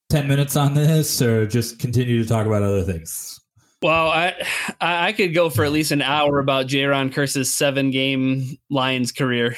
ten 0.10 0.30
minutes 0.30 0.56
on 0.56 0.74
this, 0.74 1.22
or 1.22 1.46
just 1.46 1.78
continue 1.78 2.24
to 2.24 2.30
talk 2.30 2.48
about 2.48 2.64
other 2.64 2.84
things? 2.84 3.38
Well, 3.82 4.12
I 4.12 4.34
I 4.80 5.12
could 5.12 5.34
go 5.34 5.50
for 5.50 5.66
at 5.66 5.74
least 5.74 5.92
an 5.92 6.02
hour 6.02 6.40
about 6.40 6.68
Jayron 6.68 7.14
Kearse's 7.14 7.54
seven 7.54 7.92
game 7.92 8.58
Lions 8.70 9.12
career. 9.12 9.58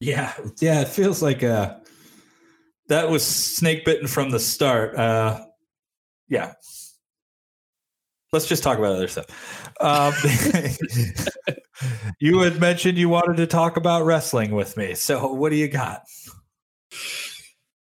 Yeah, 0.00 0.32
yeah, 0.60 0.80
it 0.80 0.88
feels 0.88 1.22
like 1.22 1.44
uh 1.44 1.76
that 2.90 3.08
was 3.08 3.24
snake 3.24 3.84
bitten 3.84 4.06
from 4.06 4.30
the 4.30 4.38
start. 4.38 4.96
Uh 4.96 5.44
yeah. 6.28 6.52
Let's 8.32 8.46
just 8.46 8.62
talk 8.62 8.78
about 8.78 8.94
other 8.94 9.08
stuff. 9.08 9.26
Um, 9.80 10.14
you 12.20 12.38
had 12.40 12.60
mentioned 12.60 12.96
you 12.96 13.08
wanted 13.08 13.38
to 13.38 13.46
talk 13.48 13.76
about 13.76 14.04
wrestling 14.04 14.52
with 14.52 14.76
me. 14.76 14.94
So 14.94 15.32
what 15.32 15.50
do 15.50 15.56
you 15.56 15.66
got? 15.66 16.02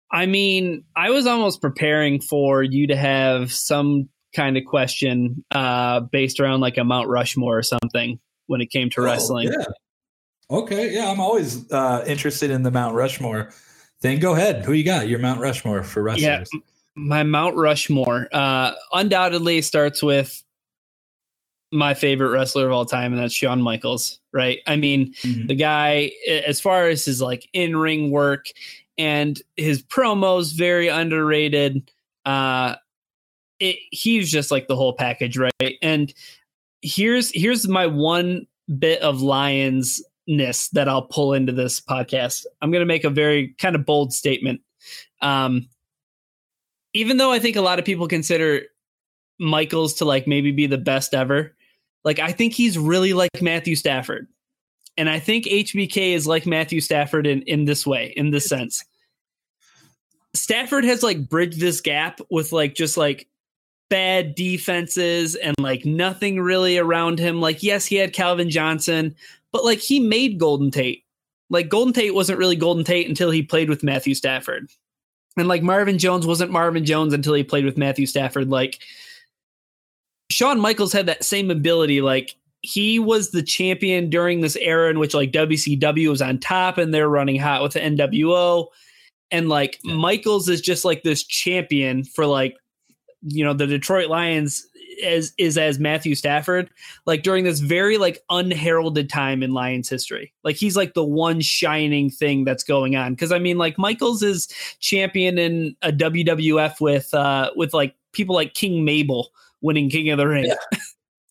I 0.10 0.26
mean, 0.26 0.86
I 0.96 1.10
was 1.10 1.28
almost 1.28 1.62
preparing 1.62 2.22
for 2.22 2.64
you 2.64 2.88
to 2.88 2.96
have 2.96 3.52
some 3.52 4.08
kind 4.34 4.56
of 4.56 4.64
question 4.64 5.44
uh, 5.52 6.00
based 6.00 6.40
around 6.40 6.62
like 6.62 6.78
a 6.78 6.86
Mount 6.86 7.10
Rushmore 7.10 7.58
or 7.58 7.64
something 7.64 8.18
when 8.46 8.62
it 8.62 8.72
came 8.72 8.90
to 8.92 9.02
oh, 9.02 9.04
wrestling. 9.04 9.52
Yeah. 9.52 9.66
Okay. 10.50 10.94
Yeah, 10.94 11.12
I'm 11.12 11.20
always 11.20 11.70
uh, 11.74 12.06
interested 12.08 12.52
in 12.52 12.64
the 12.64 12.72
Mount 12.72 12.96
Rushmore 12.96 13.52
thing. 14.02 14.20
Go 14.20 14.34
ahead. 14.34 14.66
Who 14.66 14.74
you 14.74 14.84
got? 14.84 15.08
Your 15.08 15.20
Mount 15.20 15.40
Rushmore 15.40 15.84
for 15.84 16.04
wrestlers. 16.04 16.50
Yeah, 16.54 16.60
my 16.96 17.24
Mount 17.24 17.56
Rushmore 17.56 18.28
uh, 18.32 18.74
undoubtedly 18.94 19.62
starts 19.62 20.02
with 20.02 20.44
my 21.72 21.94
favorite 21.94 22.30
wrestler 22.30 22.68
of 22.68 22.72
all 22.72 22.86
time, 22.86 23.14
and 23.14 23.22
that's 23.22 23.34
Shawn 23.34 23.62
Michaels. 23.62 24.20
Right? 24.32 24.60
I 24.68 24.76
mean, 24.76 25.14
mm-hmm. 25.22 25.48
the 25.48 25.56
guy, 25.56 26.12
as 26.28 26.60
far 26.62 26.88
as 26.88 27.06
his 27.06 27.22
like 27.22 27.48
in 27.54 27.76
ring 27.76 28.12
work 28.12 28.48
and 28.98 29.42
his 29.56 29.82
promos, 29.84 30.56
very 30.56 30.88
underrated. 30.88 31.90
Uh, 32.26 32.76
it, 33.60 33.78
he's 33.92 34.30
just 34.30 34.52
like 34.52 34.68
the 34.68 34.76
whole 34.76 34.94
package, 34.94 35.38
right? 35.38 35.78
And 35.82 36.14
here's 36.82 37.32
here's 37.32 37.68
my 37.68 37.88
one 37.88 38.48
bit 38.78 39.02
of 39.02 39.22
Lions 39.22 40.04
ness 40.28 40.70
that 40.70 40.90
I'll 40.90 41.04
pull 41.04 41.34
into 41.34 41.52
this 41.52 41.80
podcast. 41.80 42.46
I'm 42.62 42.72
going 42.72 42.82
to 42.82 42.86
make 42.86 43.04
a 43.04 43.10
very 43.10 43.56
kind 43.60 43.76
of 43.76 43.86
bold 43.86 44.14
statement. 44.14 44.62
Um, 45.22 45.70
even 46.94 47.18
though 47.18 47.32
I 47.32 47.40
think 47.40 47.56
a 47.56 47.62
lot 47.62 47.80
of 47.80 47.86
people 47.86 48.08
consider 48.08 48.62
Michaels 49.40 49.96
to 49.96 50.06
like 50.06 50.28
maybe 50.28 50.52
be 50.52 50.68
the 50.68 50.78
best 50.78 51.14
ever, 51.14 51.56
like 52.04 52.20
I 52.20 52.32
think 52.32 52.54
he's 52.54 52.78
really 52.78 53.14
like 53.14 53.42
Matthew 53.42 53.76
Stafford. 53.76 54.28
And 54.98 55.10
I 55.10 55.20
think 55.20 55.46
HBK 55.46 56.14
is 56.14 56.26
like 56.26 56.46
Matthew 56.46 56.82
Stafford 56.82 57.28
in, 57.28 57.44
in 57.44 57.66
this 57.66 57.86
way, 57.86 58.14
in 58.18 58.32
this 58.32 58.48
sense. 58.48 58.84
Stafford 60.34 60.86
has 60.86 61.04
like 61.04 61.30
bridged 61.30 61.60
this 61.60 61.82
gap 61.82 62.20
with 62.30 62.52
like 62.52 62.74
just 62.74 62.98
like 62.98 63.28
bad 63.90 64.36
defenses 64.36 65.36
and 65.36 65.56
like 65.60 65.86
nothing 65.86 66.40
really 66.40 66.78
around 66.78 67.20
him. 67.20 67.40
Like, 67.40 67.64
yes, 67.64 67.86
he 67.86 67.96
had 67.96 68.14
Calvin 68.14 68.50
Johnson, 68.50 69.16
but 69.52 69.66
like 69.66 69.80
he 69.80 70.00
made 70.00 70.40
Golden 70.40 70.72
Tate. 70.72 71.04
Like 71.50 71.70
Golden 71.70 71.94
Tate 71.94 72.14
wasn't 72.14 72.40
really 72.40 72.56
Golden 72.56 72.84
Tate 72.84 73.08
until 73.08 73.32
he 73.32 73.42
played 73.42 73.70
with 73.70 73.84
Matthew 73.84 74.14
Stafford. 74.14 74.70
And 75.38 75.48
like 75.48 75.64
Marvin 75.64 75.98
Jones 75.98 76.26
wasn't 76.26 76.52
Marvin 76.52 76.84
Jones 76.84 77.14
until 77.14 77.34
he 77.34 77.44
played 77.44 77.66
with 77.66 77.78
Matthew 77.78 78.06
Stafford. 78.06 78.50
Like 78.50 78.80
Shawn 80.30 80.60
Michaels 80.60 80.94
had 80.94 81.06
that 81.06 81.24
same 81.24 81.52
ability. 81.52 82.02
Like 82.02 82.36
he 82.62 83.00
was 83.00 83.32
the 83.32 83.44
champion 83.44 84.10
during 84.10 84.42
this 84.42 84.56
era 84.58 84.90
in 84.90 85.00
which 85.00 85.14
like 85.14 85.32
WCW 85.32 86.10
was 86.10 86.22
on 86.22 86.40
top 86.40 86.78
and 86.78 86.94
they're 86.94 87.10
running 87.10 87.40
hot 87.40 87.62
with 87.64 87.74
the 87.74 87.80
NWO. 87.80 88.68
And 89.32 89.48
like 89.48 89.80
yeah. 89.84 89.96
Michaels 89.96 90.50
is 90.50 90.60
just 90.60 90.84
like 90.84 91.04
this 91.04 91.24
champion 91.24 92.04
for 92.04 92.26
like 92.26 92.58
you 93.22 93.44
know 93.44 93.54
the 93.54 93.68
Detroit 93.68 94.10
Lions 94.10 94.66
as 95.04 95.34
is 95.38 95.58
as 95.58 95.80
Matthew 95.80 96.16
Stafford 96.16 96.70
like 97.06 97.24
during 97.24 97.44
this 97.44 97.60
very 97.60 97.98
like 97.98 98.24
unheralded 98.30 99.10
time 99.10 99.44
in 99.44 99.54
Lions 99.54 99.90
history. 99.90 100.34
Like 100.44 100.56
he's 100.56 100.76
like 100.76 100.94
the 100.94 101.04
one 101.04 101.42
shining 101.42 102.10
thing 102.10 102.46
that's 102.46 102.64
going 102.64 102.96
on 102.96 103.16
cuz 103.16 103.32
I 103.32 103.40
mean 103.40 103.58
like 103.58 103.78
Michaels 103.78 104.24
is 104.24 104.48
champion 104.80 105.38
in 105.38 105.76
a 105.82 105.92
WWF 105.92 106.80
with 106.82 107.14
uh 107.14 107.52
with 107.56 107.74
like 107.74 107.96
people 108.12 108.36
like 108.36 108.54
King 108.54 108.84
Mabel 108.84 109.30
winning 109.62 109.90
King 109.90 110.10
of 110.10 110.18
the 110.18 110.28
Ring. 110.28 110.46
Yeah. 110.46 110.80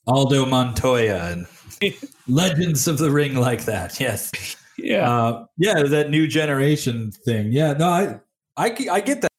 Aldo 0.07 0.47
Montoya 0.47 1.33
and 1.33 1.47
legends 2.29 2.87
of 2.87 2.99
the 2.99 3.11
ring 3.11 3.35
like 3.35 3.65
that. 3.65 3.99
Yes. 3.99 4.57
Yeah. 4.79 5.11
Uh, 5.11 5.47
yeah, 5.57 5.83
that 5.83 6.11
new 6.11 6.27
generation 6.27 7.11
thing. 7.11 7.51
Yeah, 7.51 7.73
no 7.73 7.89
I 7.89 8.21
I 8.57 8.77
I 8.91 9.01
get 9.01 9.23
that 9.23 9.31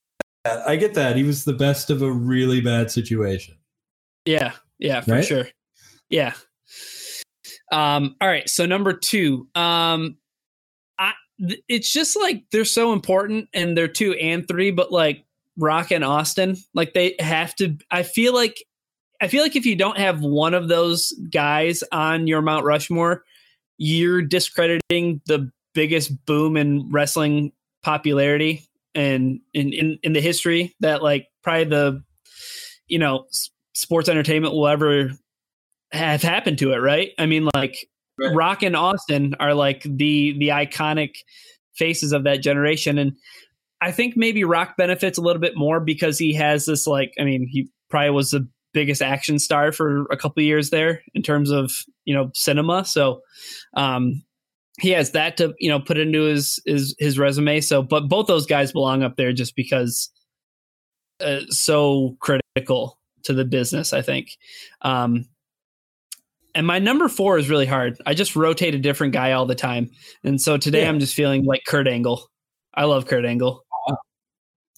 I 0.67 0.75
get 0.75 0.93
that. 0.95 1.15
He 1.15 1.23
was 1.23 1.45
the 1.45 1.53
best 1.53 1.89
of 1.89 2.01
a 2.01 2.11
really 2.11 2.61
bad 2.61 2.91
situation. 2.91 3.55
Yeah, 4.27 4.51
yeah, 4.77 5.01
for 5.01 5.13
right? 5.13 5.25
sure. 5.25 5.47
Yeah. 6.09 6.33
Um, 7.71 8.15
all 8.21 8.27
right. 8.27 8.47
So 8.49 8.65
number 8.65 8.93
two, 8.93 9.47
um, 9.55 10.17
I, 10.99 11.13
it's 11.67 11.91
just 11.91 12.17
like 12.17 12.43
they're 12.51 12.65
so 12.65 12.93
important 12.93 13.49
and 13.53 13.77
they're 13.77 13.87
two 13.87 14.13
and 14.13 14.47
three, 14.47 14.71
but 14.71 14.91
like 14.91 15.25
Rock 15.57 15.91
and 15.91 16.03
Austin, 16.03 16.57
like 16.73 16.93
they 16.93 17.15
have 17.19 17.55
to, 17.55 17.77
I 17.89 18.03
feel 18.03 18.33
like, 18.33 18.63
I 19.21 19.27
feel 19.27 19.41
like 19.41 19.55
if 19.55 19.65
you 19.65 19.75
don't 19.75 19.97
have 19.97 20.21
one 20.21 20.53
of 20.53 20.67
those 20.67 21.11
guys 21.31 21.83
on 21.91 22.27
your 22.27 22.41
Mount 22.41 22.65
Rushmore, 22.65 23.23
you're 23.77 24.21
discrediting 24.21 25.21
the 25.25 25.51
biggest 25.73 26.25
boom 26.25 26.57
in 26.57 26.89
wrestling 26.91 27.51
popularity 27.83 28.67
and 28.95 29.39
in, 29.53 29.71
in 29.73 29.99
in 30.01 30.13
the 30.13 30.21
history 30.21 30.75
that 30.79 31.03
like 31.03 31.27
probably 31.43 31.65
the 31.65 32.03
you 32.87 32.97
know 32.97 33.25
sports 33.77 34.09
entertainment 34.09 34.53
will 34.53 34.67
ever 34.67 35.11
have 35.91 36.21
happened 36.21 36.57
to 36.57 36.73
it 36.73 36.77
right 36.77 37.11
i 37.17 37.25
mean 37.25 37.47
like 37.53 37.87
right. 38.19 38.33
rock 38.35 38.63
and 38.63 38.75
austin 38.75 39.35
are 39.39 39.53
like 39.53 39.83
the 39.83 40.35
the 40.39 40.49
iconic 40.49 41.15
faces 41.75 42.11
of 42.11 42.23
that 42.23 42.41
generation 42.41 42.97
and 42.97 43.13
i 43.81 43.91
think 43.91 44.17
maybe 44.17 44.43
rock 44.43 44.75
benefits 44.77 45.17
a 45.17 45.21
little 45.21 45.41
bit 45.41 45.55
more 45.55 45.79
because 45.79 46.17
he 46.17 46.33
has 46.33 46.65
this 46.65 46.87
like 46.87 47.11
i 47.19 47.23
mean 47.23 47.47
he 47.49 47.69
probably 47.89 48.09
was 48.09 48.31
the 48.31 48.47
biggest 48.73 49.01
action 49.01 49.39
star 49.39 49.71
for 49.71 50.05
a 50.11 50.17
couple 50.17 50.43
years 50.43 50.71
there 50.71 51.01
in 51.13 51.21
terms 51.21 51.51
of 51.51 51.71
you 52.03 52.13
know 52.13 52.29
cinema 52.33 52.83
so 52.83 53.21
um 53.75 54.21
he 54.79 54.91
has 54.91 55.11
that 55.11 55.37
to 55.37 55.53
you 55.59 55.69
know 55.69 55.79
put 55.79 55.97
into 55.97 56.23
his 56.23 56.59
his 56.65 56.95
his 56.99 57.17
resume. 57.17 57.61
So, 57.61 57.81
but 57.81 58.07
both 58.07 58.27
those 58.27 58.45
guys 58.45 58.71
belong 58.71 59.03
up 59.03 59.15
there 59.17 59.33
just 59.33 59.55
because 59.55 60.11
uh, 61.19 61.41
so 61.49 62.15
critical 62.19 62.96
to 63.23 63.33
the 63.33 63.45
business. 63.45 63.93
I 63.93 64.01
think. 64.01 64.37
Um, 64.81 65.25
and 66.55 66.65
my 66.65 66.79
number 66.79 67.07
four 67.07 67.37
is 67.37 67.49
really 67.49 67.67
hard. 67.67 68.01
I 68.07 68.15
just 68.15 68.35
rotate 68.35 68.73
a 68.73 68.79
different 68.79 69.13
guy 69.13 69.33
all 69.33 69.45
the 69.45 69.55
time, 69.55 69.89
and 70.23 70.41
so 70.41 70.57
today 70.57 70.81
yeah. 70.83 70.89
I'm 70.89 70.99
just 70.99 71.13
feeling 71.13 71.45
like 71.45 71.63
Kurt 71.67 71.87
Angle. 71.87 72.29
I 72.73 72.85
love 72.85 73.05
Kurt 73.07 73.25
Angle. 73.25 73.63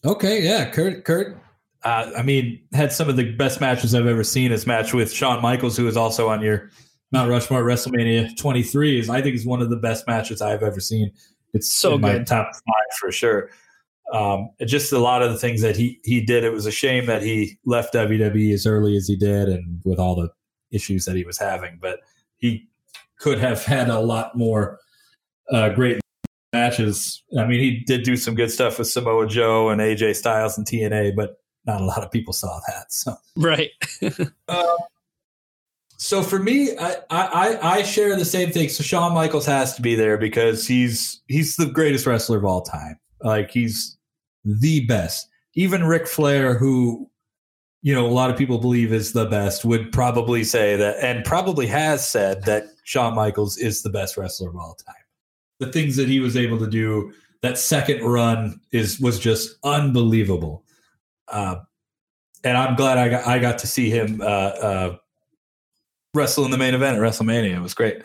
Okay, 0.05 0.41
yeah, 0.43 0.69
Kurt. 0.69 1.03
Kurt. 1.03 1.37
Uh, 1.83 2.11
I 2.17 2.23
mean, 2.23 2.61
had 2.73 2.91
some 2.91 3.09
of 3.09 3.15
the 3.15 3.31
best 3.33 3.61
matches 3.61 3.95
I've 3.95 4.07
ever 4.07 4.23
seen. 4.23 4.51
His 4.51 4.67
match 4.67 4.93
with 4.93 5.11
Shawn 5.13 5.41
Michaels, 5.41 5.77
who 5.77 5.87
is 5.87 5.97
also 5.97 6.29
on 6.29 6.41
your 6.41 6.69
Mount 7.11 7.29
Rushmore 7.29 7.63
WrestleMania 7.63 8.37
23 8.37 8.99
is 8.99 9.09
I 9.09 9.21
think 9.21 9.35
is 9.35 9.45
one 9.45 9.61
of 9.61 9.69
the 9.69 9.77
best 9.77 10.07
matches 10.07 10.41
I've 10.41 10.63
ever 10.63 10.79
seen. 10.79 11.11
It's 11.53 11.71
so 11.71 11.91
good. 11.91 12.01
my 12.01 12.19
top 12.19 12.47
five 12.53 12.97
for 12.99 13.11
sure. 13.11 13.49
Um, 14.11 14.49
just 14.65 14.91
a 14.91 14.99
lot 14.99 15.21
of 15.21 15.31
the 15.31 15.37
things 15.37 15.61
that 15.61 15.75
he 15.75 15.99
he 16.03 16.21
did. 16.21 16.43
It 16.43 16.51
was 16.51 16.65
a 16.65 16.71
shame 16.71 17.05
that 17.05 17.21
he 17.21 17.59
left 17.65 17.93
WWE 17.93 18.53
as 18.53 18.65
early 18.65 18.97
as 18.97 19.07
he 19.07 19.15
did, 19.15 19.49
and 19.49 19.81
with 19.85 19.99
all 19.99 20.15
the 20.15 20.29
issues 20.71 21.05
that 21.05 21.15
he 21.15 21.23
was 21.23 21.37
having. 21.37 21.77
But 21.81 21.99
he 22.37 22.67
could 23.19 23.39
have 23.39 23.63
had 23.65 23.89
a 23.89 23.99
lot 23.99 24.35
more 24.35 24.79
uh, 25.51 25.69
great 25.69 25.99
matches. 26.53 27.23
I 27.37 27.45
mean, 27.45 27.59
he 27.59 27.83
did 27.85 28.03
do 28.03 28.17
some 28.17 28.35
good 28.35 28.51
stuff 28.51 28.79
with 28.79 28.87
Samoa 28.87 29.27
Joe 29.27 29.69
and 29.69 29.81
AJ 29.81 30.15
Styles 30.15 30.57
and 30.57 30.65
TNA, 30.65 31.15
but 31.15 31.37
not 31.65 31.81
a 31.81 31.85
lot 31.85 32.03
of 32.03 32.11
people 32.11 32.33
saw 32.33 32.59
that. 32.67 32.91
So 32.91 33.15
right. 33.35 33.69
uh, 34.47 34.77
so 35.97 36.23
for 36.23 36.39
me, 36.39 36.75
I, 36.77 36.95
I 37.09 37.59
I 37.61 37.83
share 37.83 38.15
the 38.15 38.25
same 38.25 38.51
thing. 38.51 38.69
So 38.69 38.83
Shawn 38.83 39.13
Michaels 39.13 39.45
has 39.45 39.75
to 39.75 39.81
be 39.81 39.95
there 39.95 40.17
because 40.17 40.65
he's 40.67 41.21
he's 41.27 41.55
the 41.55 41.67
greatest 41.67 42.05
wrestler 42.05 42.37
of 42.37 42.45
all 42.45 42.61
time. 42.61 42.99
Like 43.21 43.51
he's 43.51 43.97
the 44.45 44.85
best. 44.85 45.27
Even 45.55 45.83
Ric 45.83 46.07
Flair, 46.07 46.57
who 46.57 47.09
you 47.81 47.93
know, 47.93 48.05
a 48.05 48.07
lot 48.07 48.29
of 48.29 48.37
people 48.37 48.57
believe 48.57 48.91
is 48.91 49.13
the 49.13 49.25
best, 49.25 49.63
would 49.63 49.91
probably 49.91 50.43
say 50.43 50.75
that, 50.75 50.97
and 51.01 51.23
probably 51.23 51.65
has 51.67 52.07
said 52.07 52.43
that 52.43 52.65
Shawn 52.83 53.15
Michaels 53.15 53.57
is 53.57 53.81
the 53.81 53.89
best 53.89 54.17
wrestler 54.17 54.49
of 54.49 54.57
all 54.57 54.75
time. 54.85 54.95
The 55.59 55.71
things 55.71 55.95
that 55.95 56.07
he 56.07 56.19
was 56.19 56.35
able 56.35 56.57
to 56.59 56.67
do, 56.67 57.13
that 57.41 57.57
second 57.57 58.03
run 58.03 58.59
is 58.71 58.99
was 58.99 59.19
just 59.19 59.57
unbelievable. 59.63 60.63
Uh, 61.29 61.57
and 62.43 62.57
I'm 62.57 62.75
glad 62.75 62.97
I 62.97 63.09
got 63.09 63.27
I 63.27 63.39
got 63.39 63.59
to 63.59 63.67
see 63.67 63.89
him 63.89 64.21
uh, 64.21 64.25
uh, 64.25 64.97
wrestle 66.13 66.45
in 66.45 66.51
the 66.51 66.57
main 66.57 66.73
event 66.73 66.97
at 66.97 67.01
WrestleMania. 67.01 67.55
It 67.55 67.61
was 67.61 67.73
great 67.73 68.03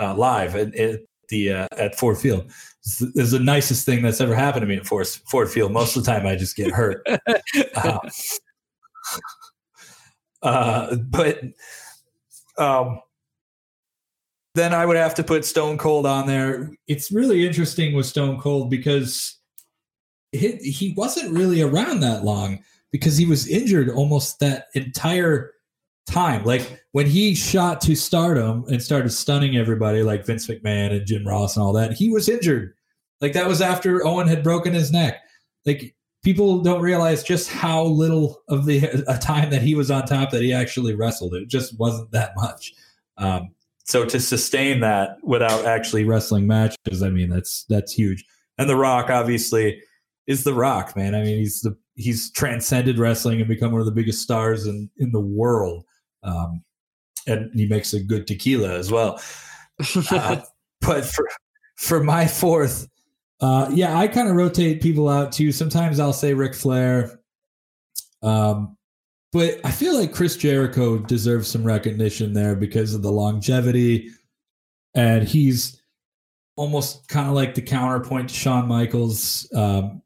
uh, 0.00 0.14
live 0.14 0.56
at, 0.56 0.74
at 0.74 1.00
the 1.28 1.52
uh, 1.52 1.68
at 1.72 1.98
Ford 1.98 2.18
Field. 2.18 2.50
It's 2.86 3.32
the 3.32 3.40
nicest 3.40 3.84
thing 3.84 4.02
that's 4.02 4.20
ever 4.20 4.34
happened 4.34 4.62
to 4.62 4.66
me 4.66 4.76
at 4.76 4.86
Ford, 4.86 5.06
Ford 5.06 5.50
Field. 5.50 5.72
Most 5.72 5.96
of 5.96 6.04
the 6.04 6.10
time, 6.10 6.26
I 6.26 6.36
just 6.36 6.56
get 6.56 6.70
hurt. 6.70 7.06
Uh, 7.76 7.98
uh, 10.42 10.96
but 10.96 11.40
um, 12.58 13.00
then 14.54 14.74
I 14.74 14.86
would 14.86 14.96
have 14.96 15.14
to 15.16 15.24
put 15.24 15.44
Stone 15.44 15.78
Cold 15.78 16.06
on 16.06 16.26
there. 16.26 16.70
It's 16.88 17.12
really 17.12 17.46
interesting 17.46 17.94
with 17.94 18.06
Stone 18.06 18.40
Cold 18.40 18.70
because 18.70 19.38
he, 20.32 20.56
he 20.56 20.94
wasn't 20.96 21.32
really 21.32 21.62
around 21.62 22.00
that 22.00 22.24
long 22.24 22.64
because 22.90 23.16
he 23.16 23.26
was 23.26 23.48
injured 23.48 23.90
almost 23.90 24.40
that 24.40 24.66
entire 24.74 25.52
time. 26.06 26.44
Like 26.44 26.82
when 26.92 27.06
he 27.06 27.34
shot 27.34 27.80
to 27.82 27.94
stardom 27.94 28.64
and 28.68 28.82
started 28.82 29.10
stunning 29.10 29.56
everybody, 29.56 30.02
like 30.02 30.24
Vince 30.24 30.46
McMahon 30.46 30.92
and 30.92 31.06
Jim 31.06 31.26
Ross 31.26 31.56
and 31.56 31.64
all 31.64 31.72
that, 31.74 31.92
he 31.92 32.08
was 32.08 32.28
injured. 32.28 32.74
Like 33.20 33.32
that 33.32 33.48
was 33.48 33.60
after 33.60 34.06
Owen 34.06 34.28
had 34.28 34.42
broken 34.42 34.74
his 34.74 34.92
neck. 34.92 35.20
Like 35.64 35.94
people 36.22 36.60
don't 36.62 36.80
realize 36.80 37.22
just 37.22 37.48
how 37.48 37.84
little 37.84 38.42
of 38.48 38.66
the 38.66 39.04
a 39.08 39.18
time 39.18 39.50
that 39.50 39.62
he 39.62 39.74
was 39.74 39.90
on 39.90 40.04
top 40.06 40.30
that 40.30 40.42
he 40.42 40.52
actually 40.52 40.94
wrestled. 40.94 41.34
It 41.34 41.48
just 41.48 41.78
wasn't 41.78 42.10
that 42.12 42.32
much. 42.36 42.74
Um, 43.16 43.50
so 43.84 44.04
to 44.04 44.18
sustain 44.18 44.80
that 44.80 45.18
without 45.22 45.64
actually 45.64 46.04
wrestling 46.04 46.46
matches, 46.46 47.02
I 47.02 47.10
mean 47.10 47.30
that's 47.30 47.64
that's 47.68 47.92
huge. 47.92 48.24
And 48.58 48.68
The 48.68 48.76
Rock 48.76 49.10
obviously 49.10 49.80
is 50.26 50.44
The 50.44 50.54
Rock, 50.54 50.96
man. 50.96 51.14
I 51.14 51.22
mean 51.22 51.38
he's 51.38 51.60
the 51.60 51.76
he's 51.94 52.30
transcended 52.32 52.98
wrestling 52.98 53.40
and 53.40 53.48
become 53.48 53.72
one 53.72 53.80
of 53.80 53.86
the 53.86 53.92
biggest 53.92 54.22
stars 54.22 54.66
in 54.66 54.90
in 54.98 55.12
the 55.12 55.20
world. 55.20 55.84
Um, 56.22 56.62
and 57.26 57.50
he 57.54 57.66
makes 57.66 57.92
a 57.92 58.00
good 58.00 58.26
tequila 58.26 58.74
as 58.76 58.90
well. 58.90 59.20
Uh, 60.10 60.40
but 60.80 61.04
for 61.04 61.28
for 61.76 62.02
my 62.02 62.26
fourth, 62.26 62.88
uh, 63.40 63.68
yeah, 63.72 63.98
I 63.98 64.08
kind 64.08 64.28
of 64.28 64.36
rotate 64.36 64.80
people 64.80 65.08
out 65.08 65.32
too. 65.32 65.52
Sometimes 65.52 66.00
I'll 66.00 66.12
say 66.12 66.32
Ric 66.32 66.54
Flair, 66.54 67.20
um, 68.22 68.76
but 69.32 69.60
I 69.64 69.70
feel 69.70 69.98
like 69.98 70.14
Chris 70.14 70.36
Jericho 70.36 70.98
deserves 70.98 71.48
some 71.48 71.64
recognition 71.64 72.32
there 72.32 72.56
because 72.56 72.94
of 72.94 73.02
the 73.02 73.12
longevity, 73.12 74.10
and 74.94 75.28
he's 75.28 75.82
almost 76.56 77.08
kind 77.08 77.28
of 77.28 77.34
like 77.34 77.54
the 77.54 77.60
counterpoint 77.60 78.30
to 78.30 78.34
Shawn 78.34 78.66
Michaels, 78.66 79.46
um, 79.54 80.00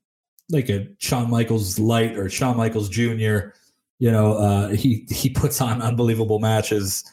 like 0.51 0.69
a 0.69 0.89
Shawn 0.99 1.31
Michaels 1.31 1.79
light 1.79 2.19
or 2.19 2.29
Shawn 2.29 2.57
Michaels 2.57 2.89
Jr. 2.89 3.53
You 4.01 4.11
know, 4.11 4.35
uh, 4.35 4.69
he 4.71 5.07
he 5.09 5.31
puts 5.31 5.61
on 5.61 5.81
unbelievable 5.81 6.41
matches, 6.41 7.05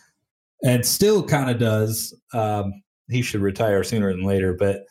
and 0.64 0.84
still 0.84 1.22
kind 1.22 1.52
of 1.52 1.60
does. 1.60 2.20
Um, 2.34 2.74
he 3.08 3.22
should 3.22 3.42
retire 3.42 3.84
sooner 3.84 4.12
than 4.12 4.24
later, 4.24 4.54
but 4.54 4.86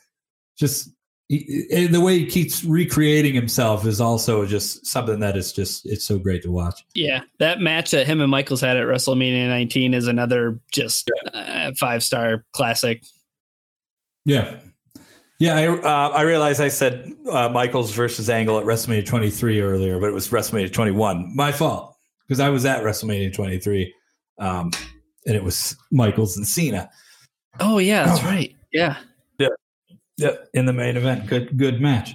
just 0.56 0.90
he, 1.28 1.88
the 1.90 2.00
way 2.00 2.20
he 2.20 2.26
keeps 2.26 2.62
recreating 2.62 3.34
himself 3.34 3.84
is 3.84 4.00
also 4.00 4.46
just 4.46 4.86
something 4.86 5.18
that 5.20 5.36
is 5.36 5.52
just 5.52 5.84
it's 5.84 6.04
so 6.04 6.18
great 6.18 6.42
to 6.42 6.52
watch. 6.52 6.84
Yeah, 6.94 7.22
that 7.38 7.60
match 7.60 7.90
that 7.90 8.06
him 8.06 8.20
and 8.20 8.30
Michaels 8.30 8.60
had 8.60 8.76
at 8.76 8.84
WrestleMania 8.84 9.48
19 9.48 9.92
is 9.92 10.06
another 10.06 10.60
just 10.70 11.10
yeah. 11.34 11.40
uh, 11.40 11.72
five 11.78 12.04
star 12.04 12.44
classic. 12.52 13.02
Yeah, 14.24 14.60
yeah. 15.40 15.56
I 15.56 15.66
uh, 15.66 16.08
I 16.10 16.22
realized 16.22 16.60
I 16.60 16.68
said 16.68 17.12
uh, 17.28 17.48
Michaels 17.48 17.92
versus 17.92 18.30
Angle 18.30 18.58
at 18.60 18.64
WrestleMania 18.64 19.04
23 19.04 19.60
earlier, 19.60 19.98
but 19.98 20.08
it 20.08 20.14
was 20.14 20.28
WrestleMania 20.28 20.72
21. 20.72 21.34
My 21.34 21.50
fault 21.50 21.96
because 22.26 22.38
I 22.38 22.50
was 22.50 22.64
at 22.64 22.84
WrestleMania 22.84 23.34
23, 23.34 23.92
um, 24.38 24.70
and 25.26 25.34
it 25.34 25.42
was 25.42 25.76
Michaels 25.90 26.36
and 26.36 26.46
Cena. 26.46 26.88
Oh 27.58 27.78
yeah, 27.78 28.06
that's 28.06 28.22
right. 28.24 28.54
Yeah. 28.72 28.96
Yeah, 30.16 30.32
in 30.54 30.64
the 30.66 30.72
main 30.72 30.96
event. 30.96 31.26
Good, 31.26 31.56
good 31.56 31.80
match. 31.80 32.14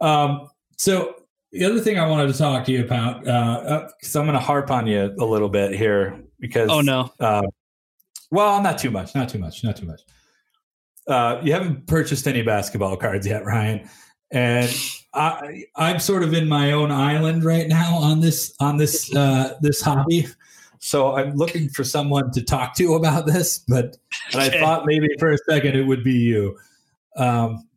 Um, 0.00 0.48
so 0.76 1.14
the 1.50 1.64
other 1.64 1.80
thing 1.80 1.98
I 1.98 2.06
wanted 2.06 2.32
to 2.32 2.38
talk 2.38 2.64
to 2.66 2.72
you 2.72 2.84
about, 2.84 3.20
because 3.20 4.16
uh, 4.16 4.18
uh, 4.18 4.20
I'm 4.20 4.26
going 4.26 4.38
to 4.38 4.44
harp 4.44 4.70
on 4.70 4.86
you 4.86 5.14
a 5.18 5.24
little 5.24 5.48
bit 5.48 5.74
here, 5.74 6.20
because 6.40 6.70
oh 6.70 6.80
no, 6.80 7.12
uh, 7.20 7.42
well, 8.30 8.62
not 8.62 8.78
too 8.78 8.90
much, 8.90 9.14
not 9.14 9.28
too 9.28 9.38
much, 9.38 9.62
not 9.62 9.76
too 9.76 9.86
much. 9.86 10.00
Uh, 11.06 11.40
you 11.42 11.52
haven't 11.52 11.86
purchased 11.86 12.26
any 12.26 12.42
basketball 12.42 12.96
cards 12.96 13.26
yet, 13.26 13.44
Ryan, 13.44 13.88
and 14.30 14.72
I, 15.12 15.64
I'm 15.76 15.98
sort 15.98 16.22
of 16.22 16.32
in 16.32 16.48
my 16.48 16.72
own 16.72 16.90
island 16.90 17.44
right 17.44 17.68
now 17.68 17.96
on 17.96 18.20
this 18.20 18.54
on 18.60 18.76
this 18.76 19.14
uh, 19.14 19.56
this 19.60 19.82
hobby. 19.82 20.26
So 20.78 21.14
I'm 21.16 21.36
looking 21.36 21.68
for 21.68 21.84
someone 21.84 22.32
to 22.32 22.42
talk 22.42 22.74
to 22.76 22.94
about 22.94 23.26
this, 23.26 23.58
but 23.58 23.98
and 24.32 24.42
I 24.42 24.48
thought 24.48 24.86
maybe 24.86 25.08
for 25.18 25.30
a 25.30 25.38
second 25.48 25.76
it 25.76 25.86
would 25.86 26.02
be 26.02 26.14
you. 26.14 26.58
Um, 27.16 27.68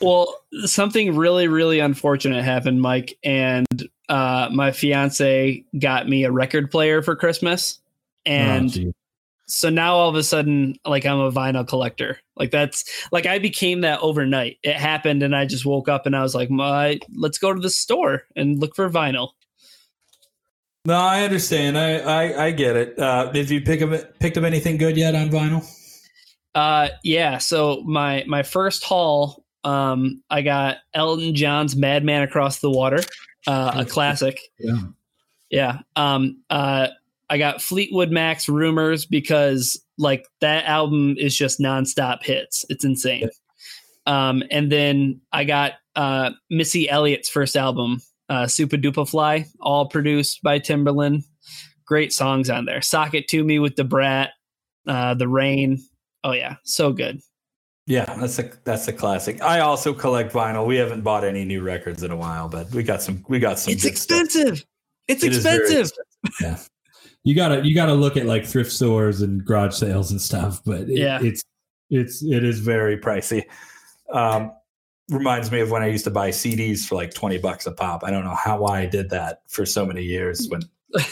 well, 0.00 0.34
something 0.64 1.16
really, 1.16 1.48
really 1.48 1.80
unfortunate 1.80 2.44
happened, 2.44 2.80
Mike, 2.80 3.18
and 3.22 3.66
uh, 4.08 4.48
my 4.52 4.72
fiance 4.72 5.64
got 5.78 6.08
me 6.08 6.24
a 6.24 6.32
record 6.32 6.70
player 6.70 7.02
for 7.02 7.16
Christmas, 7.16 7.80
and 8.24 8.76
oh, 8.78 8.92
so 9.46 9.70
now 9.70 9.94
all 9.94 10.08
of 10.08 10.16
a 10.16 10.22
sudden, 10.22 10.76
like 10.84 11.06
I'm 11.06 11.20
a 11.20 11.30
vinyl 11.30 11.66
collector. 11.66 12.18
Like 12.36 12.50
that's 12.50 12.84
like 13.12 13.26
I 13.26 13.38
became 13.38 13.82
that 13.82 14.00
overnight. 14.00 14.58
It 14.62 14.76
happened, 14.76 15.22
and 15.22 15.34
I 15.34 15.46
just 15.46 15.64
woke 15.64 15.88
up 15.88 16.06
and 16.06 16.16
I 16.16 16.22
was 16.22 16.34
like, 16.34 16.50
"My, 16.50 16.98
let's 17.14 17.38
go 17.38 17.54
to 17.54 17.60
the 17.60 17.70
store 17.70 18.24
and 18.34 18.60
look 18.60 18.74
for 18.74 18.90
vinyl." 18.90 19.30
No, 20.84 20.94
I 20.94 21.22
understand. 21.22 21.78
I 21.78 21.98
I, 21.98 22.46
I 22.46 22.50
get 22.50 22.76
it. 22.76 22.98
Uh, 22.98 23.30
did 23.32 23.50
you 23.50 23.60
pick 23.60 23.82
up 23.82 24.18
picked 24.18 24.36
up 24.36 24.44
anything 24.44 24.76
good 24.76 24.96
yet 24.96 25.14
on 25.14 25.30
vinyl? 25.30 25.64
Uh, 26.56 26.88
yeah. 27.04 27.36
So 27.36 27.82
my 27.84 28.24
my 28.26 28.42
first 28.42 28.82
haul, 28.82 29.44
um, 29.62 30.22
I 30.30 30.40
got 30.40 30.78
Elton 30.94 31.34
John's 31.34 31.76
"Madman 31.76 32.22
Across 32.22 32.60
the 32.60 32.70
Water," 32.70 33.00
uh, 33.46 33.72
a 33.76 33.84
classic. 33.84 34.40
Yeah. 34.58 34.80
Yeah. 35.50 35.78
Um. 35.94 36.42
Uh. 36.48 36.88
I 37.28 37.38
got 37.38 37.60
Fleetwood 37.60 38.10
Mac's 38.10 38.48
"Rumors" 38.48 39.04
because 39.04 39.78
like 39.98 40.26
that 40.40 40.64
album 40.64 41.16
is 41.18 41.36
just 41.36 41.60
nonstop 41.60 42.22
hits. 42.22 42.64
It's 42.70 42.86
insane. 42.86 43.28
Um. 44.06 44.42
And 44.50 44.72
then 44.72 45.20
I 45.32 45.44
got 45.44 45.72
uh 45.94 46.30
Missy 46.48 46.88
Elliott's 46.88 47.28
first 47.28 47.54
album, 47.54 48.00
uh, 48.30 48.44
"Supa 48.44 48.82
Dupa 48.82 49.06
Fly," 49.06 49.44
all 49.60 49.88
produced 49.90 50.42
by 50.42 50.58
Timbaland. 50.58 51.24
Great 51.84 52.14
songs 52.14 52.48
on 52.48 52.64
there. 52.64 52.80
"Sock 52.80 53.12
It 53.12 53.28
to 53.28 53.44
Me" 53.44 53.58
with 53.58 53.74
Da 53.74 53.84
Brat, 53.84 54.30
uh, 54.86 55.12
"The 55.12 55.28
Rain." 55.28 55.82
Oh 56.26 56.32
yeah, 56.32 56.56
so 56.64 56.92
good. 56.92 57.20
Yeah, 57.86 58.04
that's 58.18 58.40
a 58.40 58.50
that's 58.64 58.88
a 58.88 58.92
classic. 58.92 59.40
I 59.42 59.60
also 59.60 59.94
collect 59.94 60.32
vinyl. 60.32 60.66
We 60.66 60.74
haven't 60.74 61.02
bought 61.02 61.22
any 61.22 61.44
new 61.44 61.62
records 61.62 62.02
in 62.02 62.10
a 62.10 62.16
while, 62.16 62.48
but 62.48 62.68
we 62.72 62.82
got 62.82 63.00
some. 63.00 63.24
We 63.28 63.38
got 63.38 63.60
some. 63.60 63.72
It's 63.72 63.84
expensive. 63.84 64.58
Stuff. 64.58 64.68
It's 65.06 65.22
it 65.22 65.34
expensive. 65.34 65.92
expensive. 66.24 66.40
Yeah, 66.40 66.58
you 67.22 67.36
gotta 67.36 67.64
you 67.64 67.76
gotta 67.76 67.94
look 67.94 68.16
at 68.16 68.26
like 68.26 68.44
thrift 68.44 68.72
stores 68.72 69.20
and 69.20 69.44
garage 69.44 69.76
sales 69.76 70.10
and 70.10 70.20
stuff. 70.20 70.60
But 70.66 70.90
it, 70.90 70.98
yeah, 70.98 71.20
it's 71.22 71.44
it's 71.88 72.24
it 72.24 72.42
is 72.42 72.58
very 72.58 72.98
pricey. 72.98 73.44
Um, 74.12 74.50
reminds 75.08 75.52
me 75.52 75.60
of 75.60 75.70
when 75.70 75.84
I 75.84 75.86
used 75.86 76.04
to 76.06 76.10
buy 76.10 76.30
CDs 76.30 76.80
for 76.80 76.96
like 76.96 77.14
twenty 77.14 77.38
bucks 77.38 77.66
a 77.66 77.72
pop. 77.72 78.02
I 78.02 78.10
don't 78.10 78.24
know 78.24 78.34
how 78.34 78.58
why 78.58 78.80
I 78.80 78.86
did 78.86 79.10
that 79.10 79.42
for 79.46 79.64
so 79.64 79.86
many 79.86 80.02
years. 80.02 80.48
When 80.48 80.62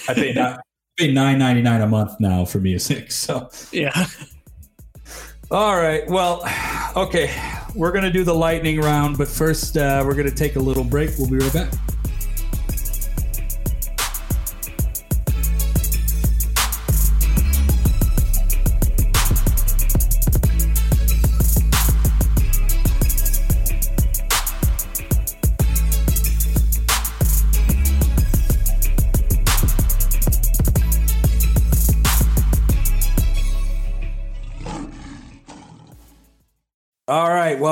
I 0.08 0.14
pay 0.14 0.32
not, 0.36 0.58
pay 0.96 1.12
nine 1.12 1.38
ninety 1.38 1.62
nine 1.62 1.82
a 1.82 1.86
month 1.86 2.18
now 2.18 2.44
for 2.44 2.58
music. 2.58 3.12
So 3.12 3.48
yeah. 3.70 4.06
All 5.50 5.76
right. 5.76 6.06
Well, 6.08 6.42
okay. 6.96 7.30
We're 7.74 7.92
going 7.92 8.04
to 8.04 8.12
do 8.12 8.24
the 8.24 8.34
lightning 8.34 8.80
round, 8.80 9.18
but 9.18 9.28
first, 9.28 9.76
uh, 9.76 10.02
we're 10.06 10.14
going 10.14 10.28
to 10.28 10.34
take 10.34 10.56
a 10.56 10.60
little 10.60 10.84
break. 10.84 11.10
We'll 11.18 11.28
be 11.28 11.38
right 11.38 11.52
back. 11.52 11.72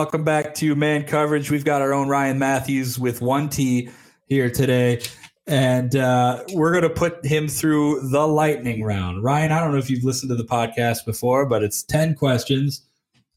Welcome 0.03 0.25
back 0.25 0.53
to 0.55 0.75
Man 0.75 1.05
Coverage. 1.05 1.49
We've 1.49 1.65
got 1.65 1.81
our 1.81 1.93
own 1.93 2.09
Ryan 2.09 2.37
Mathews 2.37 2.99
with 2.99 3.21
one 3.21 3.49
T 3.49 3.89
here 4.27 4.51
today. 4.51 5.01
and 5.47 5.95
uh, 5.95 6.43
we're 6.55 6.73
going 6.73 6.83
to 6.83 6.91
put 6.91 7.25
him 7.25 7.47
through 7.47 8.09
the 8.09 8.27
lightning 8.27 8.83
round. 8.83 9.23
Ryan, 9.23 9.53
I 9.53 9.61
don't 9.61 9.71
know 9.71 9.79
if 9.79 9.89
you've 9.89 10.03
listened 10.03 10.31
to 10.31 10.35
the 10.35 10.43
podcast 10.43 11.07
before, 11.07 11.47
but 11.47 11.63
it's 11.63 11.85
10 11.85 12.17
questions. 12.17 12.85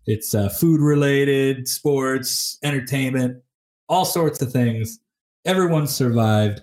It's 0.08 0.34
uh, 0.34 0.50
food 0.50 0.82
related, 0.82 1.68
sports, 1.68 2.58
entertainment, 2.64 3.44
all 3.88 4.04
sorts 4.04 4.42
of 4.42 4.52
things. 4.52 5.00
Everyone 5.46 5.86
survived. 5.86 6.62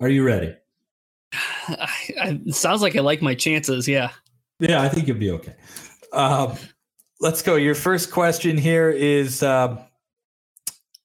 Are 0.00 0.08
you 0.08 0.24
ready? 0.24 0.52
I, 1.32 1.88
I, 2.20 2.40
it 2.44 2.56
sounds 2.56 2.82
like 2.82 2.96
I 2.96 3.00
like 3.00 3.22
my 3.22 3.36
chances. 3.36 3.86
Yeah. 3.86 4.10
Yeah, 4.58 4.82
I 4.82 4.88
think 4.88 5.06
you'll 5.06 5.16
be 5.16 5.30
okay. 5.30 5.54
Um, 6.12 6.56
let's 7.22 7.40
go. 7.40 7.56
Your 7.56 7.74
first 7.74 8.10
question 8.10 8.58
here 8.58 8.90
is 8.90 9.42
uh, 9.42 9.78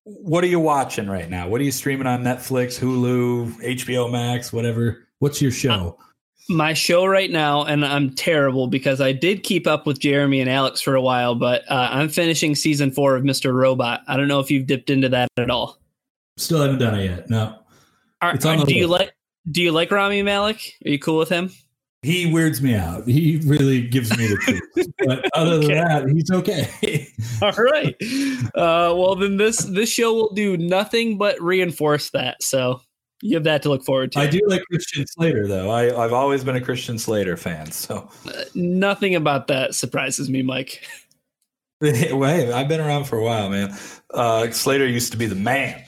What 0.03 0.43
are 0.43 0.47
you 0.47 0.59
watching 0.59 1.07
right 1.07 1.29
now? 1.29 1.47
What 1.47 1.61
are 1.61 1.63
you 1.63 1.71
streaming 1.71 2.07
on 2.07 2.23
Netflix, 2.23 2.77
Hulu, 2.77 3.53
HBO 3.61 4.11
Max, 4.11 4.51
whatever? 4.51 5.07
What's 5.19 5.41
your 5.41 5.51
show? 5.51 5.97
Uh, 5.99 6.03
my 6.49 6.73
show 6.73 7.05
right 7.05 7.29
now, 7.29 7.63
and 7.63 7.85
I'm 7.85 8.09
terrible 8.09 8.67
because 8.67 9.01
I 9.01 9.11
did 9.11 9.43
keep 9.43 9.67
up 9.67 9.85
with 9.85 9.99
Jeremy 9.99 10.39
and 10.39 10.49
Alex 10.49 10.81
for 10.81 10.95
a 10.95 11.01
while, 11.01 11.35
but 11.35 11.69
uh, 11.69 11.89
I'm 11.91 12.09
finishing 12.09 12.55
season 12.55 12.89
four 12.89 13.15
of 13.15 13.23
Mr. 13.23 13.53
Robot. 13.53 14.01
I 14.07 14.15
don't 14.15 14.29
know 14.29 14.39
if 14.39 14.49
you've 14.49 14.65
dipped 14.65 14.89
into 14.89 15.09
that 15.09 15.29
at 15.37 15.49
all. 15.49 15.77
Still 16.37 16.61
haven't 16.61 16.79
done 16.79 16.97
it 16.99 17.05
yet. 17.05 17.29
No. 17.29 17.59
Are, 18.21 18.31
are, 18.31 18.65
do 18.65 18.75
you 18.75 18.87
like 18.87 19.13
Do 19.51 19.61
you 19.61 19.71
like 19.71 19.91
Rami 19.91 20.23
Malek? 20.23 20.77
Are 20.85 20.89
you 20.89 20.99
cool 20.99 21.17
with 21.17 21.29
him? 21.29 21.51
He 22.07 22.25
weirds 22.31 22.61
me 22.61 22.73
out. 22.73 23.05
He 23.05 23.41
really 23.45 23.81
gives 23.81 24.17
me 24.17 24.27
the 24.27 24.37
truth. 24.37 24.87
but 25.05 25.29
other 25.33 25.55
okay. 25.55 25.67
than 25.67 25.75
that, 25.75 26.07
he's 26.07 26.31
okay. 26.31 27.09
All 27.41 27.51
right. 27.51 27.95
Uh, 28.55 28.95
well, 28.95 29.15
then 29.15 29.35
this 29.35 29.57
this 29.57 29.89
show 29.89 30.13
will 30.13 30.33
do 30.33 30.55
nothing 30.55 31.17
but 31.17 31.37
reinforce 31.41 32.09
that. 32.11 32.41
So 32.41 32.79
you 33.21 33.35
have 33.35 33.43
that 33.43 33.61
to 33.63 33.69
look 33.69 33.83
forward 33.83 34.13
to. 34.13 34.19
I 34.19 34.27
do 34.27 34.39
like 34.47 34.63
Christian 34.71 35.05
Slater, 35.05 35.49
though. 35.49 35.69
I, 35.69 36.01
I've 36.01 36.13
always 36.13 36.45
been 36.45 36.55
a 36.55 36.61
Christian 36.61 36.97
Slater 36.97 37.35
fan. 37.35 37.71
So 37.73 38.09
uh, 38.25 38.43
nothing 38.55 39.15
about 39.15 39.47
that 39.47 39.75
surprises 39.75 40.29
me, 40.29 40.41
Mike. 40.41 40.87
Wait, 41.81 42.53
I've 42.53 42.69
been 42.69 42.79
around 42.79 43.03
for 43.03 43.17
a 43.17 43.23
while, 43.23 43.49
man. 43.49 43.77
Uh, 44.13 44.49
Slater 44.51 44.87
used 44.87 45.11
to 45.11 45.17
be 45.17 45.25
the 45.25 45.35
man. 45.35 45.83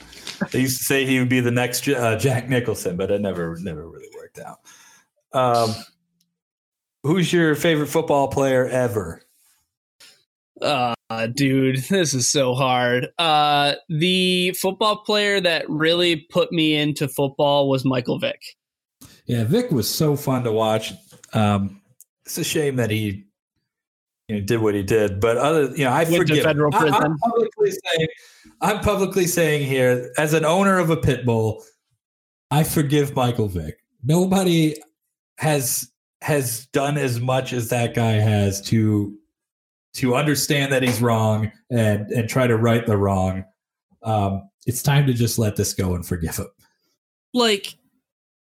They 0.50 0.60
used 0.60 0.76
to 0.80 0.84
say 0.84 1.06
he 1.06 1.18
would 1.18 1.30
be 1.30 1.40
the 1.40 1.50
next 1.50 1.88
uh, 1.88 2.18
Jack 2.18 2.50
Nicholson, 2.50 2.98
but 2.98 3.10
it 3.10 3.22
never 3.22 3.56
never 3.60 3.88
really 3.88 4.08
worked 4.14 4.38
out. 4.38 4.58
Um, 5.32 5.74
who's 7.02 7.32
your 7.32 7.54
favorite 7.54 7.88
football 7.88 8.28
player 8.28 8.66
ever? 8.66 9.22
Uh, 10.60 10.94
dude, 11.34 11.76
this 11.88 12.14
is 12.14 12.28
so 12.28 12.54
hard. 12.54 13.08
Uh, 13.18 13.74
the 13.88 14.52
football 14.60 14.98
player 14.98 15.40
that 15.40 15.68
really 15.68 16.16
put 16.16 16.52
me 16.52 16.74
into 16.74 17.08
football 17.08 17.68
was 17.68 17.84
Michael 17.84 18.18
Vick. 18.18 18.40
Yeah, 19.26 19.44
Vick 19.44 19.70
was 19.70 19.88
so 19.88 20.16
fun 20.16 20.44
to 20.44 20.52
watch. 20.52 20.92
Um, 21.32 21.80
it's 22.24 22.38
a 22.38 22.44
shame 22.44 22.76
that 22.76 22.90
he 22.90 23.24
you 24.28 24.36
know, 24.36 24.40
did 24.40 24.60
what 24.60 24.74
he 24.74 24.82
did, 24.82 25.20
but 25.20 25.36
other, 25.36 25.74
you 25.74 25.84
know, 25.84 25.90
I 25.90 26.04
Went 26.04 26.16
forgive. 26.16 26.44
Federal 26.44 26.70
prison. 26.70 26.94
I, 26.94 27.04
I'm 27.04 27.18
publicly 27.18 27.70
saying, 27.70 28.08
I'm 28.60 28.80
publicly 28.80 29.26
saying 29.26 29.66
here, 29.66 30.12
as 30.18 30.34
an 30.34 30.44
owner 30.44 30.78
of 30.78 30.90
a 30.90 30.96
pit 30.96 31.24
bull, 31.24 31.64
I 32.50 32.64
forgive 32.64 33.14
Michael 33.14 33.48
Vick. 33.48 33.78
Nobody 34.02 34.76
has 35.38 35.90
has 36.22 36.66
done 36.66 36.98
as 36.98 37.20
much 37.20 37.52
as 37.52 37.70
that 37.70 37.94
guy 37.94 38.12
has 38.12 38.60
to 38.62 39.16
to 39.92 40.14
understand 40.14 40.72
that 40.72 40.82
he's 40.82 41.00
wrong 41.00 41.50
and 41.70 42.10
and 42.10 42.28
try 42.28 42.46
to 42.46 42.56
right 42.56 42.86
the 42.86 42.96
wrong. 42.96 43.44
Um, 44.02 44.48
it's 44.66 44.82
time 44.82 45.06
to 45.06 45.14
just 45.14 45.38
let 45.38 45.56
this 45.56 45.72
go 45.72 45.94
and 45.94 46.06
forgive 46.06 46.36
him. 46.36 46.48
Like, 47.32 47.74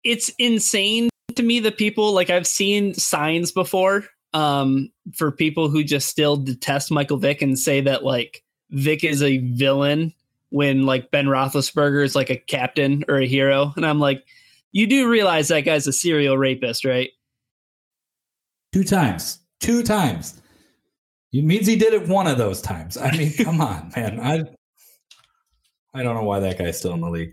it's 0.04 0.30
insane 0.38 1.10
to 1.34 1.42
me 1.42 1.60
that 1.60 1.78
people 1.78 2.12
like 2.12 2.30
I've 2.30 2.46
seen 2.46 2.94
signs 2.94 3.50
before 3.50 4.04
um, 4.32 4.90
for 5.14 5.30
people 5.30 5.68
who 5.68 5.84
just 5.84 6.08
still 6.08 6.36
detest 6.36 6.90
Michael 6.90 7.16
Vick 7.16 7.42
and 7.42 7.58
say 7.58 7.80
that 7.80 8.04
like 8.04 8.42
Vick 8.70 9.04
is 9.04 9.22
a 9.22 9.38
villain 9.38 10.12
when 10.50 10.86
like 10.86 11.10
Ben 11.10 11.26
Roethlisberger 11.26 12.04
is 12.04 12.14
like 12.14 12.30
a 12.30 12.36
captain 12.36 13.04
or 13.08 13.18
a 13.18 13.26
hero, 13.26 13.72
and 13.76 13.84
I'm 13.84 13.98
like, 13.98 14.24
you 14.72 14.86
do 14.86 15.08
realize 15.08 15.48
that 15.48 15.60
guy's 15.60 15.86
a 15.86 15.92
serial 15.92 16.38
rapist, 16.38 16.84
right? 16.84 17.10
Two 18.74 18.82
times, 18.82 19.38
two 19.60 19.84
times. 19.84 20.42
It 21.32 21.44
means 21.44 21.64
he 21.64 21.76
did 21.76 21.94
it 21.94 22.08
one 22.08 22.26
of 22.26 22.38
those 22.38 22.60
times. 22.60 22.96
I 22.96 23.16
mean, 23.16 23.32
come 23.32 23.60
on, 23.60 23.92
man. 23.96 24.18
I 24.18 24.42
I 25.96 26.02
don't 26.02 26.16
know 26.16 26.24
why 26.24 26.40
that 26.40 26.58
guy's 26.58 26.78
still 26.78 26.92
in 26.94 27.00
the 27.00 27.08
league. 27.08 27.32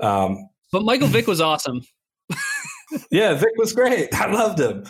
Um, 0.00 0.48
but 0.70 0.84
Michael 0.84 1.08
Vick 1.08 1.26
was 1.26 1.40
awesome. 1.40 1.80
yeah, 3.10 3.34
Vick 3.34 3.56
was 3.56 3.72
great. 3.72 4.14
I 4.14 4.30
loved 4.30 4.60
him. 4.60 4.84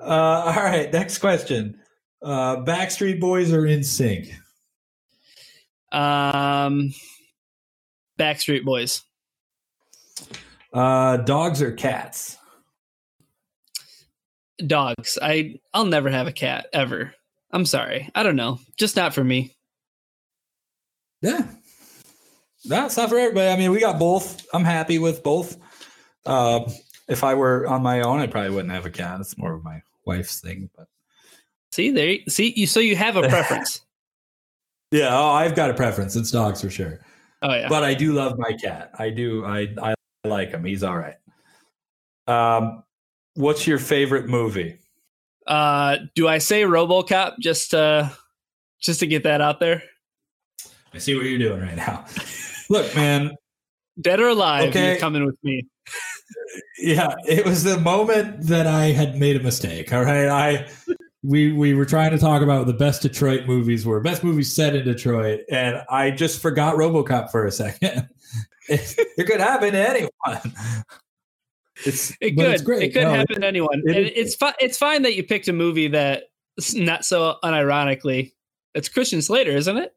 Uh, 0.00 0.54
all 0.56 0.64
right, 0.64 0.90
next 0.90 1.18
question. 1.18 1.80
Uh, 2.22 2.56
Backstreet 2.64 3.20
Boys 3.20 3.52
are 3.52 3.64
NSYNC. 3.64 4.32
Um, 5.92 6.94
Backstreet 8.18 8.64
Boys. 8.64 9.02
Uh, 10.72 11.18
dogs 11.18 11.60
or 11.60 11.72
cats? 11.72 12.38
Dogs. 14.64 15.18
I 15.20 15.58
I'll 15.74 15.84
never 15.84 16.10
have 16.10 16.26
a 16.26 16.32
cat 16.32 16.66
ever. 16.72 17.14
I'm 17.50 17.66
sorry. 17.66 18.10
I 18.14 18.22
don't 18.22 18.36
know. 18.36 18.58
Just 18.76 18.96
not 18.96 19.14
for 19.14 19.24
me. 19.24 19.54
Yeah. 21.22 21.42
That's 22.64 22.96
not 22.96 23.08
for 23.08 23.18
everybody. 23.18 23.48
I 23.48 23.56
mean, 23.56 23.70
we 23.70 23.80
got 23.80 23.98
both. 23.98 24.44
I'm 24.52 24.64
happy 24.64 24.98
with 24.98 25.22
both. 25.22 25.56
Uh, 26.24 26.68
if 27.08 27.22
I 27.22 27.34
were 27.34 27.66
on 27.66 27.82
my 27.82 28.00
own, 28.00 28.18
I 28.18 28.26
probably 28.26 28.50
wouldn't 28.50 28.72
have 28.72 28.86
a 28.86 28.90
cat. 28.90 29.20
It's 29.20 29.38
more 29.38 29.54
of 29.54 29.62
my 29.64 29.80
wife's 30.04 30.40
thing. 30.40 30.68
But 30.76 30.88
see 31.70 31.90
there, 31.90 32.18
see 32.28 32.52
you. 32.56 32.66
So 32.66 32.80
you 32.80 32.96
have 32.96 33.16
a 33.16 33.22
preference. 33.28 33.82
yeah. 34.90 35.08
Oh, 35.16 35.28
I've 35.30 35.54
got 35.54 35.70
a 35.70 35.74
preference. 35.74 36.16
It's 36.16 36.30
dogs 36.30 36.60
for 36.62 36.70
sure. 36.70 36.98
Oh 37.42 37.54
yeah. 37.54 37.68
But 37.68 37.84
I 37.84 37.94
do 37.94 38.12
love 38.12 38.36
my 38.38 38.52
cat. 38.52 38.90
I 38.98 39.10
do. 39.10 39.44
I 39.44 39.68
I 39.80 39.94
like 40.24 40.50
him. 40.50 40.64
He's 40.64 40.82
all 40.82 40.96
right. 40.96 41.16
Um, 42.26 42.82
what's 43.36 43.66
your 43.66 43.78
favorite 43.78 44.26
movie? 44.26 44.78
Uh, 45.46 45.98
do 46.14 46.26
I 46.26 46.38
say 46.38 46.62
RoboCop 46.62 47.38
just 47.38 47.70
to 47.70 48.12
just 48.80 49.00
to 49.00 49.06
get 49.06 49.22
that 49.22 49.40
out 49.40 49.60
there? 49.60 49.82
I 50.92 50.98
see 50.98 51.14
what 51.14 51.26
you're 51.26 51.38
doing 51.38 51.60
right 51.60 51.76
now. 51.76 52.04
Look, 52.68 52.94
man, 52.96 53.32
dead 54.00 54.18
or 54.18 54.28
alive, 54.28 54.70
okay. 54.70 54.90
you're 54.90 54.98
coming 54.98 55.24
with 55.24 55.36
me. 55.42 55.66
yeah, 56.78 57.14
it 57.28 57.44
was 57.44 57.62
the 57.62 57.78
moment 57.78 58.42
that 58.46 58.66
I 58.66 58.86
had 58.86 59.16
made 59.16 59.36
a 59.36 59.42
mistake. 59.42 59.92
All 59.92 60.02
right, 60.02 60.28
I 60.28 60.68
we 61.22 61.52
we 61.52 61.74
were 61.74 61.84
trying 61.84 62.10
to 62.10 62.18
talk 62.18 62.42
about 62.42 62.66
the 62.66 62.72
best 62.72 63.02
Detroit 63.02 63.46
movies 63.46 63.86
were 63.86 64.00
best 64.00 64.24
movies 64.24 64.52
set 64.52 64.74
in 64.74 64.84
Detroit, 64.84 65.42
and 65.50 65.82
I 65.88 66.10
just 66.10 66.40
forgot 66.40 66.76
RoboCop 66.76 67.30
for 67.30 67.46
a 67.46 67.52
second. 67.52 68.08
it, 68.68 68.94
it 69.16 69.26
could 69.26 69.40
happen 69.40 69.72
to 69.72 69.88
anyone. 69.88 70.54
It's 71.84 72.10
it 72.20 72.36
could 72.36 72.52
it's 72.52 72.62
it 72.62 72.92
could 72.92 73.02
no, 73.02 73.10
happen 73.10 73.40
to 73.40 73.46
anyone. 73.46 73.82
It, 73.84 73.96
it, 73.96 74.16
it's 74.16 74.34
fine. 74.34 74.54
It's 74.60 74.78
fine 74.78 75.02
that 75.02 75.14
you 75.14 75.24
picked 75.24 75.48
a 75.48 75.52
movie 75.52 75.88
that 75.88 76.24
not 76.74 77.04
so 77.04 77.36
unironically. 77.44 78.32
It's 78.74 78.88
Christian 78.88 79.22
Slater, 79.22 79.52
isn't 79.52 79.76
it? 79.76 79.92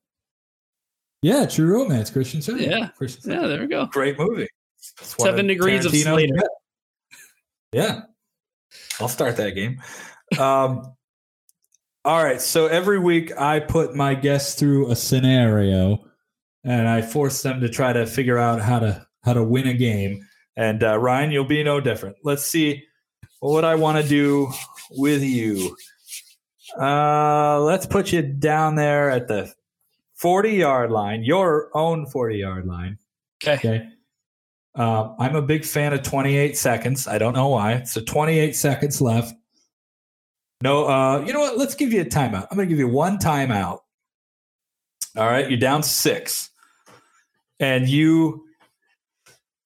Yeah, 1.21 1.45
True 1.45 1.73
Romance, 1.73 2.09
Christian 2.09 2.41
Slater. 2.41 2.63
Yeah, 2.63 2.87
Christian 2.89 3.23
Slater. 3.23 3.41
yeah. 3.41 3.47
There 3.47 3.59
we 3.61 3.67
go. 3.67 3.85
Great 3.87 4.17
movie. 4.17 4.47
Seven 4.77 5.47
Degrees 5.47 5.85
of 5.85 5.93
Slater. 5.93 6.35
Yeah, 7.71 8.01
I'll 8.99 9.09
start 9.09 9.37
that 9.37 9.51
game. 9.51 9.81
Um, 10.39 10.95
all 12.05 12.23
right. 12.23 12.41
So 12.41 12.67
every 12.67 12.99
week 12.99 13.31
I 13.37 13.59
put 13.59 13.95
my 13.95 14.15
guests 14.15 14.55
through 14.57 14.89
a 14.91 14.95
scenario, 14.95 16.05
and 16.63 16.87
I 16.87 17.01
force 17.01 17.41
them 17.41 17.61
to 17.61 17.69
try 17.69 17.93
to 17.93 18.05
figure 18.05 18.37
out 18.37 18.61
how 18.61 18.79
to 18.79 19.05
how 19.23 19.33
to 19.33 19.43
win 19.43 19.67
a 19.67 19.73
game. 19.73 20.25
And 20.59 20.83
uh, 20.83 20.99
Ryan, 20.99 21.31
you'll 21.31 21.45
be 21.45 21.63
no 21.63 21.79
different. 21.79 22.17
Let's 22.21 22.43
see 22.43 22.83
what 23.39 23.63
I 23.63 23.75
want 23.75 24.03
to 24.03 24.05
do 24.05 24.51
with 24.91 25.23
you. 25.23 25.73
Uh, 26.77 27.61
let's 27.61 27.85
put 27.85 28.11
you 28.11 28.21
down 28.21 28.75
there 28.75 29.09
at 29.09 29.29
the 29.29 29.53
40 30.15 30.51
yard 30.51 30.91
line, 30.91 31.23
your 31.23 31.69
own 31.73 32.07
40 32.07 32.37
yard 32.37 32.65
line. 32.67 32.97
Okay. 33.41 33.53
Okay. 33.53 33.89
Uh, 34.75 35.13
I'm 35.17 35.37
a 35.37 35.41
big 35.41 35.63
fan 35.63 35.93
of 35.93 36.03
28 36.03 36.57
seconds. 36.57 37.07
I 37.07 37.19
don't 37.19 37.33
know 37.33 37.47
why. 37.47 37.83
So 37.83 38.01
28 38.01 38.53
seconds 38.53 38.99
left. 38.99 39.33
No, 40.61 40.89
uh, 40.89 41.23
you 41.25 41.31
know 41.31 41.39
what? 41.39 41.57
Let's 41.57 41.73
give 41.73 41.93
you 41.93 42.01
a 42.01 42.05
timeout. 42.05 42.47
I'm 42.51 42.57
going 42.57 42.67
to 42.67 42.69
give 42.69 42.79
you 42.79 42.89
one 42.89 43.17
timeout. 43.17 43.79
All 45.15 45.25
right. 45.25 45.49
You're 45.49 45.57
down 45.57 45.83
six. 45.83 46.49
And 47.61 47.87
you 47.87 48.48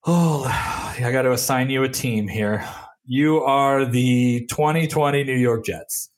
Oh, 0.06 0.44
I 0.46 1.12
got 1.12 1.22
to 1.24 1.32
assign 1.32 1.70
you 1.70 1.84
a 1.84 1.90
team 1.90 2.28
here. 2.28 2.68
You 3.06 3.42
are 3.44 3.86
the 3.86 4.46
2020 4.50 5.24
New 5.24 5.34
York 5.36 5.66
Jets. 5.66 6.10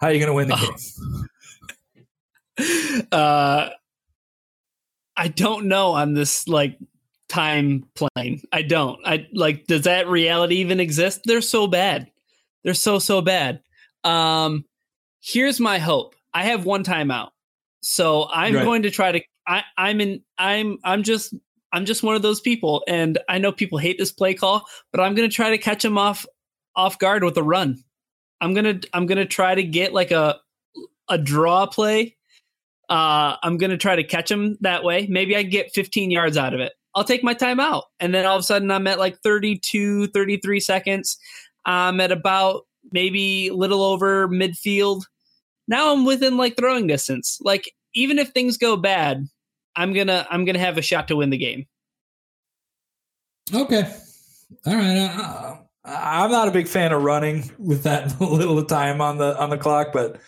How 0.00 0.08
are 0.08 0.12
you 0.12 0.18
going 0.18 0.28
to 0.28 0.34
win 0.34 0.48
the 0.48 0.56
game? 0.56 1.28
Uh, 3.10 3.70
I 5.16 5.26
don't 5.26 5.66
know 5.66 5.90
on 5.94 6.14
this 6.14 6.46
like 6.46 6.78
time 7.28 7.84
plane. 7.96 8.42
I 8.52 8.62
don't. 8.62 9.00
I 9.04 9.26
like. 9.32 9.66
Does 9.66 9.82
that 9.82 10.06
reality 10.06 10.56
even 10.58 10.78
exist? 10.78 11.22
They're 11.24 11.40
so 11.40 11.66
bad. 11.66 12.12
They're 12.62 12.74
so 12.74 13.00
so 13.00 13.20
bad. 13.22 13.60
Um, 14.04 14.66
here's 15.20 15.58
my 15.58 15.78
hope. 15.78 16.14
I 16.32 16.44
have 16.44 16.64
one 16.64 16.84
timeout, 16.84 17.30
so 17.82 18.28
I'm 18.32 18.54
Right. 18.54 18.64
going 18.64 18.82
to 18.82 18.90
try 18.92 19.10
to. 19.10 19.20
I, 19.48 19.64
I'm 19.76 20.00
in. 20.00 20.22
I'm. 20.38 20.78
I'm 20.84 21.02
just. 21.02 21.34
I'm 21.74 21.84
just 21.84 22.04
one 22.04 22.14
of 22.14 22.22
those 22.22 22.40
people, 22.40 22.84
and 22.86 23.18
I 23.28 23.38
know 23.38 23.50
people 23.50 23.78
hate 23.78 23.98
this 23.98 24.12
play 24.12 24.32
call, 24.32 24.64
but 24.92 25.00
I'm 25.00 25.16
to 25.16 25.28
try 25.28 25.50
to 25.50 25.58
catch 25.58 25.82
them 25.82 25.98
off 25.98 26.24
off 26.76 26.98
guard 27.00 27.24
with 27.24 27.36
a 27.36 27.42
run. 27.42 27.82
I'm 28.40 28.54
gonna. 28.54 28.80
I'm 28.92 29.06
gonna 29.06 29.26
try 29.26 29.56
to 29.56 29.64
get 29.64 29.92
like 29.92 30.12
a 30.12 30.38
a 31.08 31.18
draw 31.18 31.66
play. 31.66 32.16
Uh, 32.88 33.36
I'm 33.42 33.56
gonna 33.56 33.76
try 33.76 33.96
to 33.96 34.04
catch 34.04 34.30
him 34.30 34.56
that 34.60 34.84
way. 34.84 35.08
Maybe 35.10 35.36
I 35.36 35.42
get 35.42 35.74
15 35.74 36.12
yards 36.12 36.36
out 36.36 36.54
of 36.54 36.60
it. 36.60 36.72
I'll 36.94 37.04
take 37.04 37.24
my 37.24 37.34
time 37.34 37.58
out, 37.58 37.84
and 37.98 38.14
then 38.14 38.24
all 38.24 38.36
of 38.36 38.40
a 38.40 38.44
sudden 38.44 38.70
I'm 38.70 38.86
at 38.86 39.00
like 39.00 39.18
32, 39.24 40.08
33 40.08 40.60
seconds. 40.60 41.18
I'm 41.66 42.00
at 42.00 42.12
about 42.12 42.66
maybe 42.92 43.48
a 43.48 43.54
little 43.54 43.82
over 43.82 44.28
midfield. 44.28 45.02
Now 45.66 45.92
I'm 45.92 46.04
within 46.04 46.36
like 46.36 46.56
throwing 46.56 46.86
distance. 46.86 47.38
Like 47.40 47.72
even 47.94 48.20
if 48.20 48.28
things 48.28 48.58
go 48.58 48.76
bad, 48.76 49.26
I'm 49.76 49.92
gonna 49.92 50.26
I'm 50.30 50.44
gonna 50.44 50.58
have 50.58 50.78
a 50.78 50.82
shot 50.82 51.08
to 51.08 51.16
win 51.16 51.30
the 51.30 51.38
game. 51.38 51.66
Okay. 53.52 53.82
All 54.66 54.74
right. 54.74 54.96
Uh, 54.96 55.56
I'm 55.84 56.30
not 56.30 56.48
a 56.48 56.50
big 56.50 56.66
fan 56.66 56.92
of 56.92 57.02
running 57.02 57.50
with 57.58 57.82
that 57.82 58.18
little 58.20 58.64
time 58.64 59.00
on 59.00 59.18
the 59.18 59.38
on 59.38 59.50
the 59.50 59.58
clock, 59.58 59.88
but 59.92 60.18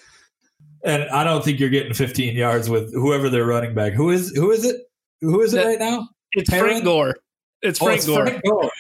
and 0.85 1.05
I 1.05 1.25
don't 1.25 1.43
think 1.45 1.59
you're 1.59 1.71
getting 1.71 1.95
15 1.95 2.37
yards 2.37 2.69
with 2.69 2.93
whoever 2.93 3.29
they're 3.31 3.47
running 3.47 3.75
back. 3.75 3.95
Who 3.95 4.11
is 4.11 4.33
who 4.37 4.51
is 4.51 4.65
it? 4.65 4.77
Who 5.23 5.41
is 5.41 5.55
it 5.55 5.59
That- 5.59 5.67
right 5.67 5.79
now? 5.79 6.09
It's 6.33 6.51
Perine? 6.51 6.61
Frank 6.61 6.85
Gore. 6.85 7.17
It's 7.63 7.81
Oh, 7.81 7.89
it's 7.89 8.07
Gore. 8.07 8.27
Frank 8.27 8.43
Gore. 8.45 8.71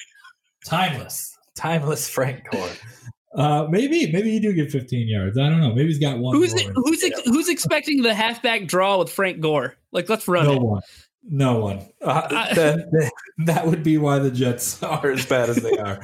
Timeless, 0.66 1.34
timeless 1.56 2.08
Frank 2.08 2.42
Gore. 2.50 2.68
Uh, 3.36 3.66
maybe 3.70 4.10
maybe 4.12 4.30
you 4.30 4.40
do 4.40 4.52
get 4.54 4.70
15 4.70 5.08
yards. 5.08 5.36
I 5.38 5.48
don't 5.50 5.60
know. 5.60 5.68
Maybe 5.74 5.88
he's 5.88 5.98
got 5.98 6.18
one. 6.18 6.34
Who's 6.34 6.54
more. 6.54 6.72
who's 6.76 7.04
ex- 7.04 7.20
who's 7.26 7.48
expecting 7.50 8.02
the 8.02 8.14
halfback 8.14 8.66
draw 8.66 8.98
with 8.98 9.10
Frank 9.10 9.40
Gore? 9.40 9.76
Like 9.92 10.08
let's 10.08 10.26
run 10.26 10.46
no 10.46 10.52
it. 10.54 10.62
one. 10.62 10.82
No 11.28 11.58
one. 11.58 11.86
Uh, 12.02 12.22
I- 12.30 12.54
that, 12.54 13.10
that 13.44 13.66
would 13.66 13.82
be 13.82 13.98
why 13.98 14.18
the 14.18 14.30
Jets 14.30 14.82
are 14.82 15.10
as 15.10 15.26
bad 15.26 15.50
as 15.50 15.56
they 15.56 15.76
are. 15.78 16.00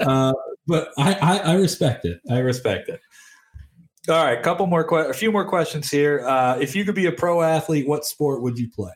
uh, 0.00 0.32
but 0.68 0.90
I, 0.96 1.14
I, 1.14 1.36
I 1.38 1.54
respect 1.54 2.04
it. 2.04 2.20
I 2.30 2.38
respect 2.38 2.88
it. 2.88 3.00
All 4.08 4.24
right, 4.24 4.40
couple 4.42 4.66
more, 4.66 4.84
que- 4.84 5.08
a 5.10 5.12
few 5.12 5.30
more 5.32 5.44
questions 5.46 5.90
here. 5.90 6.24
Uh, 6.26 6.56
if 6.60 6.74
you 6.76 6.84
could 6.84 6.94
be 6.94 7.06
a 7.06 7.12
pro 7.12 7.42
athlete, 7.42 7.86
what 7.88 8.04
sport 8.04 8.42
would 8.42 8.58
you 8.58 8.70
play? 8.70 8.92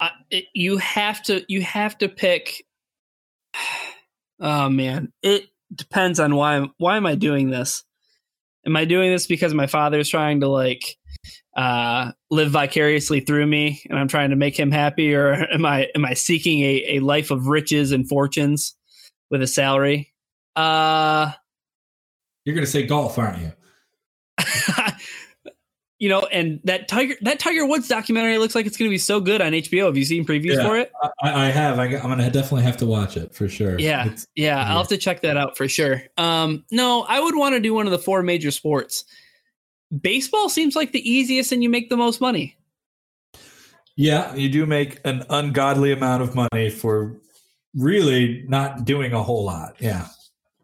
I, 0.00 0.10
it, 0.30 0.44
you 0.54 0.78
have 0.78 1.22
to 1.24 1.44
you 1.48 1.60
have 1.62 1.98
to 1.98 2.08
pick 2.08 2.64
oh 4.40 4.68
man 4.68 5.12
it 5.22 5.48
depends 5.74 6.20
on 6.20 6.34
why 6.34 6.66
why 6.78 6.96
am 6.96 7.06
i 7.06 7.14
doing 7.14 7.50
this? 7.50 7.84
Am 8.66 8.76
i 8.76 8.84
doing 8.84 9.10
this 9.10 9.26
because 9.26 9.54
my 9.54 9.66
father 9.66 9.98
is 9.98 10.08
trying 10.08 10.40
to 10.40 10.48
like 10.48 10.96
uh 11.56 12.12
live 12.30 12.50
vicariously 12.50 13.20
through 13.20 13.46
me 13.46 13.82
and 13.88 13.98
i'm 13.98 14.08
trying 14.08 14.30
to 14.30 14.36
make 14.36 14.58
him 14.58 14.70
happy? 14.70 15.14
Or 15.14 15.32
am 15.52 15.64
i 15.64 15.88
am 15.94 16.04
i 16.04 16.14
seeking 16.14 16.60
a, 16.62 16.96
a 16.96 17.00
life 17.00 17.30
of 17.30 17.48
riches 17.48 17.92
and 17.92 18.08
fortunes 18.08 18.76
with 19.30 19.42
a 19.42 19.46
salary? 19.46 20.12
Uh 20.56 21.32
You're 22.44 22.54
going 22.54 22.64
to 22.64 22.70
say 22.70 22.86
golf, 22.86 23.18
aren't 23.18 23.38
you? 23.38 23.52
you 25.98 26.08
know 26.08 26.20
and 26.20 26.60
that 26.64 26.86
tiger 26.88 27.14
that 27.22 27.38
tiger 27.40 27.66
woods 27.66 27.88
documentary 27.88 28.38
looks 28.38 28.54
like 28.54 28.66
it's 28.66 28.76
going 28.76 28.88
to 28.88 28.94
be 28.94 28.98
so 28.98 29.20
good 29.20 29.40
on 29.40 29.52
hbo 29.52 29.86
have 29.86 29.96
you 29.96 30.04
seen 30.04 30.24
previews 30.24 30.54
Yeah. 30.56 30.62
for 30.62 30.76
it 30.78 30.92
I, 31.22 31.46
I 31.46 31.50
have. 31.50 31.78
I, 31.78 31.86
am 31.86 32.00
going 32.02 32.18
to 32.18 32.30
definitely 32.30 32.62
have 32.62 32.76
to 32.78 32.86
watch 32.86 33.16
it 33.16 33.34
for 33.34 33.48
sure. 33.48 33.78
Yeah. 33.78 34.02
It's- 34.06 34.26
Yeah, 34.36 34.56
Yeah. 34.56 34.70
I'll 34.70 34.78
have 34.78 34.88
to 34.88 34.96
check 34.96 35.22
that 35.22 35.36
out 35.36 35.56
for 35.56 35.66
sure. 35.68 36.02
Um, 36.16 36.64
no, 36.70 37.02
I 37.08 37.18
would 37.20 37.34
want 37.36 37.54
to 37.54 37.60
do 37.60 37.74
one 37.74 37.86
of 37.86 37.90
the 37.92 37.98
four 37.98 38.22
major 38.22 38.50
sports. 38.52 39.04
Baseball 40.00 40.48
seems 40.48 40.76
like 40.76 40.92
the 40.92 41.10
easiest 41.10 41.50
and 41.50 41.62
you 41.62 41.68
make 41.68 41.88
the 41.90 41.96
most 41.96 42.20
money. 42.20 42.56
yeah, 43.96 44.34
you 44.34 44.48
do 44.48 44.66
make 44.66 45.00
an 45.04 45.24
ungodly 45.30 45.92
amount 45.92 46.22
of 46.22 46.34
money 46.34 46.70
for 46.70 47.16
really 47.74 48.44
not 48.48 48.84
doing 48.84 49.12
a 49.12 49.22
whole 49.22 49.44
lot. 49.44 49.74
Yeah. 49.80 50.06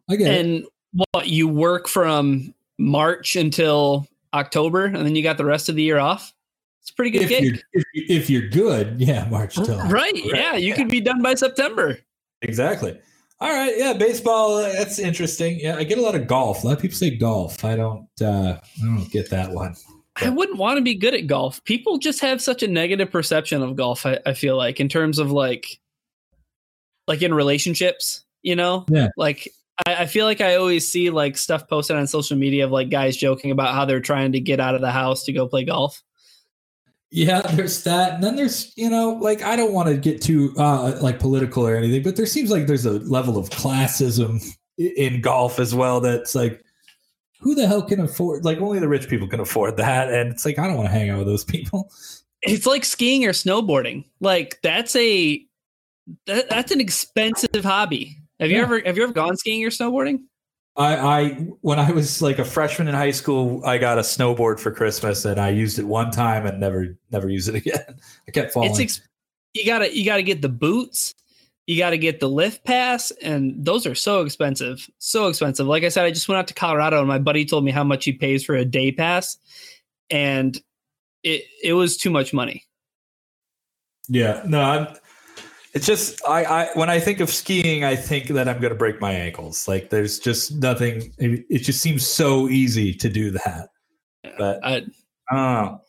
I 0.08 0.16
get 0.16 0.32
it. 0.32 0.46
And 0.46 0.64
what 1.12 1.26
you 1.28 1.48
work 1.48 1.88
from 1.88 2.54
March 2.78 3.34
until 3.34 4.06
October 4.34 4.84
and 4.84 4.96
then 4.96 5.14
you 5.16 5.22
got 5.22 5.38
the 5.38 5.44
rest 5.46 5.68
of 5.70 5.76
the 5.76 5.82
year 5.82 5.98
off. 5.98 6.34
It's 6.82 6.90
a 6.90 6.94
pretty 6.94 7.12
good 7.12 7.22
If 7.22 7.28
gig. 7.30 7.44
you're, 7.44 7.54
if, 7.72 7.84
if 7.94 8.30
you're 8.30 8.48
good, 8.48 8.96
yeah, 9.00 9.26
March 9.30 9.54
till 9.54 9.78
Right. 9.88 10.12
Yeah, 10.14 10.56
you 10.56 10.74
could 10.74 10.88
be 10.88 11.00
done 11.00 11.22
by 11.22 11.34
September. 11.34 11.98
Exactly. 12.42 12.98
All 13.40 13.50
right. 13.50 13.72
Yeah, 13.76 13.94
baseball. 13.94 14.56
uh, 14.58 14.72
That's 14.72 14.98
interesting. 14.98 15.58
Yeah, 15.60 15.76
I 15.76 15.84
get 15.84 15.96
a 15.98 16.02
lot 16.02 16.14
of 16.14 16.26
golf. 16.26 16.62
A 16.62 16.66
lot 16.66 16.76
of 16.76 16.82
people 16.82 16.96
say 16.96 17.16
golf. 17.16 17.64
I 17.64 17.74
don't. 17.76 18.06
uh 18.20 18.58
I 18.60 18.84
don't 18.84 19.10
get 19.10 19.30
that 19.30 19.50
one. 19.52 19.74
I 20.16 20.28
wouldn't 20.28 20.58
want 20.58 20.76
to 20.78 20.82
be 20.82 20.94
good 20.94 21.14
at 21.14 21.26
golf. 21.26 21.62
People 21.64 21.98
just 21.98 22.20
have 22.20 22.40
such 22.40 22.62
a 22.62 22.68
negative 22.68 23.10
perception 23.10 23.62
of 23.62 23.74
golf, 23.76 24.06
I, 24.06 24.20
I 24.24 24.34
feel 24.34 24.56
like, 24.56 24.78
in 24.78 24.88
terms 24.88 25.18
of 25.18 25.32
like 25.32 25.80
like 27.08 27.22
in 27.22 27.34
relationships, 27.34 28.24
you 28.42 28.56
know? 28.56 28.84
Yeah. 28.88 29.08
Like 29.16 29.48
I, 29.86 29.94
I 29.96 30.06
feel 30.06 30.26
like 30.26 30.40
I 30.40 30.56
always 30.56 30.86
see 30.86 31.10
like 31.10 31.36
stuff 31.36 31.68
posted 31.68 31.96
on 31.96 32.06
social 32.06 32.36
media 32.36 32.64
of 32.64 32.70
like 32.70 32.90
guys 32.90 33.16
joking 33.16 33.50
about 33.50 33.74
how 33.74 33.84
they're 33.84 34.00
trying 34.00 34.32
to 34.32 34.40
get 34.40 34.60
out 34.60 34.74
of 34.74 34.80
the 34.80 34.92
house 34.92 35.24
to 35.24 35.32
go 35.32 35.48
play 35.48 35.64
golf. 35.64 36.02
Yeah, 37.10 37.42
there's 37.42 37.84
that, 37.84 38.14
and 38.14 38.24
then 38.24 38.34
there's 38.34 38.72
you 38.76 38.90
know, 38.90 39.10
like 39.10 39.40
I 39.42 39.54
don't 39.54 39.72
want 39.72 39.88
to 39.88 39.96
get 39.96 40.20
too 40.20 40.52
uh 40.58 40.98
like 41.00 41.20
political 41.20 41.66
or 41.66 41.76
anything, 41.76 42.02
but 42.02 42.16
there 42.16 42.26
seems 42.26 42.50
like 42.50 42.66
there's 42.66 42.86
a 42.86 42.98
level 43.00 43.38
of 43.38 43.50
classism 43.50 44.44
in 44.78 45.20
golf 45.20 45.60
as 45.60 45.74
well. 45.74 46.00
That's 46.00 46.34
like, 46.34 46.64
who 47.38 47.54
the 47.54 47.68
hell 47.68 47.82
can 47.82 48.00
afford? 48.00 48.44
Like 48.44 48.58
only 48.58 48.80
the 48.80 48.88
rich 48.88 49.08
people 49.08 49.28
can 49.28 49.38
afford 49.38 49.76
that, 49.76 50.12
and 50.12 50.32
it's 50.32 50.44
like 50.44 50.58
I 50.58 50.66
don't 50.66 50.76
want 50.76 50.88
to 50.88 50.92
hang 50.92 51.10
out 51.10 51.18
with 51.18 51.28
those 51.28 51.44
people. 51.44 51.88
It's 52.42 52.66
like 52.66 52.84
skiing 52.84 53.24
or 53.24 53.30
snowboarding. 53.30 54.04
Like 54.20 54.58
that's 54.62 54.96
a 54.96 55.46
that, 56.26 56.50
that's 56.50 56.72
an 56.72 56.80
expensive 56.80 57.64
hobby. 57.64 58.18
Have 58.40 58.50
you 58.50 58.60
ever 58.60 58.80
have 58.80 58.96
you 58.96 59.04
ever 59.04 59.12
gone 59.12 59.36
skiing 59.36 59.64
or 59.64 59.70
snowboarding? 59.70 60.22
I, 60.76 60.96
I 60.96 61.28
when 61.60 61.78
I 61.78 61.92
was 61.92 62.20
like 62.20 62.38
a 62.38 62.44
freshman 62.44 62.88
in 62.88 62.94
high 62.94 63.12
school, 63.12 63.64
I 63.64 63.78
got 63.78 63.98
a 63.98 64.02
snowboard 64.02 64.58
for 64.58 64.72
Christmas, 64.72 65.24
and 65.24 65.40
I 65.40 65.50
used 65.50 65.78
it 65.78 65.84
one 65.84 66.10
time 66.10 66.46
and 66.46 66.58
never 66.58 66.96
never 67.12 67.28
used 67.28 67.48
it 67.48 67.54
again. 67.66 67.96
I 68.26 68.30
kept 68.32 68.52
falling. 68.52 68.70
It's 68.70 68.80
ex- 68.80 69.00
you 69.54 69.64
gotta 69.64 69.96
you 69.96 70.04
gotta 70.04 70.22
get 70.22 70.42
the 70.42 70.48
boots, 70.48 71.14
you 71.66 71.78
gotta 71.78 71.96
get 71.96 72.18
the 72.18 72.28
lift 72.28 72.64
pass, 72.64 73.12
and 73.22 73.64
those 73.64 73.86
are 73.86 73.94
so 73.94 74.22
expensive, 74.22 74.90
so 74.98 75.28
expensive. 75.28 75.66
Like 75.66 75.84
I 75.84 75.88
said, 75.88 76.04
I 76.04 76.10
just 76.10 76.28
went 76.28 76.40
out 76.40 76.48
to 76.48 76.54
Colorado, 76.54 76.98
and 76.98 77.08
my 77.08 77.18
buddy 77.18 77.44
told 77.44 77.64
me 77.64 77.70
how 77.70 77.84
much 77.84 78.04
he 78.04 78.12
pays 78.12 78.44
for 78.44 78.56
a 78.56 78.64
day 78.64 78.90
pass, 78.90 79.38
and 80.10 80.60
it 81.22 81.44
it 81.62 81.74
was 81.74 81.96
too 81.96 82.10
much 82.10 82.32
money. 82.32 82.64
Yeah, 84.08 84.42
no, 84.44 84.60
I'm, 84.60 84.96
it's 85.74 85.86
just 85.86 86.20
I, 86.26 86.44
I 86.44 86.68
when 86.74 86.88
I 86.90 87.00
think 87.00 87.20
of 87.20 87.30
skiing, 87.30 87.84
I 87.84 87.96
think 87.96 88.28
that 88.28 88.48
I'm 88.48 88.60
going 88.60 88.72
to 88.72 88.78
break 88.78 89.00
my 89.00 89.12
ankles. 89.12 89.68
Like 89.68 89.90
there's 89.90 90.18
just 90.18 90.54
nothing. 90.56 91.12
It, 91.18 91.44
it 91.50 91.58
just 91.58 91.80
seems 91.80 92.06
so 92.06 92.48
easy 92.48 92.94
to 92.94 93.08
do 93.08 93.30
that. 93.32 93.68
But 94.38 94.64
I, 94.64 94.76
I 94.76 94.80
don't 94.80 94.90
know. 95.30 95.80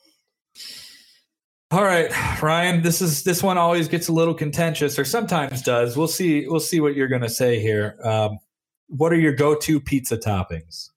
All 1.72 1.84
right, 1.84 2.12
Ryan. 2.42 2.82
This 2.82 3.02
is 3.02 3.24
this 3.24 3.42
one 3.42 3.58
always 3.58 3.88
gets 3.88 4.08
a 4.08 4.14
little 4.14 4.34
contentious, 4.34 5.00
or 5.00 5.06
sometimes 5.06 5.62
does. 5.62 5.96
We'll 5.98 6.08
see. 6.08 6.48
We'll 6.48 6.60
see 6.60 6.80
what 6.80 6.96
you're 6.96 7.08
going 7.08 7.22
to 7.22 7.30
say 7.30 7.60
here. 7.60 7.98
Um, 8.04 8.40
what 8.88 9.12
are 9.12 9.20
your 9.20 9.34
go-to 9.34 9.80
pizza 9.80 10.18
toppings? 10.18 10.90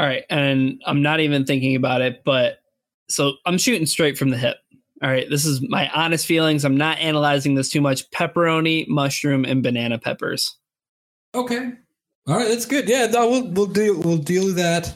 all 0.00 0.06
right, 0.06 0.24
and 0.30 0.80
I'm 0.86 1.02
not 1.02 1.20
even 1.20 1.44
thinking 1.44 1.76
about 1.76 2.00
it, 2.00 2.22
but 2.24 2.62
so 3.10 3.34
I'm 3.44 3.58
shooting 3.58 3.84
straight 3.84 4.16
from 4.16 4.30
the 4.30 4.38
hip. 4.38 4.56
All 5.02 5.10
right, 5.10 5.28
this 5.30 5.46
is 5.46 5.66
my 5.66 5.88
honest 5.94 6.26
feelings. 6.26 6.64
I'm 6.64 6.76
not 6.76 6.98
analyzing 6.98 7.54
this 7.54 7.70
too 7.70 7.80
much. 7.80 8.10
Pepperoni, 8.10 8.86
mushroom, 8.86 9.44
and 9.46 9.62
banana 9.62 9.98
peppers. 9.98 10.58
Okay. 11.34 11.72
All 12.26 12.36
right, 12.36 12.48
that's 12.48 12.66
good. 12.66 12.88
Yeah, 12.88 13.06
no, 13.06 13.28
we'll 13.28 13.46
we'll 13.48 13.66
deal 13.66 13.98
we'll 13.98 14.18
deal 14.18 14.46
with 14.46 14.56
that. 14.56 14.92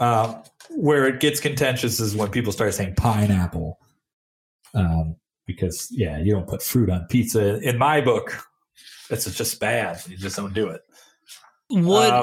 Uh, 0.00 0.40
where 0.70 1.06
it 1.06 1.20
gets 1.20 1.40
contentious 1.40 2.00
is 2.00 2.16
when 2.16 2.30
people 2.30 2.52
start 2.52 2.72
saying 2.72 2.94
pineapple, 2.94 3.78
um, 4.74 5.16
because 5.46 5.88
yeah, 5.90 6.18
you 6.18 6.32
don't 6.32 6.48
put 6.48 6.62
fruit 6.62 6.88
on 6.88 7.06
pizza. 7.10 7.58
In 7.60 7.76
my 7.76 8.00
book, 8.00 8.34
that's 9.10 9.32
just 9.34 9.60
bad. 9.60 10.00
You 10.08 10.16
just 10.16 10.36
don't 10.36 10.54
do 10.54 10.68
it. 10.68 10.80
Would 11.70 12.10
Uh, 12.10 12.22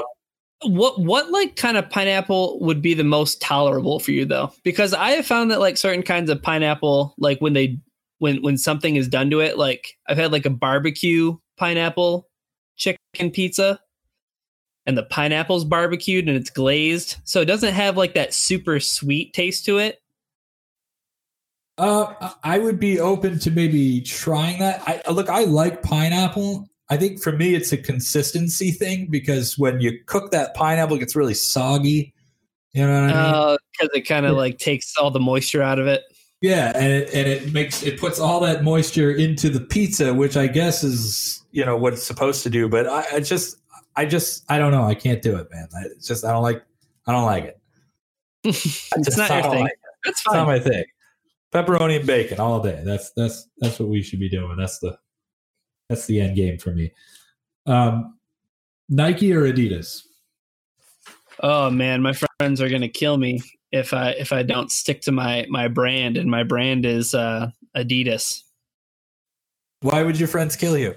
what 0.66 1.00
what 1.00 1.30
like 1.30 1.56
kind 1.56 1.76
of 1.76 1.88
pineapple 1.90 2.58
would 2.60 2.82
be 2.82 2.94
the 2.94 3.04
most 3.04 3.40
tolerable 3.40 3.98
for 4.00 4.10
you 4.10 4.24
though 4.24 4.52
because 4.64 4.92
i 4.94 5.10
have 5.10 5.26
found 5.26 5.50
that 5.50 5.60
like 5.60 5.76
certain 5.76 6.02
kinds 6.02 6.30
of 6.30 6.42
pineapple 6.42 7.14
like 7.18 7.38
when 7.40 7.52
they 7.52 7.78
when 8.18 8.42
when 8.42 8.58
something 8.58 8.96
is 8.96 9.08
done 9.08 9.30
to 9.30 9.40
it 9.40 9.56
like 9.56 9.96
i've 10.08 10.18
had 10.18 10.32
like 10.32 10.46
a 10.46 10.50
barbecue 10.50 11.36
pineapple 11.56 12.28
chicken 12.76 13.30
pizza 13.30 13.80
and 14.86 14.96
the 14.96 15.04
pineapple's 15.04 15.64
barbecued 15.64 16.28
and 16.28 16.36
it's 16.36 16.50
glazed 16.50 17.16
so 17.24 17.40
it 17.40 17.46
doesn't 17.46 17.74
have 17.74 17.96
like 17.96 18.14
that 18.14 18.34
super 18.34 18.80
sweet 18.80 19.32
taste 19.32 19.64
to 19.64 19.78
it 19.78 20.00
Uh, 21.78 22.32
I 22.42 22.58
would 22.58 22.80
be 22.80 23.00
open 23.00 23.38
to 23.40 23.50
maybe 23.50 24.00
trying 24.00 24.60
that. 24.60 24.82
I 24.86 25.10
look, 25.10 25.28
I 25.28 25.44
like 25.44 25.82
pineapple. 25.82 26.70
I 26.88 26.96
think 26.96 27.20
for 27.20 27.32
me, 27.32 27.54
it's 27.54 27.72
a 27.72 27.76
consistency 27.76 28.70
thing 28.70 29.08
because 29.10 29.58
when 29.58 29.80
you 29.80 29.98
cook 30.06 30.30
that 30.30 30.54
pineapple, 30.54 30.96
it 30.96 31.00
gets 31.00 31.16
really 31.16 31.34
soggy. 31.34 32.14
You 32.72 32.86
know 32.86 33.02
what 33.02 33.10
I 33.10 33.48
mean? 33.48 33.58
Because 33.72 33.88
uh, 33.94 33.98
it 33.98 34.02
kind 34.02 34.26
of 34.26 34.36
like 34.36 34.58
takes 34.58 34.96
all 34.96 35.10
the 35.10 35.20
moisture 35.20 35.62
out 35.62 35.78
of 35.78 35.86
it. 35.86 36.04
Yeah, 36.42 36.72
and 36.76 36.92
it, 36.92 37.14
and 37.14 37.26
it 37.26 37.52
makes 37.52 37.82
it 37.82 37.98
puts 37.98 38.20
all 38.20 38.40
that 38.40 38.62
moisture 38.62 39.10
into 39.10 39.48
the 39.48 39.60
pizza, 39.60 40.12
which 40.12 40.36
I 40.36 40.46
guess 40.46 40.84
is 40.84 41.42
you 41.50 41.64
know 41.64 41.76
what 41.76 41.94
it's 41.94 42.04
supposed 42.04 42.42
to 42.42 42.50
do. 42.50 42.68
But 42.68 42.86
I, 42.86 43.04
I 43.14 43.20
just, 43.20 43.56
I 43.96 44.04
just, 44.04 44.44
I 44.50 44.58
don't 44.58 44.70
know. 44.70 44.84
I 44.84 44.94
can't 44.94 45.22
do 45.22 45.36
it, 45.36 45.48
man. 45.50 45.68
I, 45.74 45.86
it's 45.86 46.06
just 46.06 46.24
I 46.24 46.32
don't 46.32 46.42
like, 46.42 46.62
I 47.06 47.12
don't 47.12 47.24
like 47.24 47.44
it. 47.44 47.60
it's 48.44 49.16
not 49.16 49.30
your 49.30 49.50
thing. 49.50 49.62
Like 49.62 49.78
That's 50.04 50.20
fine. 50.20 50.34
It's 50.34 50.36
not 50.36 50.46
my 50.46 50.58
thing. 50.60 50.84
Pepperoni 51.52 51.96
and 51.96 52.06
bacon 52.06 52.38
all 52.38 52.60
day. 52.60 52.82
That's 52.84 53.10
that's 53.16 53.48
that's 53.58 53.80
what 53.80 53.88
we 53.88 54.02
should 54.02 54.20
be 54.20 54.28
doing. 54.28 54.56
That's 54.58 54.78
the 54.78 54.98
that's 55.88 56.06
the 56.06 56.20
end 56.20 56.36
game 56.36 56.58
for 56.58 56.70
me. 56.70 56.92
Um, 57.66 58.18
Nike 58.88 59.32
or 59.32 59.42
Adidas? 59.42 60.02
Oh 61.42 61.70
man, 61.70 62.02
my 62.02 62.12
friends 62.12 62.60
are 62.60 62.68
gonna 62.68 62.88
kill 62.88 63.18
me 63.18 63.42
if 63.72 63.92
I 63.92 64.10
if 64.10 64.32
I 64.32 64.42
don't 64.42 64.70
stick 64.70 65.02
to 65.02 65.12
my 65.12 65.46
my 65.48 65.68
brand, 65.68 66.16
and 66.16 66.30
my 66.30 66.44
brand 66.44 66.86
is 66.86 67.14
uh, 67.14 67.50
Adidas. 67.76 68.42
Why 69.80 70.02
would 70.02 70.18
your 70.18 70.28
friends 70.28 70.56
kill 70.56 70.78
you? 70.78 70.94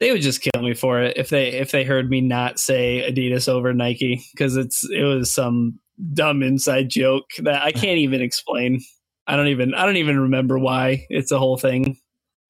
They 0.00 0.10
would 0.10 0.22
just 0.22 0.42
kill 0.42 0.62
me 0.62 0.74
for 0.74 1.00
it 1.00 1.16
if 1.16 1.28
they 1.28 1.52
if 1.52 1.70
they 1.70 1.84
heard 1.84 2.10
me 2.10 2.20
not 2.20 2.58
say 2.58 3.08
Adidas 3.08 3.48
over 3.48 3.72
Nike 3.72 4.24
because 4.32 4.56
it's 4.56 4.88
it 4.90 5.04
was 5.04 5.30
some 5.30 5.78
dumb 6.12 6.42
inside 6.42 6.88
joke 6.88 7.30
that 7.38 7.62
I 7.62 7.70
can't 7.70 7.98
even 7.98 8.20
explain. 8.20 8.80
I 9.26 9.36
don't 9.36 9.48
even 9.48 9.72
I 9.74 9.86
don't 9.86 9.96
even 9.96 10.18
remember 10.18 10.58
why. 10.58 11.06
It's 11.10 11.30
a 11.30 11.38
whole 11.38 11.56
thing. 11.56 11.96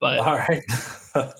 But 0.05 0.18
all 0.18 0.36
right. 0.36 0.62
all 1.14 1.22
right. 1.22 1.32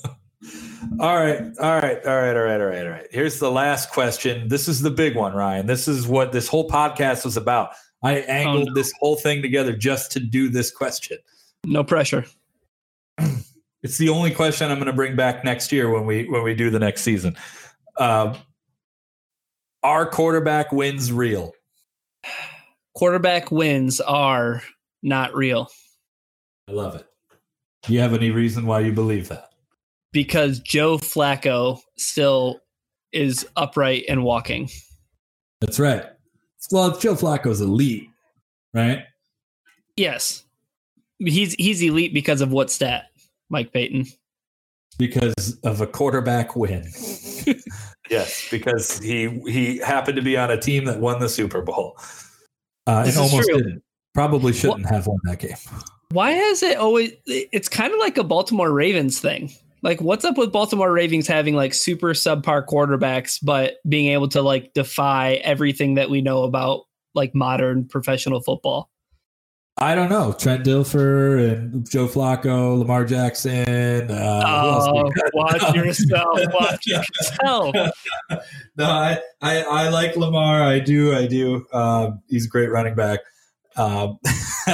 All 0.99 1.17
right. 1.19 1.53
All 1.61 1.77
right. 1.77 2.07
All 2.07 2.17
right. 2.17 2.35
All 2.35 2.67
right. 2.67 2.87
All 2.87 2.89
right. 2.89 3.07
Here's 3.11 3.39
the 3.39 3.51
last 3.51 3.91
question. 3.91 4.49
This 4.49 4.69
is 4.69 4.81
the 4.81 4.91
big 4.91 5.17
one, 5.17 5.35
Ryan. 5.35 5.67
This 5.67 5.87
is 5.87 6.09
what 6.09 6.33
this 6.33 6.49
whole 6.49 6.67
podcast 6.67 7.27
was 7.27 7.37
about. 7.37 7.73
I 8.03 8.21
angled 8.21 8.69
oh, 8.69 8.71
no. 8.71 8.75
this 8.75 8.91
whole 9.01 9.17
thing 9.17 9.43
together 9.43 9.77
just 9.77 10.13
to 10.13 10.21
do 10.21 10.49
this 10.49 10.71
question. 10.71 11.19
No 11.67 11.85
pressure. 11.85 12.25
It's 13.83 13.99
the 13.99 14.09
only 14.09 14.31
question 14.31 14.71
I'm 14.71 14.79
going 14.79 14.87
to 14.87 14.95
bring 14.95 15.15
back 15.15 15.45
next 15.45 15.71
year 15.71 15.91
when 15.91 16.07
we 16.07 16.27
when 16.27 16.43
we 16.43 16.55
do 16.55 16.71
the 16.71 16.79
next 16.79 17.03
season. 17.03 17.37
Uh, 17.99 18.35
our 19.83 20.09
quarterback 20.09 20.73
wins 20.73 21.13
real? 21.13 21.53
Quarterback 22.95 23.51
wins 23.51 24.01
are 24.01 24.63
not 25.03 25.35
real. 25.35 25.69
I 26.67 26.73
love 26.73 26.95
it. 26.95 27.07
Do 27.87 27.93
you 27.93 28.01
have 28.01 28.15
any 28.15 28.31
reason 28.31 28.67
why 28.67 28.81
you 28.81 28.93
believe 28.93 29.29
that? 29.29 29.51
Because 30.13 30.61
Joe 30.61 30.99
Flacco 30.99 31.81
still 31.97 32.61
is 33.13 33.47
upright 33.57 34.05
and 34.09 34.25
walking. 34.25 34.71
That's 35.61 35.79
right. 35.79 36.05
Well, 36.71 36.97
Joe 36.99 37.15
Flacco's 37.15 37.61
elite, 37.61 38.09
right? 38.73 39.05
Yes. 39.97 40.45
He's 41.19 41.55
he's 41.55 41.83
elite 41.83 42.15
because 42.15 42.41
of 42.41 42.53
what 42.53 42.71
stat, 42.71 43.07
Mike 43.51 43.73
Payton? 43.73 44.07
Because 44.99 45.59
of 45.65 45.81
a 45.81 45.87
quarterback 45.87 46.57
win. 46.57 46.87
yes, 48.11 48.49
because 48.51 48.99
he 48.99 49.41
he 49.47 49.79
happened 49.79 50.17
to 50.17 50.23
be 50.23 50.37
on 50.37 50.51
a 50.51 50.61
team 50.61 50.85
that 50.87 51.01
won 51.01 51.21
the 51.21 51.29
Super 51.29 51.63
Bowl. 51.63 51.99
Uh, 52.87 53.05
and 53.07 53.17
almost 53.17 53.49
true. 53.49 53.59
didn't. 53.59 53.83
Probably 54.13 54.53
shouldn't 54.53 54.87
have 54.87 55.07
won 55.07 55.19
that 55.25 55.41
game. 55.41 55.57
Why 56.15 56.31
has 56.31 56.63
it 56.63 56.77
always? 56.77 57.13
It's 57.27 57.69
kind 57.69 57.93
of 57.93 57.99
like 57.99 58.17
a 58.19 58.23
Baltimore 58.25 58.73
Ravens 58.73 59.19
thing. 59.19 59.51
Like, 59.83 60.01
what's 60.01 60.25
up 60.25 60.39
with 60.39 60.53
Baltimore 60.53 60.93
Ravens 60.93 61.27
having 61.27 61.57
like 61.57 61.75
super 61.75 62.11
subpar 62.11 62.67
quarterbacks, 62.67 63.39
but 63.43 63.75
being 63.89 64.13
able 64.13 64.29
to 64.29 64.41
like 64.41 64.73
defy 64.75 65.35
everything 65.43 65.95
that 65.95 66.11
we 66.11 66.23
know 66.23 66.45
about 66.45 66.83
like 67.17 67.35
modern 67.35 67.89
professional 67.89 68.41
football? 68.41 68.91
I 69.77 69.97
don't 69.97 70.09
know. 70.09 70.33
Trent 70.33 70.65
Dilfer 70.65 71.53
and 71.53 71.91
Joe 71.91 72.07
Flacco, 72.07 72.79
Lamar 72.79 73.05
Jackson. 73.05 74.09
Uh, 74.09 74.43
oh, 74.47 75.11
watch 75.33 75.75
yourself. 75.75 76.39
Watch 76.53 76.87
yourself. 76.87 77.75
no, 78.77 78.85
I, 78.85 79.19
I, 79.43 79.63
I 79.63 79.89
like 79.89 80.15
Lamar. 80.15 80.63
I 80.63 80.79
do. 80.79 81.13
I 81.13 81.27
do. 81.27 81.67
Um, 81.73 82.23
he's 82.29 82.47
a 82.47 82.49
great 82.49 82.71
running 82.71 82.95
back. 82.95 83.19
Um, 83.77 84.19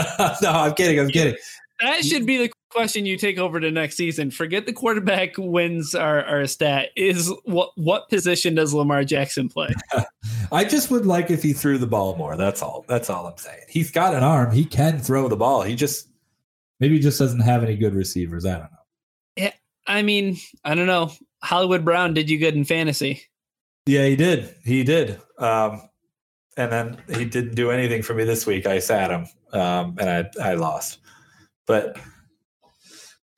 no, 0.43 0.51
I'm 0.51 0.75
kidding. 0.75 0.99
I'm 0.99 1.09
kidding. 1.09 1.37
That 1.81 2.05
should 2.05 2.27
be 2.27 2.37
the 2.37 2.53
question 2.71 3.07
you 3.07 3.17
take 3.17 3.39
over 3.39 3.59
to 3.59 3.71
next 3.71 3.97
season. 3.97 4.31
Forget 4.31 4.67
the 4.67 4.73
quarterback 4.73 5.35
wins 5.39 5.95
are, 5.95 6.25
are 6.25 6.41
a 6.41 6.49
stat. 6.49 6.91
Is 6.97 7.33
what 7.45 7.71
what 7.77 8.09
position 8.09 8.55
does 8.55 8.75
Lamar 8.75 9.05
Jackson 9.05 9.49
play? 9.49 9.75
I 10.53 10.65
just 10.65 10.91
would 10.91 11.07
like 11.07 11.31
if 11.31 11.43
he 11.43 11.53
threw 11.53 11.79
the 11.79 11.87
ball 11.87 12.17
more. 12.17 12.37
That's 12.37 12.63
all. 12.63 12.85
That's 12.89 13.09
all 13.09 13.27
I'm 13.27 13.39
saying. 13.39 13.65
He's 13.69 13.91
got 13.91 14.15
an 14.15 14.23
arm. 14.23 14.53
He 14.53 14.65
can 14.65 14.99
throw 14.99 15.29
the 15.29 15.37
ball. 15.37 15.63
He 15.63 15.75
just 15.75 16.09
maybe 16.81 16.97
he 16.97 17.01
just 17.01 17.19
doesn't 17.19 17.41
have 17.41 17.63
any 17.63 17.77
good 17.77 17.95
receivers. 17.95 18.45
I 18.45 18.53
don't 18.53 18.63
know. 18.63 18.79
Yeah, 19.37 19.53
I 19.87 20.03
mean, 20.03 20.37
I 20.65 20.75
don't 20.75 20.87
know. 20.87 21.13
Hollywood 21.43 21.85
Brown 21.85 22.13
did 22.13 22.29
you 22.29 22.39
good 22.39 22.55
in 22.55 22.65
fantasy. 22.65 23.23
Yeah, 23.87 24.07
he 24.07 24.17
did. 24.17 24.55
He 24.65 24.85
did. 24.85 25.21
Um, 25.39 25.89
and 26.61 26.73
then 26.73 27.03
he 27.19 27.25
didn't 27.25 27.55
do 27.55 27.71
anything 27.71 28.03
for 28.03 28.15
me 28.15 28.25
this 28.25 28.47
week. 28.47 28.67
I 28.67 28.79
sat 28.79 29.11
him, 29.11 29.27
um, 29.53 29.97
and 29.99 30.11
I 30.11 30.51
I 30.51 30.55
lost. 30.55 30.99
But 31.67 31.99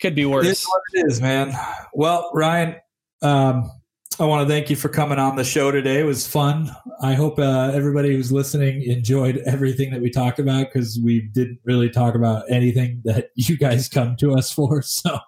could 0.00 0.14
be 0.14 0.24
worse. 0.24 0.46
It's 0.46 0.68
what 0.68 0.82
it 0.92 1.06
is, 1.06 1.20
man. 1.20 1.56
Well, 1.94 2.30
Ryan, 2.34 2.76
um, 3.22 3.70
I 4.18 4.24
want 4.24 4.46
to 4.46 4.52
thank 4.52 4.68
you 4.68 4.76
for 4.76 4.88
coming 4.88 5.18
on 5.18 5.36
the 5.36 5.44
show 5.44 5.70
today. 5.70 6.00
It 6.00 6.04
was 6.04 6.26
fun. 6.26 6.74
I 7.00 7.14
hope 7.14 7.38
uh, 7.38 7.70
everybody 7.72 8.14
who's 8.14 8.32
listening 8.32 8.82
enjoyed 8.82 9.38
everything 9.46 9.90
that 9.92 10.02
we 10.02 10.10
talked 10.10 10.38
about 10.38 10.66
because 10.72 10.98
we 11.02 11.20
didn't 11.20 11.60
really 11.64 11.88
talk 11.88 12.14
about 12.14 12.44
anything 12.50 13.00
that 13.04 13.30
you 13.36 13.56
guys 13.56 13.88
come 13.88 14.16
to 14.16 14.34
us 14.34 14.52
for. 14.52 14.82
So 14.92 15.18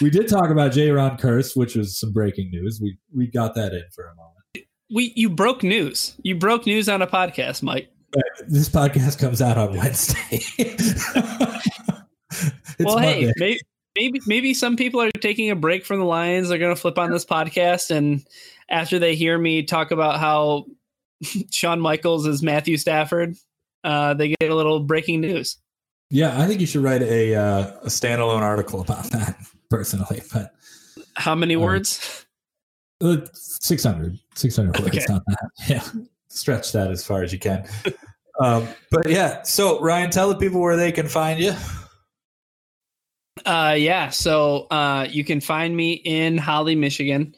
we 0.00 0.10
did 0.10 0.28
talk 0.28 0.50
about 0.50 0.72
Jayron 0.72 1.20
Kearse, 1.20 1.56
which 1.56 1.74
was 1.74 1.98
some 1.98 2.12
breaking 2.12 2.50
news. 2.50 2.80
We 2.80 2.98
we 3.14 3.26
got 3.26 3.54
that 3.56 3.72
in 3.72 3.84
for 3.94 4.04
a 4.04 4.14
moment. 4.14 4.39
We 4.92 5.12
you 5.16 5.30
broke 5.30 5.62
news. 5.62 6.14
You 6.22 6.34
broke 6.34 6.66
news 6.66 6.88
on 6.88 7.02
a 7.02 7.06
podcast, 7.06 7.62
Mike. 7.62 7.90
This 8.48 8.68
podcast 8.68 9.18
comes 9.18 9.40
out 9.40 9.56
on 9.56 9.76
Wednesday. 9.76 10.40
well, 12.80 12.96
Monday. 12.96 13.26
hey, 13.26 13.32
maybe, 13.36 13.60
maybe 13.96 14.20
maybe 14.26 14.54
some 14.54 14.76
people 14.76 15.00
are 15.00 15.10
taking 15.20 15.50
a 15.50 15.56
break 15.56 15.84
from 15.84 16.00
the 16.00 16.06
Lions. 16.06 16.48
They're 16.48 16.58
going 16.58 16.74
to 16.74 16.80
flip 16.80 16.98
on 16.98 17.10
this 17.10 17.24
podcast, 17.24 17.90
and 17.90 18.26
after 18.68 18.98
they 18.98 19.14
hear 19.14 19.38
me 19.38 19.62
talk 19.62 19.92
about 19.92 20.18
how 20.18 20.66
Shawn 21.50 21.80
Michaels 21.80 22.26
is 22.26 22.42
Matthew 22.42 22.76
Stafford, 22.76 23.36
uh, 23.84 24.14
they 24.14 24.34
get 24.40 24.50
a 24.50 24.54
little 24.54 24.80
breaking 24.80 25.20
news. 25.20 25.56
Yeah, 26.10 26.40
I 26.40 26.46
think 26.48 26.60
you 26.60 26.66
should 26.66 26.82
write 26.82 27.02
a 27.02 27.34
uh, 27.36 27.72
a 27.82 27.86
standalone 27.86 28.42
article 28.42 28.80
about 28.80 29.04
that 29.10 29.36
personally. 29.70 30.22
But 30.32 30.52
how 31.14 31.34
many 31.34 31.54
uh, 31.54 31.60
words? 31.60 32.26
Uh, 33.02 33.18
600, 33.32 34.18
600 34.40 34.80
words. 34.80 34.96
Okay. 34.96 35.04
Not 35.08 35.22
that. 35.26 35.50
Yeah, 35.68 35.84
stretch 36.28 36.72
that 36.72 36.90
as 36.90 37.04
far 37.04 37.22
as 37.22 37.32
you 37.32 37.38
can. 37.38 37.66
um, 38.40 38.68
but 38.90 39.08
yeah, 39.08 39.42
so 39.42 39.80
Ryan, 39.80 40.10
tell 40.10 40.28
the 40.28 40.36
people 40.36 40.60
where 40.60 40.76
they 40.76 40.92
can 40.92 41.08
find 41.08 41.40
you. 41.40 41.54
Uh, 43.44 43.74
yeah. 43.78 44.10
So 44.10 44.66
uh, 44.70 45.06
you 45.08 45.24
can 45.24 45.40
find 45.40 45.76
me 45.76 45.92
in 45.92 46.38
Holly, 46.38 46.74
Michigan. 46.74 47.34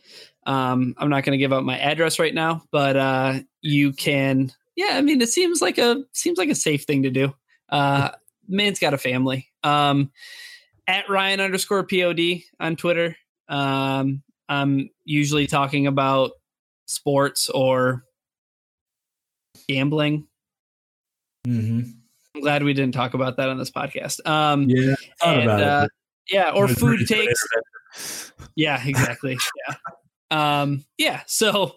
Um, 0.46 0.94
I'm 0.98 1.10
not 1.10 1.24
going 1.24 1.32
to 1.32 1.38
give 1.38 1.52
out 1.52 1.64
my 1.64 1.78
address 1.78 2.18
right 2.18 2.34
now, 2.34 2.62
but 2.70 2.96
uh, 2.96 3.40
you 3.60 3.92
can. 3.92 4.52
Yeah, 4.74 4.90
I 4.92 5.00
mean, 5.02 5.20
it 5.20 5.28
seems 5.28 5.60
like 5.60 5.78
a 5.78 6.02
seems 6.12 6.38
like 6.38 6.48
a 6.48 6.54
safe 6.54 6.84
thing 6.84 7.02
to 7.04 7.10
do. 7.10 7.34
Uh, 7.68 8.10
man's 8.48 8.78
got 8.78 8.94
a 8.94 8.98
family. 8.98 9.48
Um, 9.62 10.10
at 10.86 11.08
Ryan 11.08 11.40
underscore 11.40 11.84
pod 11.84 12.20
on 12.58 12.76
Twitter. 12.76 13.16
Um, 13.48 14.22
I'm 14.48 14.90
usually 15.04 15.46
talking 15.46 15.86
about 15.86 16.32
sports 16.86 17.48
or 17.48 18.04
gambling. 19.68 20.26
Mm-hmm. 21.46 21.90
I'm 22.34 22.40
glad 22.40 22.62
we 22.62 22.72
didn't 22.72 22.94
talk 22.94 23.14
about 23.14 23.36
that 23.36 23.48
on 23.48 23.58
this 23.58 23.70
podcast. 23.70 24.26
Um, 24.26 24.68
yeah, 24.68 24.94
and, 25.24 25.50
uh, 25.50 25.88
yeah, 26.30 26.50
or 26.50 26.68
food 26.68 27.06
takes. 27.06 28.32
Yeah, 28.54 28.82
exactly. 28.84 29.36
yeah, 29.68 29.74
um, 30.30 30.84
yeah. 30.96 31.22
So 31.26 31.76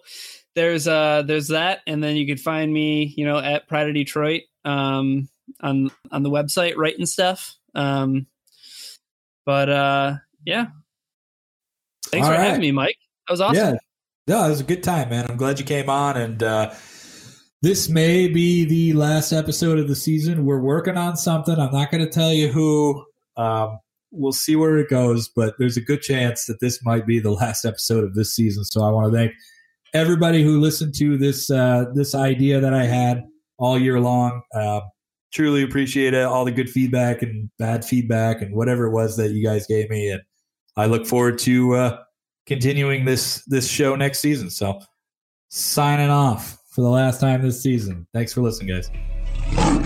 there's 0.54 0.88
uh 0.88 1.22
there's 1.26 1.48
that, 1.48 1.80
and 1.86 2.02
then 2.02 2.16
you 2.16 2.26
can 2.26 2.38
find 2.38 2.72
me, 2.72 3.12
you 3.16 3.26
know, 3.26 3.38
at 3.38 3.68
Pride 3.68 3.88
of 3.88 3.94
Detroit 3.94 4.42
um, 4.64 5.28
on 5.60 5.90
on 6.10 6.22
the 6.22 6.30
website 6.30 6.76
writing 6.76 7.06
stuff. 7.06 7.56
Um, 7.74 8.26
but 9.44 9.68
uh, 9.68 10.14
yeah, 10.44 10.68
thanks 12.06 12.26
All 12.26 12.32
for 12.32 12.38
right. 12.38 12.46
having 12.46 12.62
me, 12.62 12.72
Mike. 12.72 12.96
That 13.28 13.32
was 13.32 13.40
awesome. 13.40 13.74
Yeah, 13.74 13.78
no, 14.26 14.44
it 14.44 14.50
was 14.50 14.60
a 14.60 14.64
good 14.64 14.82
time, 14.82 15.10
man. 15.10 15.26
I'm 15.28 15.36
glad 15.36 15.58
you 15.58 15.64
came 15.64 15.88
on 15.90 16.16
and. 16.16 16.42
uh 16.42 16.74
this 17.62 17.88
may 17.88 18.28
be 18.28 18.64
the 18.64 18.92
last 18.92 19.32
episode 19.32 19.78
of 19.78 19.88
the 19.88 19.96
season. 19.96 20.44
We're 20.44 20.60
working 20.60 20.96
on 20.96 21.16
something. 21.16 21.58
I'm 21.58 21.72
not 21.72 21.90
going 21.90 22.04
to 22.04 22.10
tell 22.10 22.32
you 22.32 22.48
who. 22.48 23.04
Um, 23.36 23.80
we'll 24.10 24.32
see 24.32 24.56
where 24.56 24.76
it 24.78 24.88
goes, 24.88 25.28
but 25.28 25.54
there's 25.58 25.76
a 25.76 25.80
good 25.80 26.02
chance 26.02 26.44
that 26.46 26.60
this 26.60 26.78
might 26.84 27.06
be 27.06 27.18
the 27.18 27.30
last 27.32 27.64
episode 27.64 28.04
of 28.04 28.14
this 28.14 28.34
season. 28.34 28.64
So 28.64 28.82
I 28.82 28.90
want 28.90 29.12
to 29.12 29.18
thank 29.18 29.32
everybody 29.94 30.42
who 30.42 30.60
listened 30.60 30.94
to 30.96 31.16
this 31.16 31.50
uh, 31.50 31.86
this 31.94 32.14
idea 32.14 32.60
that 32.60 32.74
I 32.74 32.84
had 32.84 33.24
all 33.58 33.78
year 33.78 34.00
long. 34.00 34.42
Uh, 34.54 34.80
truly 35.32 35.62
appreciate 35.62 36.14
it, 36.14 36.22
all 36.22 36.44
the 36.44 36.52
good 36.52 36.70
feedback 36.70 37.22
and 37.22 37.50
bad 37.58 37.84
feedback 37.84 38.42
and 38.42 38.54
whatever 38.54 38.86
it 38.86 38.92
was 38.92 39.16
that 39.16 39.32
you 39.32 39.44
guys 39.44 39.66
gave 39.66 39.90
me, 39.90 40.10
and 40.10 40.22
I 40.76 40.86
look 40.86 41.06
forward 41.06 41.38
to 41.40 41.74
uh, 41.74 41.98
continuing 42.46 43.04
this 43.04 43.44
this 43.46 43.68
show 43.68 43.96
next 43.96 44.20
season. 44.20 44.50
So 44.50 44.80
signing 45.48 46.10
off 46.10 46.58
for 46.70 46.82
the 46.82 46.88
last 46.88 47.20
time 47.20 47.42
this 47.42 47.62
season. 47.62 48.06
Thanks 48.12 48.32
for 48.32 48.42
listening, 48.42 48.74
guys. 48.74 49.85